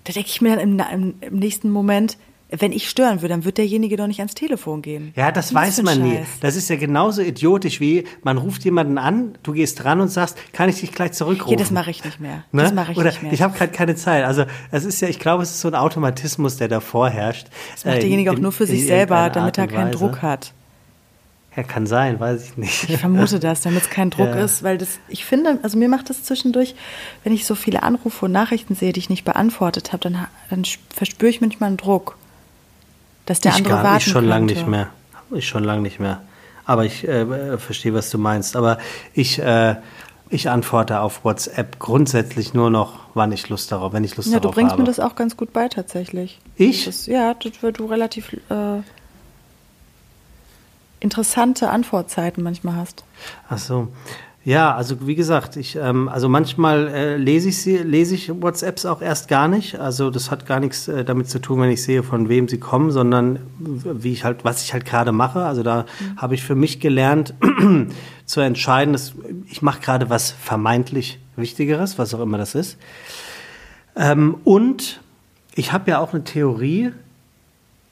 Da 0.04 0.12
denke 0.12 0.28
ich 0.28 0.40
mir 0.40 0.56
dann 0.56 0.78
im, 0.78 0.80
im, 0.92 1.14
im 1.20 1.36
nächsten 1.38 1.70
Moment, 1.70 2.18
wenn 2.58 2.72
ich 2.72 2.88
stören 2.88 3.22
würde, 3.22 3.28
dann 3.34 3.44
wird 3.44 3.58
derjenige 3.58 3.96
doch 3.96 4.06
nicht 4.06 4.20
ans 4.20 4.34
Telefon 4.34 4.82
gehen. 4.82 5.12
Ja, 5.16 5.32
das 5.32 5.54
Was 5.54 5.62
weiß 5.78 5.82
man 5.82 6.02
nie. 6.02 6.16
Scheiß. 6.16 6.26
Das 6.40 6.56
ist 6.56 6.68
ja 6.70 6.76
genauso 6.76 7.22
idiotisch 7.22 7.80
wie, 7.80 8.04
man 8.22 8.38
ruft 8.38 8.64
jemanden 8.64 8.98
an, 8.98 9.36
du 9.42 9.52
gehst 9.52 9.82
dran 9.82 10.00
und 10.00 10.08
sagst, 10.08 10.36
kann 10.52 10.68
ich 10.68 10.80
dich 10.80 10.92
gleich 10.92 11.12
zurückrufen? 11.12 11.54
Okay, 11.54 11.62
das 11.62 11.70
mache 11.70 11.90
ich 11.90 12.04
nicht 12.04 12.20
mehr. 12.20 12.44
Ne? 12.52 12.62
Das 12.62 12.72
mache 12.72 12.92
ich 12.92 12.98
Oder 12.98 13.10
nicht 13.10 13.22
mehr. 13.22 13.32
ich 13.32 13.42
habe 13.42 13.56
gerade 13.56 13.72
keine 13.72 13.94
Zeit. 13.94 14.24
Also 14.24 14.44
es 14.70 14.84
ist 14.84 15.00
ja, 15.00 15.08
ich 15.08 15.18
glaube, 15.18 15.42
es 15.42 15.50
ist 15.50 15.60
so 15.60 15.68
ein 15.68 15.74
Automatismus, 15.74 16.56
der 16.56 16.68
da 16.68 16.80
vorherrscht. 16.80 17.48
das 17.74 17.84
macht 17.84 17.96
derjenige 18.02 18.32
auch 18.32 18.38
nur 18.38 18.52
für 18.52 18.66
sich 18.66 18.86
selber, 18.86 19.30
damit 19.30 19.58
er 19.58 19.66
keinen 19.66 19.92
Druck 19.92 20.22
hat. 20.22 20.52
Ja, 21.56 21.62
kann 21.62 21.86
sein, 21.86 22.18
weiß 22.18 22.46
ich 22.48 22.56
nicht. 22.56 22.90
Ich 22.90 22.96
vermute 22.98 23.38
das, 23.38 23.60
damit 23.60 23.82
es 23.82 23.88
kein 23.90 24.10
Druck 24.10 24.26
Ja. 24.26 24.44
ist, 24.44 24.64
weil 24.64 24.76
das, 24.76 24.98
ich 25.08 25.24
finde, 25.24 25.60
also 25.62 25.78
mir 25.78 25.88
macht 25.88 26.10
das 26.10 26.24
zwischendurch, 26.24 26.74
wenn 27.22 27.32
ich 27.32 27.46
so 27.46 27.54
viele 27.54 27.84
Anrufe 27.84 28.24
und 28.24 28.32
Nachrichten 28.32 28.74
sehe, 28.74 28.92
die 28.92 28.98
ich 28.98 29.08
nicht 29.08 29.24
beantwortet 29.24 29.92
habe, 29.92 30.00
dann, 30.10 30.26
dann 30.50 30.64
verspüre 30.92 31.30
ich 31.30 31.40
manchmal 31.40 31.68
einen 31.68 31.76
Druck, 31.76 32.16
dass 33.26 33.40
der 33.40 33.52
ich 33.52 33.58
andere 33.58 33.74
gar 33.74 33.84
warten 33.84 33.98
ich 33.98 34.04
schon 34.06 34.26
lange 34.26 34.46
nicht 34.46 34.66
mehr. 34.66 34.88
Ich 35.30 35.48
schon 35.48 35.64
lange 35.64 35.82
nicht 35.82 36.00
mehr. 36.00 36.22
Aber 36.66 36.84
ich 36.84 37.06
äh, 37.06 37.58
verstehe, 37.58 37.94
was 37.94 38.10
du 38.10 38.18
meinst. 38.18 38.56
Aber 38.56 38.78
ich, 39.12 39.38
äh, 39.38 39.76
ich 40.30 40.48
antworte 40.48 41.00
auf 41.00 41.24
WhatsApp 41.24 41.78
grundsätzlich 41.78 42.54
nur 42.54 42.70
noch, 42.70 43.00
wann 43.14 43.32
ich 43.32 43.48
Lust 43.48 43.70
darauf, 43.72 43.92
wenn 43.92 44.04
ich 44.04 44.16
Lust 44.16 44.28
Ja, 44.28 44.34
du 44.34 44.40
darauf 44.42 44.54
bringst 44.54 44.72
habe. 44.72 44.82
mir 44.82 44.86
das 44.86 45.00
auch 45.00 45.14
ganz 45.14 45.36
gut 45.36 45.52
bei 45.52 45.68
tatsächlich. 45.68 46.40
Ich? 46.56 46.86
Das 46.86 47.06
ja, 47.06 47.34
das 47.34 47.62
wird 47.62 47.78
du 47.78 47.86
relativ 47.86 48.32
äh, 48.48 48.80
interessante 51.00 51.68
Antwortzeiten 51.70 52.42
manchmal 52.42 52.76
hast. 52.76 53.04
Ach 53.48 53.58
so. 53.58 53.88
Ja, 54.44 54.74
also 54.74 55.06
wie 55.06 55.14
gesagt, 55.14 55.56
ich, 55.56 55.76
ähm, 55.76 56.06
also 56.06 56.28
manchmal 56.28 56.88
äh, 56.88 57.16
lese 57.16 57.48
ich 57.48 57.62
sie, 57.62 57.78
lese 57.78 58.14
ich 58.14 58.30
WhatsApps 58.42 58.84
auch 58.84 59.00
erst 59.00 59.28
gar 59.28 59.48
nicht. 59.48 59.80
Also 59.80 60.10
das 60.10 60.30
hat 60.30 60.44
gar 60.44 60.60
nichts 60.60 60.86
äh, 60.86 61.02
damit 61.02 61.30
zu 61.30 61.38
tun, 61.38 61.62
wenn 61.62 61.70
ich 61.70 61.82
sehe, 61.82 62.02
von 62.02 62.28
wem 62.28 62.46
sie 62.46 62.58
kommen, 62.58 62.90
sondern 62.90 63.38
wie 63.58 64.12
ich 64.12 64.24
halt, 64.24 64.44
was 64.44 64.62
ich 64.62 64.74
halt 64.74 64.84
gerade 64.84 65.12
mache. 65.12 65.44
Also 65.44 65.62
da 65.62 65.86
habe 66.18 66.34
ich 66.34 66.42
für 66.42 66.54
mich 66.54 66.78
gelernt 66.78 67.32
zu 68.26 68.40
entscheiden, 68.40 68.92
dass 68.92 69.14
ich 69.48 69.62
mache 69.62 69.80
gerade 69.80 70.10
was 70.10 70.30
vermeintlich 70.30 71.18
Wichtigeres, 71.36 71.98
was 71.98 72.12
auch 72.12 72.20
immer 72.20 72.36
das 72.36 72.54
ist. 72.54 72.76
Ähm, 73.96 74.36
und 74.44 75.00
ich 75.54 75.72
habe 75.72 75.90
ja 75.90 76.00
auch 76.00 76.12
eine 76.12 76.22
Theorie, 76.22 76.92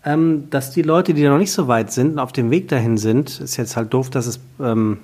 ähm, 0.04 0.50
dass 0.50 0.70
die 0.70 0.82
Leute, 0.82 1.14
die 1.14 1.26
noch 1.26 1.38
nicht 1.38 1.52
so 1.52 1.66
weit 1.66 1.92
sind, 1.92 2.12
und 2.12 2.18
auf 2.18 2.32
dem 2.32 2.50
Weg 2.50 2.68
dahin 2.68 2.98
sind, 2.98 3.40
ist 3.40 3.56
jetzt 3.56 3.74
halt 3.76 3.94
doof, 3.94 4.10
dass 4.10 4.26
es 4.26 4.38
ähm, 4.60 4.98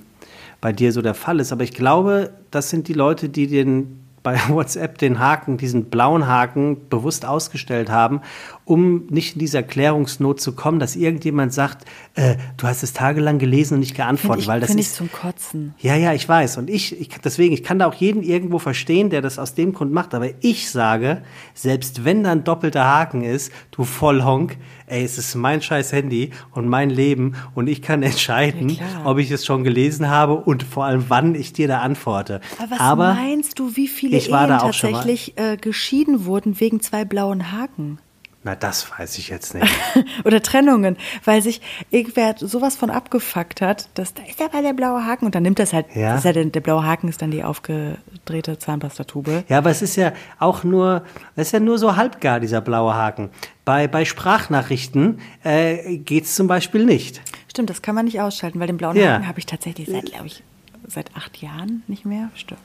bei 0.61 0.73
dir 0.73 0.91
so 0.91 1.01
der 1.01 1.13
Fall 1.13 1.39
ist, 1.39 1.51
aber 1.51 1.63
ich 1.63 1.73
glaube, 1.73 2.31
das 2.51 2.69
sind 2.69 2.87
die 2.87 2.93
Leute, 2.93 3.29
die 3.29 3.47
den 3.47 4.05
bei 4.23 4.37
WhatsApp 4.49 4.97
den 4.97 5.19
Haken, 5.19 5.57
diesen 5.57 5.85
blauen 5.85 6.27
Haken 6.27 6.89
bewusst 6.89 7.25
ausgestellt 7.25 7.89
haben, 7.89 8.21
um 8.69 9.07
nicht 9.07 9.33
in 9.33 9.39
diese 9.39 9.57
Erklärungsnot 9.57 10.39
zu 10.39 10.53
kommen, 10.53 10.77
dass 10.77 10.95
irgendjemand 10.95 11.51
sagt, 11.51 11.85
äh, 12.13 12.35
du 12.55 12.67
hast 12.67 12.83
es 12.83 12.93
tagelang 12.93 13.39
gelesen 13.39 13.73
und 13.73 13.79
nicht 13.79 13.95
geantwortet, 13.95 14.43
ich, 14.43 14.47
weil 14.47 14.59
das 14.59 14.69
find 14.69 14.79
ich 14.79 14.85
ist 14.85 14.95
zum 14.95 15.11
Kotzen. 15.11 15.73
ja, 15.79 15.95
ja, 15.95 16.13
ich 16.13 16.29
weiß. 16.29 16.57
Und 16.57 16.69
ich, 16.69 16.99
ich, 17.01 17.09
deswegen, 17.09 17.51
ich 17.51 17.63
kann 17.63 17.79
da 17.79 17.87
auch 17.87 17.95
jeden 17.95 18.21
irgendwo 18.21 18.59
verstehen, 18.59 19.09
der 19.09 19.23
das 19.23 19.39
aus 19.39 19.55
dem 19.55 19.73
Grund 19.73 19.91
macht. 19.91 20.13
Aber 20.13 20.27
ich 20.41 20.69
sage, 20.69 21.23
selbst 21.55 22.05
wenn 22.05 22.23
da 22.23 22.31
ein 22.31 22.43
doppelter 22.43 22.85
Haken 22.85 23.23
ist, 23.23 23.51
du 23.71 23.85
Vollhonk, 23.85 24.55
ey, 24.85 25.03
es 25.03 25.17
ist 25.17 25.33
mein 25.33 25.63
scheiß 25.63 25.91
Handy 25.91 26.29
und 26.51 26.67
mein 26.67 26.91
Leben 26.91 27.33
und 27.55 27.67
ich 27.67 27.81
kann 27.81 28.03
entscheiden, 28.03 28.69
Ja, 28.69 28.83
ob 29.03 29.17
ich 29.17 29.31
es 29.31 29.47
schon 29.47 29.63
gelesen 29.63 30.09
habe 30.09 30.35
und 30.35 30.61
vor 30.61 30.85
allem, 30.85 31.05
wann 31.07 31.33
ich 31.33 31.53
dir 31.53 31.67
da 31.67 31.79
antworte. 31.79 32.39
Aber 32.59 32.69
was 32.69 32.79
Aber 32.79 33.13
meinst 33.15 33.57
du, 33.57 33.75
wie 33.75 33.87
viele 33.87 34.17
Ehen 34.17 34.29
tatsächlich 34.29 35.39
äh, 35.39 35.57
geschieden 35.57 36.25
wurden 36.25 36.59
wegen 36.59 36.81
zwei 36.81 37.03
blauen 37.03 37.51
Haken? 37.51 37.97
Na, 38.43 38.55
das 38.55 38.89
weiß 38.97 39.17
ich 39.17 39.27
jetzt 39.27 39.53
nicht. 39.53 39.67
Oder 40.25 40.41
Trennungen, 40.41 40.95
weil 41.25 41.41
sich 41.41 41.61
irgendwer 41.89 42.35
sowas 42.37 42.77
von 42.77 42.89
abgefuckt 42.89 43.59
hat, 43.61 43.89
dass 43.95 44.13
da 44.13 44.23
ist 44.23 44.41
aber 44.41 44.61
der 44.61 44.71
blaue 44.73 45.05
Haken 45.05 45.25
und 45.25 45.35
dann 45.35 45.43
nimmt 45.43 45.59
das 45.59 45.73
halt, 45.73 45.87
Ja. 45.93 46.11
das 46.11 46.19
ist 46.19 46.25
ja 46.25 46.31
der, 46.33 46.45
der 46.45 46.61
blaue 46.61 46.85
Haken 46.85 47.09
ist 47.09 47.21
dann 47.21 47.31
die 47.31 47.43
aufgedrehte 47.43 48.57
Zahnpastatube. 48.57 49.43
Ja, 49.49 49.57
aber 49.57 49.71
es 49.71 49.81
ist 49.81 49.97
ja 49.97 50.13
auch 50.39 50.63
nur, 50.63 51.03
es 51.35 51.47
ist 51.47 51.51
ja 51.51 51.59
nur 51.59 51.77
so 51.77 51.95
halbgar, 51.97 52.39
dieser 52.39 52.61
blaue 52.61 52.93
Haken. 52.95 53.29
Bei, 53.65 53.87
bei 53.87 54.05
Sprachnachrichten 54.05 55.19
äh, 55.43 55.97
geht's 55.97 56.35
zum 56.35 56.47
Beispiel 56.47 56.85
nicht. 56.85 57.21
Stimmt, 57.51 57.69
das 57.69 57.81
kann 57.81 57.93
man 57.95 58.05
nicht 58.05 58.21
ausschalten, 58.21 58.59
weil 58.59 58.67
den 58.67 58.77
blauen 58.77 58.95
Ja. 58.95 59.15
Haken 59.15 59.27
habe 59.27 59.39
ich 59.39 59.45
tatsächlich 59.47 59.89
seit, 59.89 60.05
glaube 60.05 60.27
ich, 60.27 60.43
seit 60.87 61.15
acht 61.15 61.37
Jahren 61.41 61.83
nicht 61.87 62.05
mehr. 62.05 62.29
Stimmt. 62.35 62.61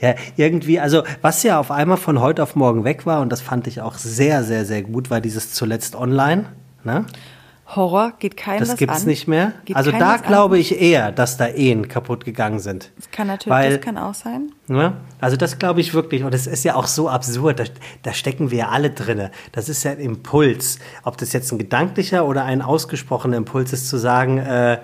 Ja, 0.00 0.14
irgendwie, 0.36 0.80
also 0.80 1.02
was 1.22 1.42
ja 1.42 1.58
auf 1.58 1.70
einmal 1.70 1.96
von 1.96 2.20
heute 2.20 2.42
auf 2.42 2.56
morgen 2.56 2.84
weg 2.84 3.06
war, 3.06 3.20
und 3.20 3.30
das 3.30 3.40
fand 3.40 3.66
ich 3.66 3.80
auch 3.80 3.94
sehr, 3.94 4.44
sehr, 4.44 4.64
sehr 4.64 4.82
gut, 4.82 5.10
war 5.10 5.20
dieses 5.20 5.52
zuletzt 5.52 5.96
online. 5.96 6.46
Ne? 6.84 7.04
Horror 7.74 8.12
geht 8.20 8.36
keinem 8.36 8.60
Das 8.60 8.68
was 8.70 8.76
gibt's 8.76 9.02
an. 9.02 9.06
nicht 9.08 9.26
mehr. 9.26 9.52
Geht 9.64 9.74
also 9.76 9.90
da 9.90 10.14
was 10.14 10.22
an. 10.22 10.28
glaube 10.28 10.58
ich 10.58 10.80
eher, 10.80 11.10
dass 11.10 11.36
da 11.36 11.48
Ehen 11.48 11.88
kaputt 11.88 12.24
gegangen 12.24 12.60
sind. 12.60 12.92
Das 12.96 13.10
kann 13.10 13.26
natürlich, 13.26 13.50
Weil, 13.50 13.70
das 13.76 13.80
kann 13.80 13.98
auch 13.98 14.14
sein. 14.14 14.52
Ne? 14.68 14.92
Also 15.20 15.36
das 15.36 15.58
glaube 15.58 15.80
ich 15.80 15.92
wirklich. 15.92 16.22
Und 16.22 16.32
es 16.32 16.46
ist 16.46 16.64
ja 16.64 16.76
auch 16.76 16.86
so 16.86 17.08
absurd. 17.08 17.58
Da, 17.58 17.64
da 18.04 18.12
stecken 18.12 18.52
wir 18.52 18.58
ja 18.58 18.68
alle 18.68 18.90
drinne. 18.90 19.32
Das 19.50 19.68
ist 19.68 19.82
ja 19.82 19.90
ein 19.90 19.98
Impuls. 19.98 20.78
Ob 21.02 21.16
das 21.16 21.32
jetzt 21.32 21.50
ein 21.50 21.58
gedanklicher 21.58 22.24
oder 22.24 22.44
ein 22.44 22.62
ausgesprochener 22.62 23.36
Impuls 23.36 23.72
ist, 23.72 23.88
zu 23.88 23.96
sagen, 23.96 24.38
äh, 24.38 24.78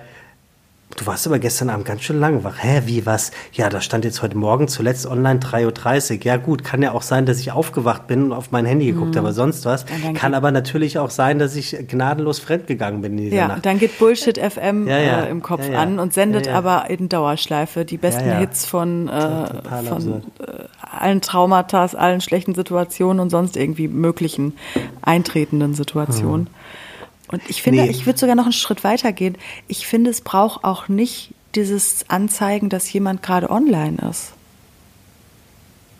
du 0.95 1.05
warst 1.05 1.25
aber 1.27 1.39
gestern 1.39 1.69
Abend 1.69 1.85
ganz 1.85 2.01
schön 2.01 2.19
lang 2.19 2.43
wach. 2.43 2.55
Hä, 2.61 2.83
wie, 2.85 3.05
was? 3.05 3.31
Ja, 3.53 3.69
da 3.69 3.81
stand 3.81 4.05
jetzt 4.05 4.21
heute 4.21 4.37
Morgen 4.37 4.67
zuletzt 4.67 5.05
online 5.05 5.39
3.30 5.39 6.17
Uhr. 6.19 6.23
Ja 6.25 6.37
gut, 6.37 6.63
kann 6.63 6.81
ja 6.81 6.91
auch 6.91 7.01
sein, 7.01 7.25
dass 7.25 7.39
ich 7.39 7.51
aufgewacht 7.51 8.07
bin 8.07 8.23
und 8.25 8.33
auf 8.33 8.51
mein 8.51 8.65
Handy 8.65 8.85
geguckt 8.87 9.15
habe, 9.15 9.31
sonst 9.33 9.65
was. 9.65 9.85
Kann 10.15 10.33
aber 10.33 10.51
natürlich 10.51 10.97
auch 10.99 11.09
sein, 11.09 11.39
dass 11.39 11.55
ich 11.55 11.75
gnadenlos 11.87 12.39
fremdgegangen 12.39 13.01
bin 13.01 13.13
in 13.17 13.25
dieser 13.25 13.35
Ja, 13.35 13.47
Nacht. 13.49 13.65
dann 13.65 13.79
geht 13.79 13.97
Bullshit 13.99 14.37
FM 14.37 14.87
Ja, 14.87 14.99
ja. 14.99 15.21
Äh, 15.23 15.29
im 15.29 15.41
Kopf 15.41 15.67
Ja, 15.69 15.79
an 15.79 15.99
und 15.99 16.13
sendet 16.13 16.47
aber 16.47 16.89
in 16.89 17.09
Dauerschleife 17.09 17.85
die 17.85 17.97
besten. 17.97 18.37
Hits 18.37 18.65
von, 18.65 19.07
äh, 19.07 19.47
von 19.87 20.23
äh, 20.39 20.63
allen 20.81 21.21
Traumata, 21.21 21.85
allen 21.85 22.21
schlechten 22.21 22.55
Situationen 22.55 23.19
und 23.19 23.29
sonst 23.29 23.57
irgendwie 23.57 23.87
möglichen 23.87 24.53
eintretenden 25.01 25.73
Situationen. 25.73 26.47
Und 27.29 27.41
ich 27.49 27.61
finde, 27.61 27.83
Nee. 27.83 27.89
ich 27.89 28.05
würde 28.05 28.19
sogar 28.19 28.35
noch 28.35 28.43
einen 28.43 28.53
Schritt 28.53 28.83
weiter 28.83 29.11
gehen. 29.13 29.37
Ich 29.67 29.87
finde, 29.87 30.09
es 30.09 30.21
braucht 30.21 30.63
auch 30.63 30.87
nicht 30.87 31.33
dieses 31.55 32.09
Anzeigen, 32.09 32.69
dass 32.69 32.91
jemand 32.91 33.23
gerade 33.23 33.49
online 33.49 33.97
ist. 34.09 34.33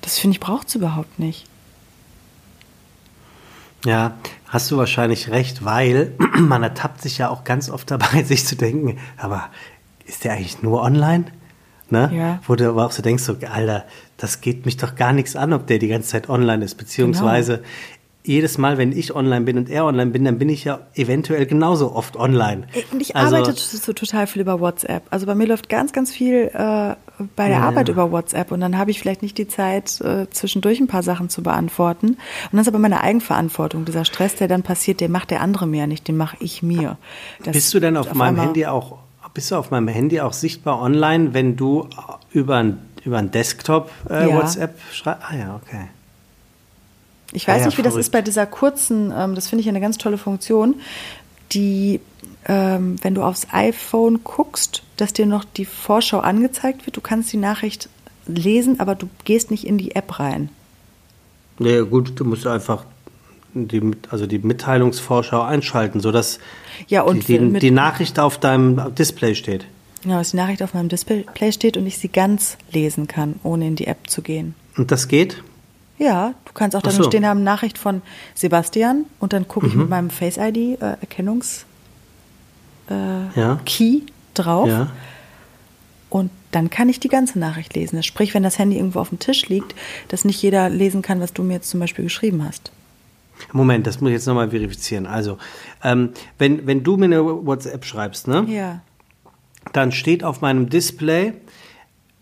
Das 0.01 0.19
finde 0.19 0.35
ich 0.35 0.39
braucht 0.39 0.67
es 0.67 0.75
überhaupt 0.75 1.17
nicht. 1.19 1.45
Ja, 3.85 4.15
hast 4.47 4.71
du 4.71 4.77
wahrscheinlich 4.77 5.29
recht, 5.29 5.65
weil 5.65 6.13
man 6.39 6.63
ertappt 6.63 7.01
sich 7.01 7.17
ja 7.17 7.29
auch 7.29 7.43
ganz 7.43 7.69
oft 7.69 7.89
dabei, 7.91 8.23
sich 8.25 8.45
zu 8.45 8.55
denken, 8.55 8.97
aber 9.17 9.49
ist 10.05 10.23
der 10.23 10.33
eigentlich 10.33 10.61
nur 10.61 10.81
online? 10.81 11.25
Ne? 11.89 12.11
Ja. 12.13 12.39
Wo 12.47 12.55
du 12.55 12.67
aber 12.67 12.85
auch 12.85 12.91
so 12.91 13.01
denkst, 13.01 13.23
so, 13.23 13.35
Alter, 13.49 13.85
das 14.17 14.41
geht 14.41 14.65
mich 14.65 14.77
doch 14.77 14.95
gar 14.95 15.13
nichts 15.13 15.35
an, 15.35 15.53
ob 15.53 15.67
der 15.67 15.79
die 15.79 15.89
ganze 15.89 16.09
Zeit 16.09 16.29
online 16.29 16.63
ist. 16.65 16.75
Beziehungsweise 16.75 17.61
jedes 18.25 18.57
Mal, 18.57 18.77
wenn 18.77 18.91
ich 18.91 19.13
online 19.15 19.41
bin 19.45 19.57
und 19.57 19.69
er 19.69 19.85
online 19.85 20.11
bin, 20.11 20.23
dann 20.23 20.39
bin 20.39 20.47
ich 20.49 20.63
ja 20.63 20.79
eventuell 20.95 21.45
genauso 21.45 21.93
oft 21.93 22.15
online. 22.15 22.67
Und 22.91 23.01
ich 23.01 23.15
Also- 23.15 23.35
arbeite 23.35 23.53
so, 23.59 23.91
total 23.93 24.27
viel 24.27 24.41
über 24.41 24.59
WhatsApp. 24.61 25.03
Also 25.09 25.25
bei 25.25 25.35
mir 25.35 25.45
läuft 25.47 25.67
ganz, 25.67 25.91
ganz 25.91 26.11
viel 26.11 26.49
äh, 26.53 26.95
bei 27.35 27.47
der 27.47 27.57
Ja, 27.57 27.59
Arbeit 27.63 27.89
ja. 27.89 27.93
über 27.93 28.11
WhatsApp 28.11 28.51
und 28.51 28.61
dann 28.61 28.77
habe 28.77 28.91
ich 28.91 28.99
vielleicht 28.99 29.21
nicht 29.23 29.37
die 29.37 29.47
Zeit, 29.47 29.99
äh, 30.01 30.27
zwischendurch 30.29 30.79
ein 30.79 30.87
paar 30.87 31.03
Sachen 31.03 31.29
zu 31.29 31.43
beantworten. 31.43 32.07
Und 32.11 32.17
das 32.53 32.61
ist 32.61 32.67
aber 32.69 32.79
meine 32.79 33.01
Eigenverantwortung. 33.01 33.83
Dieser 33.85 34.05
Stress, 34.05 34.35
der 34.35 34.47
dann 34.47 34.63
passiert, 34.63 35.01
den 35.01 35.11
macht 35.11 35.29
der 35.29 35.41
andere 35.41 35.67
mir 35.67 35.85
nicht, 35.87 36.07
den 36.07 36.15
mache 36.17 36.37
ich 36.39 36.63
mir. 36.63 36.97
Das 37.43 37.53
Bist 37.53 37.73
du 37.73 37.79
denn 37.81 37.97
auf, 37.97 38.13
meinem 38.13 38.21
einmal- 38.29 38.45
Handy 38.47 38.65
auch, 38.65 38.99
bist 39.33 39.51
du 39.51 39.55
auf 39.57 39.69
meinem 39.69 39.87
Handy 39.89 40.21
auch 40.21 40.33
sichtbar 40.33 40.81
online, 40.81 41.33
wenn 41.33 41.55
du 41.57 41.87
über 42.31 42.55
ein, 42.57 42.79
über 43.03 43.17
ein 43.17 43.31
Desktop 43.31 43.91
äh, 44.09 44.29
Ja. 44.29 44.35
WhatsApp 44.37 44.79
schreibst? 44.93 45.23
Ah 45.29 45.35
ja, 45.35 45.55
okay. 45.61 45.87
Ich 47.33 47.47
weiß 47.47 47.61
Ja, 47.61 47.65
nicht, 47.67 47.77
wie 47.77 47.81
das 47.81 47.93
verrückt. 47.93 48.05
ist 48.07 48.11
bei 48.11 48.21
dieser 48.21 48.45
kurzen, 48.45 49.11
ähm, 49.15 49.35
das 49.35 49.47
finde 49.47 49.61
ich 49.61 49.69
eine 49.69 49.81
ganz 49.81 49.97
tolle 49.97 50.17
Funktion, 50.17 50.75
die, 51.51 51.99
ähm, 52.47 52.95
wenn 53.01 53.15
du 53.15 53.23
aufs 53.23 53.47
iPhone 53.51 54.23
guckst, 54.23 54.83
dass 54.97 55.13
dir 55.13 55.25
noch 55.25 55.43
die 55.43 55.65
Vorschau 55.65 56.19
angezeigt 56.19 56.85
wird. 56.85 56.95
Du 56.97 57.01
kannst 57.01 57.31
die 57.33 57.37
Nachricht 57.37 57.89
lesen, 58.27 58.79
aber 58.79 58.95
du 58.95 59.09
gehst 59.25 59.51
nicht 59.51 59.65
in 59.65 59.77
die 59.77 59.95
App 59.95 60.19
rein. 60.19 60.49
Nee, 61.59 61.81
gut, 61.81 62.13
du 62.19 62.25
musst 62.25 62.47
einfach 62.47 62.85
die, 63.53 63.91
also 64.09 64.25
die 64.25 64.39
Mitteilungsvorschau 64.39 65.41
einschalten, 65.41 65.99
sodass 65.99 66.39
Ja, 66.87 67.01
und 67.03 67.27
die, 67.27 67.37
die, 67.37 67.59
die 67.59 67.71
Nachricht 67.71 68.17
auf 68.19 68.39
deinem 68.39 68.95
Display 68.95 69.35
steht. 69.35 69.65
Genau, 70.01 70.17
dass 70.17 70.31
die 70.31 70.37
Nachricht 70.37 70.63
auf 70.63 70.73
meinem 70.73 70.89
Display 70.89 71.23
steht 71.51 71.77
und 71.77 71.85
ich 71.85 71.97
sie 71.97 72.09
ganz 72.09 72.57
lesen 72.71 73.07
kann, 73.07 73.35
ohne 73.43 73.67
in 73.67 73.75
die 73.75 73.87
App 73.87 74.09
zu 74.09 74.21
gehen. 74.21 74.55
Und 74.75 74.91
das 74.91 75.07
geht? 75.07 75.43
Ja, 75.99 76.33
du 76.45 76.53
kannst 76.53 76.75
auch 76.75 76.81
dann 76.81 76.93
so. 76.93 77.03
Mhm. 77.03 77.07
stehen 77.07 77.25
haben, 77.25 77.43
Nachricht 77.43 77.77
von 77.77 78.01
Sebastian 78.35 79.05
und 79.19 79.31
dann 79.33 79.47
gucke 79.47 79.67
ich 79.67 79.75
mit 79.75 79.89
meinem 79.89 80.09
Face 80.09 80.37
ID 80.37 80.57
äh, 80.57 80.97
Erkennungs 81.01 81.65
äh, 82.89 83.39
Ja. 83.39 83.59
Key 83.65 84.01
drauf 84.33 84.67
Ja. 84.67 84.89
und 86.09 86.31
dann 86.51 86.69
kann 86.69 86.89
ich 86.89 86.99
die 86.99 87.07
ganze 87.09 87.39
Nachricht 87.39 87.73
lesen. 87.75 87.95
Das 87.95 88.05
Sprich, 88.05 88.33
wenn 88.33 88.43
das 88.43 88.59
Handy 88.59 88.77
irgendwo 88.77 88.99
auf 88.99 89.09
dem 89.09 89.19
Tisch 89.19 89.47
liegt, 89.49 89.73
dass 90.09 90.25
nicht 90.25 90.41
jeder 90.41 90.69
lesen 90.69 91.01
kann, 91.01 91.19
was 91.19 91.33
du 91.33 91.43
mir 91.43 91.53
jetzt 91.53 91.69
zum 91.69 91.79
Beispiel 91.79 92.03
geschrieben 92.05 92.43
hast. 92.45 92.71
Moment, 93.51 93.87
das 93.87 93.99
muss 93.99 94.09
ich 94.09 94.13
jetzt 94.15 94.27
nochmal 94.27 94.49
verifizieren. 94.51 95.05
Also, 95.07 95.37
ähm, 95.83 96.09
wenn, 96.37 96.65
wenn 96.67 96.83
du 96.83 96.97
mir 96.97 97.05
eine 97.05 97.23
WhatsApp 97.25 97.85
schreibst, 97.85 98.27
ne? 98.27 98.45
Ja. 98.47 98.81
dann 99.73 99.91
steht 99.91 100.23
auf 100.23 100.41
meinem 100.41 100.69
Display 100.69 101.33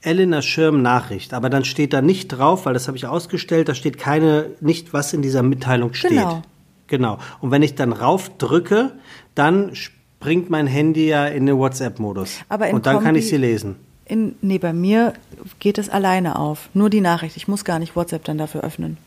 Elena 0.02 0.41
Schirm 0.41 0.82
Nachricht, 0.82 1.34
aber 1.34 1.49
dann 1.49 1.64
steht 1.66 1.93
da 1.93 2.02
nicht 2.02 2.28
drauf, 2.30 2.66
weil 2.66 2.74
das 2.74 2.88
habe 2.88 2.97
ich 2.97 3.06
ausgestellt, 3.06 3.70
da 3.70 3.76
steht 3.76 3.97
keine, 3.97 4.47
nicht 4.60 4.93
was 4.93 5.14
in 5.14 5.22
dieser 5.22 5.43
Mitteilung 5.43 5.93
steht. 5.93 6.12
Genau. 6.12 6.41
Genau. 6.88 7.18
Und 7.39 7.52
wenn 7.52 7.62
ich 7.62 7.76
dann 7.76 7.93
rauf 7.93 8.30
drücke, 8.38 8.91
dann 9.36 9.76
springt 9.76 10.49
mein 10.49 10.68
Handy 10.68 11.08
ja 11.08 11.26
in 11.28 11.45
den 11.45 11.58
WhatsApp-Modus. 11.58 12.39
Aber 12.49 12.68
in 12.68 12.76
Und 12.76 12.86
dann 12.86 12.97
kann 13.02 13.16
Kombi- 13.16 13.20
ich 13.20 13.30
sie 13.30 13.38
lesen. 13.38 13.76
In, 14.06 14.36
nee, 14.41 14.58
bei 14.58 14.74
mir 14.74 15.14
geht 15.60 15.78
es 15.78 15.88
alleine 15.89 16.38
auf. 16.38 16.68
Nur 16.74 16.89
die 16.89 16.99
Nachricht. 16.99 17.38
Ich 17.38 17.47
muss 17.47 17.64
gar 17.64 17.80
nicht 17.80 17.95
WhatsApp 17.95 18.26
dann 18.26 18.38
dafür 18.38 18.62
öffnen. 18.64 18.97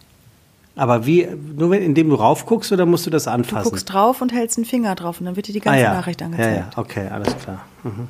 Aber 0.76 1.04
wie, 1.06 1.28
nur 1.56 1.70
wenn, 1.70 1.82
indem 1.82 2.08
du 2.08 2.14
raufguckst 2.14 2.72
oder 2.72 2.86
musst 2.86 3.04
du 3.06 3.10
das 3.10 3.24
Du 3.24 3.30
anfassen? 3.30 3.68
guckst 3.70 3.92
drauf 3.92 4.22
und 4.22 4.32
hältst 4.32 4.56
den 4.56 4.64
Finger 4.64 4.94
drauf 4.94 5.20
und 5.20 5.26
dann 5.26 5.36
wird 5.36 5.46
dir 5.48 5.52
die 5.52 5.60
ganze 5.60 5.80
ah, 5.80 5.82
ja. 5.82 5.94
Nachricht 5.94 6.20
Ja, 6.22 6.26
angezeigt. 6.26 6.56
ja, 6.76 6.80
okay, 6.82 7.08
alles 7.08 7.36
klar. 7.38 7.60
Mhm. 7.82 8.08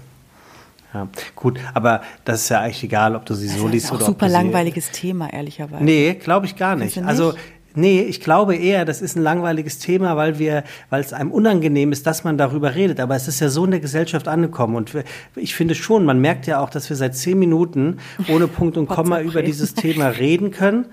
Ja, 0.95 1.09
gut, 1.35 1.59
aber 1.75 2.03
das 2.25 2.43
ist 2.43 2.49
ja 2.51 2.61
eigentlich 2.61 2.85
egal, 2.85 3.17
ob 3.17 3.27
du 3.27 3.35
sie 3.35 3.49
Das 3.49 3.59
so 3.59 3.67
liest 3.69 3.91
auch 3.91 3.97
oder 3.97 4.05
ob 4.05 4.11
super 4.13 4.29
langweiliges 4.29 4.93
Thema, 4.93 5.33
ehrlicherweise. 5.33 5.83
Nee, 5.83 6.15
glaube 6.15 6.47
ich 6.47 6.55
gar 6.57 6.77
nicht. 6.77 6.97
Du 6.97 7.05
Also, 7.05 7.33
nicht? 7.33 7.39
nee, 7.75 8.01
ich 8.03 8.21
glaube 8.21 8.55
eher, 8.55 8.85
das 8.85 9.03
ist 9.03 9.17
ein 9.17 9.23
langweiliges 9.23 9.81
Thema, 9.81 10.17
weil 10.17 10.39
wir, 10.39 10.63
weil 10.91 11.01
es 11.01 11.13
einem 11.13 11.33
unangenehm 11.33 11.91
ist, 11.91 12.07
dass 12.07 12.23
man 12.23 12.39
darüber 12.39 12.77
redet. 12.77 13.01
Aber 13.01 13.17
es 13.17 13.27
ist 13.27 13.41
ja 13.41 13.49
so 13.49 13.65
in 13.65 13.73
der 13.73 13.81
Gesellschaft 13.81 14.29
angekommen. 14.29 14.77
Und 14.77 14.93
ich 15.35 15.55
finde 15.57 15.75
schon, 15.75 16.05
man 16.05 16.21
merkt 16.21 16.47
ja 16.47 16.61
auch, 16.61 16.71
dass 16.71 16.89
wir 16.89 16.97
seit 16.97 17.17
zehn 17.17 17.39
Minuten 17.41 17.99
ohne 18.29 18.47
Punkt 18.47 18.77
und 18.77 18.87
Komma 18.89 19.21
über 19.21 19.41
reden. 19.41 19.47
dieses 19.47 19.75
Thema 19.75 20.07
reden 20.07 20.53
können, 20.53 20.87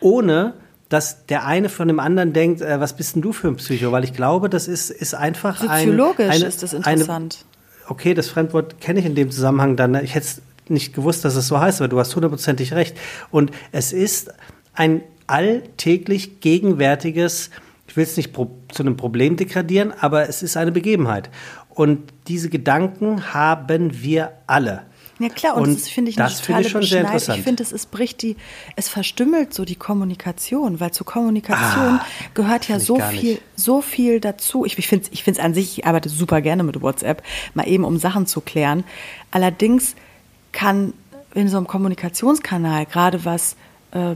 ohne 0.00 0.54
dass 0.88 1.26
der 1.26 1.44
eine 1.44 1.68
von 1.68 1.88
dem 1.88 1.98
anderen 1.98 2.32
denkt, 2.32 2.60
äh, 2.60 2.78
was 2.78 2.94
bist 2.94 3.16
denn 3.16 3.22
du 3.22 3.32
für 3.32 3.48
ein 3.48 3.56
Psycho? 3.56 3.90
Weil 3.90 4.04
ich 4.04 4.12
glaube, 4.12 4.48
das 4.48 4.68
ist, 4.68 4.90
ist 4.90 5.14
einfach 5.14 5.60
ein, 5.66 5.98
eine, 5.98 6.44
ist 6.46 6.62
das 6.62 6.72
eine, 6.74 6.92
interessant. 7.02 7.44
Okay, 7.88 8.14
das 8.14 8.28
Fremdwort 8.28 8.80
kenne 8.80 9.00
ich 9.00 9.06
in 9.06 9.14
dem 9.14 9.30
Zusammenhang 9.30 9.76
dann. 9.76 9.94
Ich 10.02 10.14
hätte 10.14 10.26
es 10.26 10.42
nicht 10.68 10.94
gewusst, 10.94 11.24
dass 11.24 11.36
es 11.36 11.48
so 11.48 11.60
heißt, 11.60 11.80
aber 11.80 11.88
du 11.88 11.98
hast 11.98 12.14
hundertprozentig 12.14 12.72
recht. 12.72 12.96
Und 13.30 13.50
es 13.72 13.92
ist 13.92 14.32
ein 14.72 15.02
alltäglich 15.26 16.40
gegenwärtiges, 16.40 17.50
ich 17.86 17.96
will 17.96 18.04
es 18.04 18.16
nicht 18.16 18.34
zu 18.34 18.82
einem 18.82 18.96
Problem 18.96 19.36
degradieren, 19.36 19.92
aber 20.00 20.28
es 20.28 20.42
ist 20.42 20.56
eine 20.56 20.72
Begebenheit. 20.72 21.30
Und 21.68 22.12
diese 22.28 22.48
Gedanken 22.48 23.34
haben 23.34 24.02
wir 24.02 24.32
alle. 24.46 24.82
Ja 25.20 25.28
klar, 25.28 25.56
und, 25.56 25.68
Und 25.68 25.74
das 25.80 25.88
finde 25.88 26.10
ich 26.10 26.16
das 26.16 26.40
finde 26.40 26.62
ich 26.62 26.70
schon 26.70 26.82
sehr 26.82 27.02
interessant. 27.02 27.38
Ich 27.38 27.44
finde, 27.44 27.62
es 27.62 27.70
ist 27.72 27.90
bricht 27.90 28.22
die, 28.22 28.36
es 28.74 28.88
verstümmelt 28.88 29.54
so 29.54 29.64
die 29.64 29.76
Kommunikation, 29.76 30.80
weil 30.80 30.90
zur 30.90 31.06
Kommunikation 31.06 32.00
Ah, 32.00 32.06
gehört 32.34 32.68
ja 32.68 32.80
so 32.80 32.98
viel, 32.98 33.38
so 33.54 33.80
viel 33.80 34.18
dazu. 34.20 34.64
Ich, 34.64 34.76
ich 34.76 34.88
finde 34.88 35.06
es 35.06 35.12
ich 35.12 35.22
find's 35.22 35.38
an 35.38 35.54
sich, 35.54 35.78
ich 35.78 35.86
arbeite 35.86 36.08
super 36.08 36.40
gerne 36.40 36.64
mit 36.64 36.82
WhatsApp, 36.82 37.22
mal 37.54 37.68
eben 37.68 37.84
um 37.84 37.98
Sachen 37.98 38.26
zu 38.26 38.40
klären. 38.40 38.82
Allerdings 39.30 39.94
kann 40.50 40.94
in 41.34 41.48
so 41.48 41.56
einem 41.58 41.66
Kommunikationskanal, 41.66 42.86
gerade 42.86 43.24
was 43.24 43.56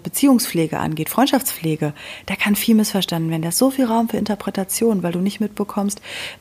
Beziehungspflege 0.03 0.79
angeht, 0.79 1.09
Freundschaftspflege, 1.09 1.93
da 2.27 2.37
kann 2.37 2.57
viel 2.57 2.75
missverstanden 2.75 3.31
werden. 3.31 3.43
Da 3.43 3.51
ist 3.51 3.59
so 3.59 3.71
viel 3.71 3.87
Raum 3.87 4.09
für 4.09 4.17
Interpretation, 4.17 5.03
weil 5.03 5.13
du 5.13 5.21
nicht 5.21 5.41
mitbekommst, 5.41 6.01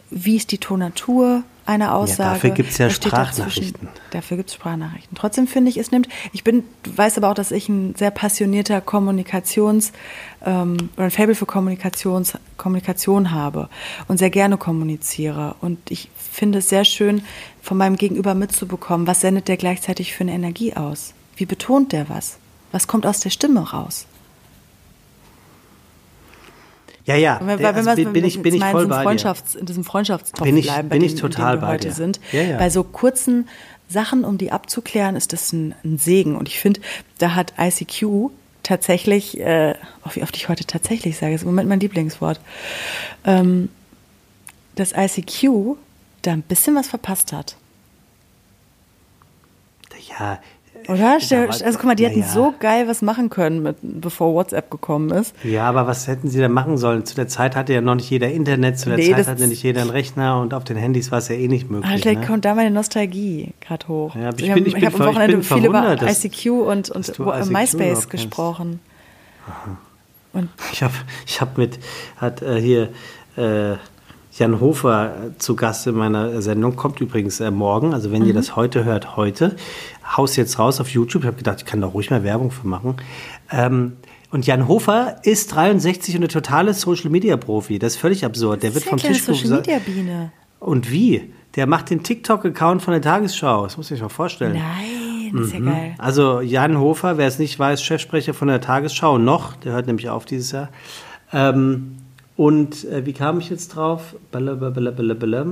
wie 0.10 0.36
ist 0.36 0.52
die 0.52 0.58
Tonatur 0.58 1.44
einer 1.68 1.94
Aussage. 1.94 2.34
dafür 2.34 2.50
ja 2.50 2.86
Was 2.88 2.96
steht 2.96 3.12
dazwischen? 3.12 3.50
Sprachnachrichten. 3.50 3.88
Dafür 4.12 4.38
gibt 4.38 4.50
es 4.50 4.56
Sprachnachrichten. 4.56 5.18
Trotzdem 5.18 5.48
finde 5.48 5.70
ich, 5.70 5.78
es 5.78 5.92
nimmt, 5.92 6.08
ich 6.32 6.44
bin, 6.44 6.64
du 6.84 6.98
weißt 6.98 7.18
aber 7.18 7.30
auch, 7.30 7.34
dass 7.34 7.52
ich 7.52 7.68
ein 7.68 7.94
sehr 7.96 8.10
passionierter 8.10 8.80
Kommunikations- 8.80 9.92
ähm, 10.46 10.90
oder 10.96 11.06
ein 11.06 11.12
Faible 11.12 11.36
für 11.36 11.46
Kommunikations, 11.46 12.38
Kommunikation 12.56 13.32
habe 13.32 13.70
und 14.08 14.18
sehr 14.18 14.30
gerne 14.30 14.58
kommuniziere. 14.58 15.56
Und 15.60 15.92
ich 15.92 16.10
finde 16.18 16.60
es 16.60 16.70
sehr 16.70 16.86
schön, 16.86 17.22
von 17.62 17.78
meinem 17.78 17.98
Gegenüber 17.98 18.34
mitzubekommen, 18.34 19.06
was 19.06 19.22
sendet 19.22 19.50
der 19.50 19.58
gleichzeitig 19.58 20.14
für 20.14 20.22
eine 20.22 20.32
Energie 20.32 20.74
aus? 20.74 21.14
Wie 21.36 21.46
betont 21.46 21.92
der 21.92 22.08
was? 22.08 22.38
Was 22.72 22.88
kommt 22.88 23.06
aus 23.06 23.20
der 23.22 23.30
Stimme 23.30 23.70
raus? 23.72 24.06
Ja, 27.06 27.16
ja, 27.16 27.38
der- 27.40 27.48
weil 27.48 27.60
wenn 27.60 27.88
also 27.88 27.96
wir 27.98 28.10
bin 28.10 28.26
ich, 28.26 28.42
bin 28.42 28.54
ich 28.54 28.64
voll 28.64 28.84
in, 28.84 28.90
bei 28.90 28.96
diesem 28.98 29.18
dir. 29.18 29.30
Freundschafts-, 29.32 29.56
in 29.58 29.66
diesem 29.66 29.84
Freundschaftstopf 29.86 30.44
Bin 30.44 30.58
ich- 30.58 30.66
bleiben, 30.66 30.90
bin 30.90 31.02
ich 31.02 31.14
dem, 31.16 31.22
total 31.22 31.58
bei 31.60 31.68
heute 31.68 31.88
dir. 31.88 31.94
sind. 31.94 32.20
Ja, 32.34 32.42
ja. 32.42 32.58
Bei 32.58 32.70
so 32.70 32.84
kurzen 32.84 33.48
Sachen, 33.88 34.26
um 34.26 34.38
die 34.38 34.52
abzuklären, 34.52 35.16
ist 35.16 35.32
das 35.32 35.54
ein, 35.54 35.74
ein 35.86 35.98
Segen. 35.98 36.36
Und 36.36 36.50
ich 36.50 36.60
finde, 36.60 36.82
da 37.20 37.36
hat 37.36 37.54
ICQ 37.58 38.30
tatsächlich, 38.64 39.40
äh, 39.40 39.76
oh, 40.06 40.10
wie 40.14 40.24
oft 40.24 40.36
ich 40.36 40.50
heute 40.50 40.66
tatsächlich 40.66 41.18
sage, 41.18 41.34
ist 41.36 41.44
im 41.44 41.48
Moment 41.48 41.70
mein 41.70 41.80
Lieblingswort, 41.80 42.42
ähm, 43.24 43.70
dass 44.76 44.92
ICQ 44.92 45.78
da 46.24 46.34
ein 46.34 46.42
bisschen 46.42 46.76
was 46.76 46.90
verpasst 46.90 47.32
hat. 47.32 47.56
Ja, 50.20 50.40
Oder? 50.88 51.14
Also 51.14 51.64
guck 51.74 51.84
mal, 51.84 51.96
die 51.96 52.06
hätten 52.06 52.22
ja. 52.22 52.28
so 52.28 52.54
geil 52.60 52.88
was 52.88 53.02
machen 53.02 53.30
können, 53.30 53.62
mit, 53.64 53.76
bevor 53.82 54.34
WhatsApp 54.34 54.72
gekommen 54.72 55.10
ist. 55.12 55.36
Ja, 55.44 55.68
aber 55.70 55.88
was 55.88 56.08
hätten 56.08 56.30
sie 56.30 56.40
denn 56.40 56.52
machen 56.52 56.78
sollen? 56.78 57.06
Zu 57.06 57.16
der 57.16 57.28
Zeit 57.28 57.56
hatte 57.56 57.74
ja 57.74 57.82
noch 57.82 57.96
nicht 57.96 58.10
jeder 58.10 58.30
Internet, 58.30 58.80
zu 58.80 58.90
der 58.90 58.98
Nee, 58.98 59.12
Zeit 59.12 59.28
hatte 59.28 59.48
nicht 59.48 59.64
jeder 59.64 59.82
einen 59.82 59.90
Rechner 59.90 60.40
und 60.40 60.54
auf 60.54 60.64
den 60.64 60.78
Handys 60.78 61.12
war 61.12 61.20
es 61.20 61.28
ja 61.28 61.36
eh 61.36 61.48
nicht 61.48 61.66
Ah, 61.70 61.74
möglich. 61.74 62.02
Vielleicht 62.02 62.22
ne? 62.22 62.28
kommt 62.28 62.46
da 62.46 62.56
meine 62.56 62.72
Nostalgie 62.72 63.54
gerade 63.62 63.88
hoch. 63.88 64.16
Ja, 64.16 64.30
ich 64.30 64.36
ich 64.36 64.42
bin- 64.44 64.50
habe 64.52 64.60
ich 64.68 64.74
bin 64.76 64.86
hab 64.86 64.96
am 64.96 65.02
ich 65.02 65.08
Wochenende 65.08 65.44
viel 65.44 65.66
über 65.66 65.98
ICQ 66.02 66.46
und, 66.68 66.90
und 66.90 67.08
ICQ 67.10 67.50
MySpace 67.52 68.10
gesprochen. 68.10 68.80
Ich 70.72 70.84
habe 70.84 70.94
ich 71.26 71.42
hab 71.42 71.58
mit, 71.58 71.80
hat 72.18 72.42
äh, 72.44 72.62
hier 72.62 72.90
äh, 73.38 73.78
Jan 74.38 74.60
Hofer 74.60 75.08
äh, 75.08 75.38
zu 75.38 75.56
Gast 75.56 75.88
in 75.88 75.96
meiner 75.96 76.42
Sendung, 76.42 76.76
kommt 76.76 77.02
übrigens 77.02 77.40
äh, 77.40 77.50
morgen, 77.52 77.94
also 77.94 78.12
wenn 78.12 78.24
ihr 78.26 78.34
Mhm. 78.34 78.38
das 78.38 78.56
heute 78.56 78.84
hört, 78.86 79.18
heute, 79.18 79.56
haus 80.16 80.36
jetzt 80.36 80.60
raus 80.60 80.80
auf 80.80 80.90
YouTube. 80.90 81.24
Ich 81.24 81.28
habe 81.28 81.38
gedacht, 81.38 81.58
ich 81.60 81.66
kann 81.66 81.82
da 81.82 81.88
ruhig 81.88 82.10
mal 82.10 82.24
Werbung 82.24 82.52
für 82.52 82.68
machen. 82.68 82.96
Ähm, 83.52 83.94
und 84.30 84.46
Jan 84.46 84.68
Hofer 84.68 85.16
ist 85.24 85.56
63 85.56 86.18
und 86.18 86.24
ein 86.24 86.30
totales 86.30 86.82
Social-Media-Profi. 86.82 87.80
Das 87.80 87.94
ist 87.94 88.00
völlig 88.00 88.26
absurd. 88.26 88.62
Der 88.62 88.74
wird 88.76 88.84
vom 88.84 89.00
eine 89.00 89.08
Tisch. 89.08 89.24
Social 89.24 89.58
Media 89.58 89.80
Biene. 89.80 90.32
Und 90.60 90.92
wie? 90.92 91.34
Der 91.56 91.66
macht 91.66 91.90
den 91.90 92.04
TikTok-Account 92.04 92.82
von 92.82 92.92
der 92.92 93.02
Tagesschau. 93.02 93.64
Das 93.64 93.78
muss 93.78 93.90
ich 93.90 94.02
mal 94.02 94.10
vorstellen. 94.10 94.54
Nein, 94.54 95.32
das 95.34 95.48
ist 95.48 95.54
ja 95.54 95.60
geil. 95.62 95.96
Also 95.98 96.42
Jan 96.42 96.78
Hofer, 96.78 97.18
wer 97.18 97.28
es 97.28 97.40
nicht 97.40 97.58
weiß, 97.58 97.82
Chefsprecher 97.82 98.34
von 98.34 98.50
der 98.50 98.60
Tagesschau 98.62 99.18
noch, 99.18 99.56
der 99.56 99.74
hört 99.74 99.88
nämlich 99.88 100.10
auf 100.10 100.26
dieses 100.26 100.52
Jahr. 100.52 100.70
Ähm, 101.32 101.96
und 102.38 102.86
äh, 102.86 103.06
wie 103.06 103.14
kam 103.14 103.40
ich 103.40 103.50
jetzt 103.50 103.70
drauf? 103.76 104.16
Blablabla. 104.32 105.46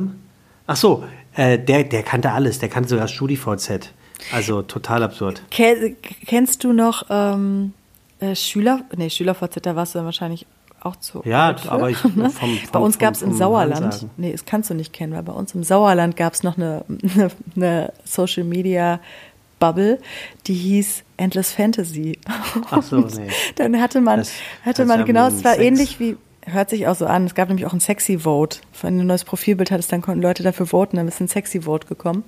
Ach 0.68 0.76
so, 0.76 1.04
äh, 1.36 1.60
der, 1.60 1.84
der 1.84 2.04
kannte 2.04 2.32
alles, 2.32 2.60
der 2.60 2.70
kannte 2.70 2.90
sogar 2.90 3.08
StudiVZ. 3.08 3.92
Also 4.32 4.62
total 4.62 5.04
absurd. 5.04 5.42
Ke 5.52 5.96
kennst 6.26 6.64
du 6.64 6.72
noch 6.74 7.06
ähm, 7.10 7.74
äh, 8.20 8.34
Schüler? 8.36 8.82
Nee, 8.96 9.10
SchülerVZ, 9.10 9.58
da 9.66 9.76
warst 9.76 9.94
du 9.94 10.00
dann 10.00 10.06
wahrscheinlich 10.06 10.46
auch 10.82 10.96
zu. 10.96 11.22
Ja, 11.26 11.56
aber 11.68 11.90
ich- 11.90 12.04
ne? 12.16 12.30
vom- 12.30 12.56
Bei 12.72 12.80
vom- 12.80 12.84
uns 12.84 12.98
gab 12.98 13.14
es 13.14 13.20
vom- 13.20 13.28
im 13.30 13.32
vom 13.34 13.38
Sauerland, 13.40 13.84
Ansagen. 13.86 14.10
nee, 14.18 14.32
das 14.32 14.46
kannst 14.46 14.70
du 14.70 14.74
nicht 14.74 14.94
kennen, 14.94 15.14
weil 15.14 15.24
bei 15.24 15.34
uns 15.34 15.54
im 15.54 15.64
Sauerland 15.64 16.16
gab 16.16 16.34
es 16.34 16.44
noch 16.44 16.58
eine, 16.58 16.86
eine, 17.16 17.32
eine 17.56 17.94
Social 18.06 18.44
Media 18.46 19.00
Bubble, 19.60 20.00
die 20.48 20.54
hieß 20.54 21.04
Endless 21.18 21.52
Fantasy. 21.52 22.20
Ach 22.72 22.84
so, 22.84 22.98
nee. 23.00 23.30
Dann 23.56 23.80
hatte 23.82 24.00
man, 24.02 24.20
Das- 24.20 24.32
hatte 24.64 24.84
das 24.84 24.88
man 24.88 25.06
genau, 25.06 25.28
es 25.28 25.44
war 25.44 25.58
ähnlich 25.58 26.00
wie, 26.00 26.18
hört 26.46 26.70
sich 26.70 26.88
auch 26.88 26.96
so 26.96 27.06
an. 27.06 27.26
Es 27.26 27.36
gab 27.36 27.48
nämlich 27.50 27.66
auch 27.66 27.74
ein 27.74 27.80
Sexy 27.80 28.20
Vote. 28.20 28.60
Für 28.72 28.88
ein 28.88 28.98
neues 29.06 29.24
Profilbild 29.24 29.72
hattest, 29.72 29.92
dann 29.92 30.02
konnten 30.02 30.22
Leute 30.22 30.44
dafür 30.44 30.68
voten, 30.68 30.98
dann 30.98 31.08
ist 31.08 31.20
ein 31.20 31.28
Sexy 31.28 31.62
Vote 31.62 31.88
gekommen. 31.88 32.24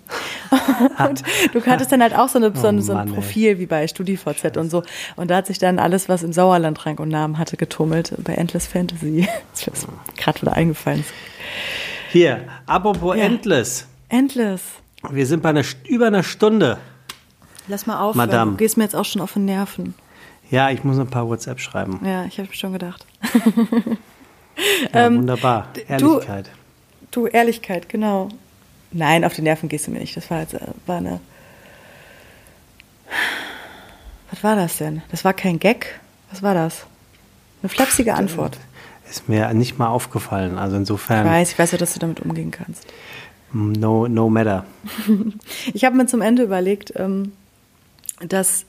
und 1.08 1.24
du 1.54 1.66
hattest 1.66 1.92
dann 1.92 2.02
halt 2.02 2.16
auch 2.16 2.30
so, 2.30 2.38
eine, 2.40 2.56
so, 2.56 2.68
ein, 2.68 2.82
so 2.82 2.94
ein 2.94 2.98
Mann, 2.98 3.08
ey. 3.10 3.14
Profil 3.16 3.60
wie 3.60 3.66
bei 3.66 3.88
StudiVZ 3.88 4.58
und 4.58 4.70
so. 4.70 4.84
Und 5.16 5.30
da 5.30 5.38
hat 5.38 5.48
sich 5.48 5.60
dann 5.60 5.80
alles, 5.80 6.10
was 6.10 6.24
im 6.24 6.34
Sauerland 6.34 6.86
Rang 6.86 6.98
und 7.00 7.10
Namen 7.10 7.38
hatte, 7.38 7.58
getummelt 7.58 8.14
bei 8.24 8.34
Endless 8.34 8.68
Fantasy. 8.68 9.28
Das 9.54 9.68
ist 9.68 9.88
mir 9.88 9.94
gerade 10.18 10.42
wieder 10.42 10.54
eingefallen. 10.54 11.04
Hier, 12.12 12.42
apropos 12.66 13.16
Ja. 13.18 13.24
Endless. 13.24 13.88
Endless. 14.10 14.62
Wir 15.10 15.26
sind 15.26 15.44
bei 15.44 15.50
einer, 15.50 15.64
über 15.88 16.08
einer 16.08 16.24
Stunde. 16.24 16.78
Lass 17.68 17.86
mal 17.86 18.00
auf. 18.00 18.16
Madame. 18.16 18.52
Du 18.52 18.58
gehst 18.58 18.78
mir 18.78 18.84
jetzt 18.84 18.96
auch 18.96 19.06
schon 19.06 19.22
auf 19.22 19.34
den 19.34 19.46
Nerven. 19.46 19.94
Ja, 20.50 20.70
ich 20.70 20.84
muss 20.84 20.98
ein 21.00 21.08
paar 21.08 21.28
WhatsApp 21.28 21.60
schreiben. 21.60 22.00
Ja, 22.06 22.26
ich 22.26 22.40
habe 22.40 22.54
schon 22.54 22.74
gedacht. 22.74 23.06
Ja, 24.92 25.06
wunderbar. 25.14 25.68
Ähm, 25.88 26.00
du- 26.00 26.14
Ehrlichkeit. 26.14 26.50
Du, 27.12 27.28
Ehrlichkeit, 27.28 27.90
genau. 27.90 28.30
Nein, 28.92 29.24
auf 29.24 29.36
die 29.36 29.44
Nerven 29.44 29.70
gehst 29.70 29.86
du 29.86 29.92
mir 29.92 30.00
nicht. 30.00 30.18
Das 30.18 30.32
war 30.32 30.40
jetzt 30.40 30.56
äh, 30.56 30.60
war 30.88 30.98
eine. 30.98 31.20
Was 34.32 34.44
war 34.44 34.56
das 34.56 34.78
denn? 34.78 35.02
Das 35.12 35.24
war 35.24 35.34
kein 35.34 35.60
Gag. 35.60 36.00
Was 36.32 36.42
war 36.44 36.54
das? 36.54 36.86
Eine 37.62 37.70
flapsige 37.70 38.14
Antwort. 38.16 38.58
Ist 39.10 39.30
mir 39.30 39.54
nicht 39.54 39.78
mal 39.78 39.88
aufgefallen. 39.88 40.58
Also 40.58 40.76
Ich 40.76 40.80
insofern, 40.82 41.26
weiß, 41.26 41.52
ich 41.52 41.60
weiß 41.60 41.72
ja, 41.72 41.78
dass 41.78 41.94
du 41.94 42.00
damit 42.00 42.20
umgehen 42.20 42.52
kannst. 42.52 42.86
no, 43.54 44.08
no 44.08 44.30
matter. 44.30 44.66
Ich 45.74 45.86
habe 45.86 45.96
mir 45.96 46.08
zum 46.08 46.22
Ende 46.22 46.44
überlegt, 46.44 46.94
ähm, 46.96 47.32
dass 48.20 48.66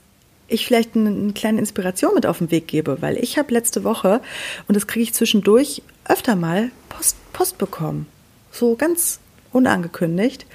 ich 0.49 0.65
vielleicht 0.65 0.95
eine, 0.95 1.09
eine 1.09 1.33
kleine 1.33 1.59
Inspiration 1.59 2.13
mit 2.15 2.25
auf 2.25 2.39
den 2.39 2.51
Weg 2.51 2.67
gebe, 2.67 3.01
weil 3.01 3.17
ich 3.17 3.37
habe 3.37 3.53
letzte 3.53 3.83
Woche, 3.83 4.21
und 4.67 4.75
das 4.75 4.87
kriege 4.87 5.03
ich 5.03 5.13
zwischendurch 5.13 5.81
öfter 6.05 6.35
mal, 6.35 6.71
Post, 6.89 7.17
Post 7.33 7.57
bekommen. 7.57 8.07
So 8.51 8.75
ganz 8.75 9.19
unangekündigt. 9.51 10.45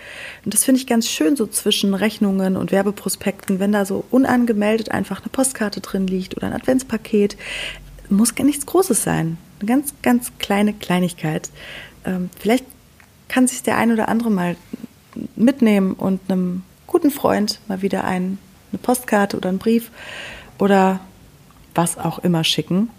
Und 0.45 0.55
das 0.55 0.64
finde 0.64 0.80
ich 0.80 0.86
ganz 0.86 1.09
schön, 1.09 1.36
so 1.36 1.47
zwischen 1.47 1.95
Rechnungen 1.95 2.57
und 2.57 2.72
Werbeprospekten, 2.72 3.59
wenn 3.59 3.72
da 3.72 3.84
so 3.84 4.05
unangemeldet 4.11 4.90
einfach 4.90 5.20
eine 5.20 5.30
Postkarte 5.30 5.80
drin 5.80 6.07
liegt 6.07 6.36
oder 6.36 6.47
ein 6.47 6.53
Adventspaket. 6.53 7.36
Muss 8.09 8.34
gar 8.34 8.45
nichts 8.45 8.66
Großes 8.66 9.03
sein. 9.03 9.38
Eine 9.61 9.68
ganz, 9.68 9.95
ganz 10.03 10.32
kleine 10.38 10.74
Kleinigkeit. 10.74 11.51
Ähm, 12.05 12.30
vielleicht 12.38 12.64
kann 13.28 13.49
sich 13.49 13.62
der 13.62 13.78
ein 13.78 13.92
oder 13.92 14.09
andere 14.09 14.30
mal 14.30 14.57
mitnehmen 15.36 15.95
und 15.95 16.20
einem 16.28 16.62
guten 16.86 17.11
Freund 17.11 17.61
mal 17.66 17.82
wieder 17.82 18.05
ein, 18.05 18.38
eine 18.74 18.82
Postkarte 18.82 19.36
oder 19.36 19.48
einen 19.48 19.58
Brief 19.58 19.90
oder 20.58 21.00
was 21.74 21.98
auch 21.98 22.18
immer 22.20 22.44
schicken. 22.44 22.90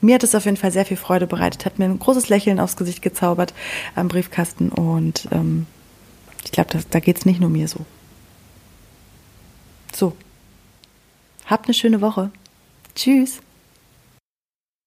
Mir 0.00 0.16
hat 0.16 0.22
es 0.22 0.34
auf 0.34 0.44
jeden 0.44 0.56
Fall 0.56 0.72
sehr 0.72 0.84
viel 0.84 0.96
Freude 0.98 1.26
bereitet, 1.26 1.64
hat 1.64 1.78
mir 1.78 1.86
ein 1.86 1.98
großes 1.98 2.28
Lächeln 2.28 2.60
aufs 2.60 2.76
Gesicht 2.76 3.00
gezaubert 3.00 3.54
am 3.94 4.08
Briefkasten 4.08 4.68
und 4.68 5.28
ähm, 5.32 5.66
ich 6.44 6.52
glaube, 6.52 6.78
da 6.90 7.00
geht 7.00 7.18
es 7.18 7.26
nicht 7.26 7.40
nur 7.40 7.48
mir 7.48 7.68
so. 7.68 7.80
So. 9.94 10.14
Habt 11.46 11.66
eine 11.66 11.74
schöne 11.74 12.00
Woche. 12.00 12.30
Tschüss. 12.94 13.40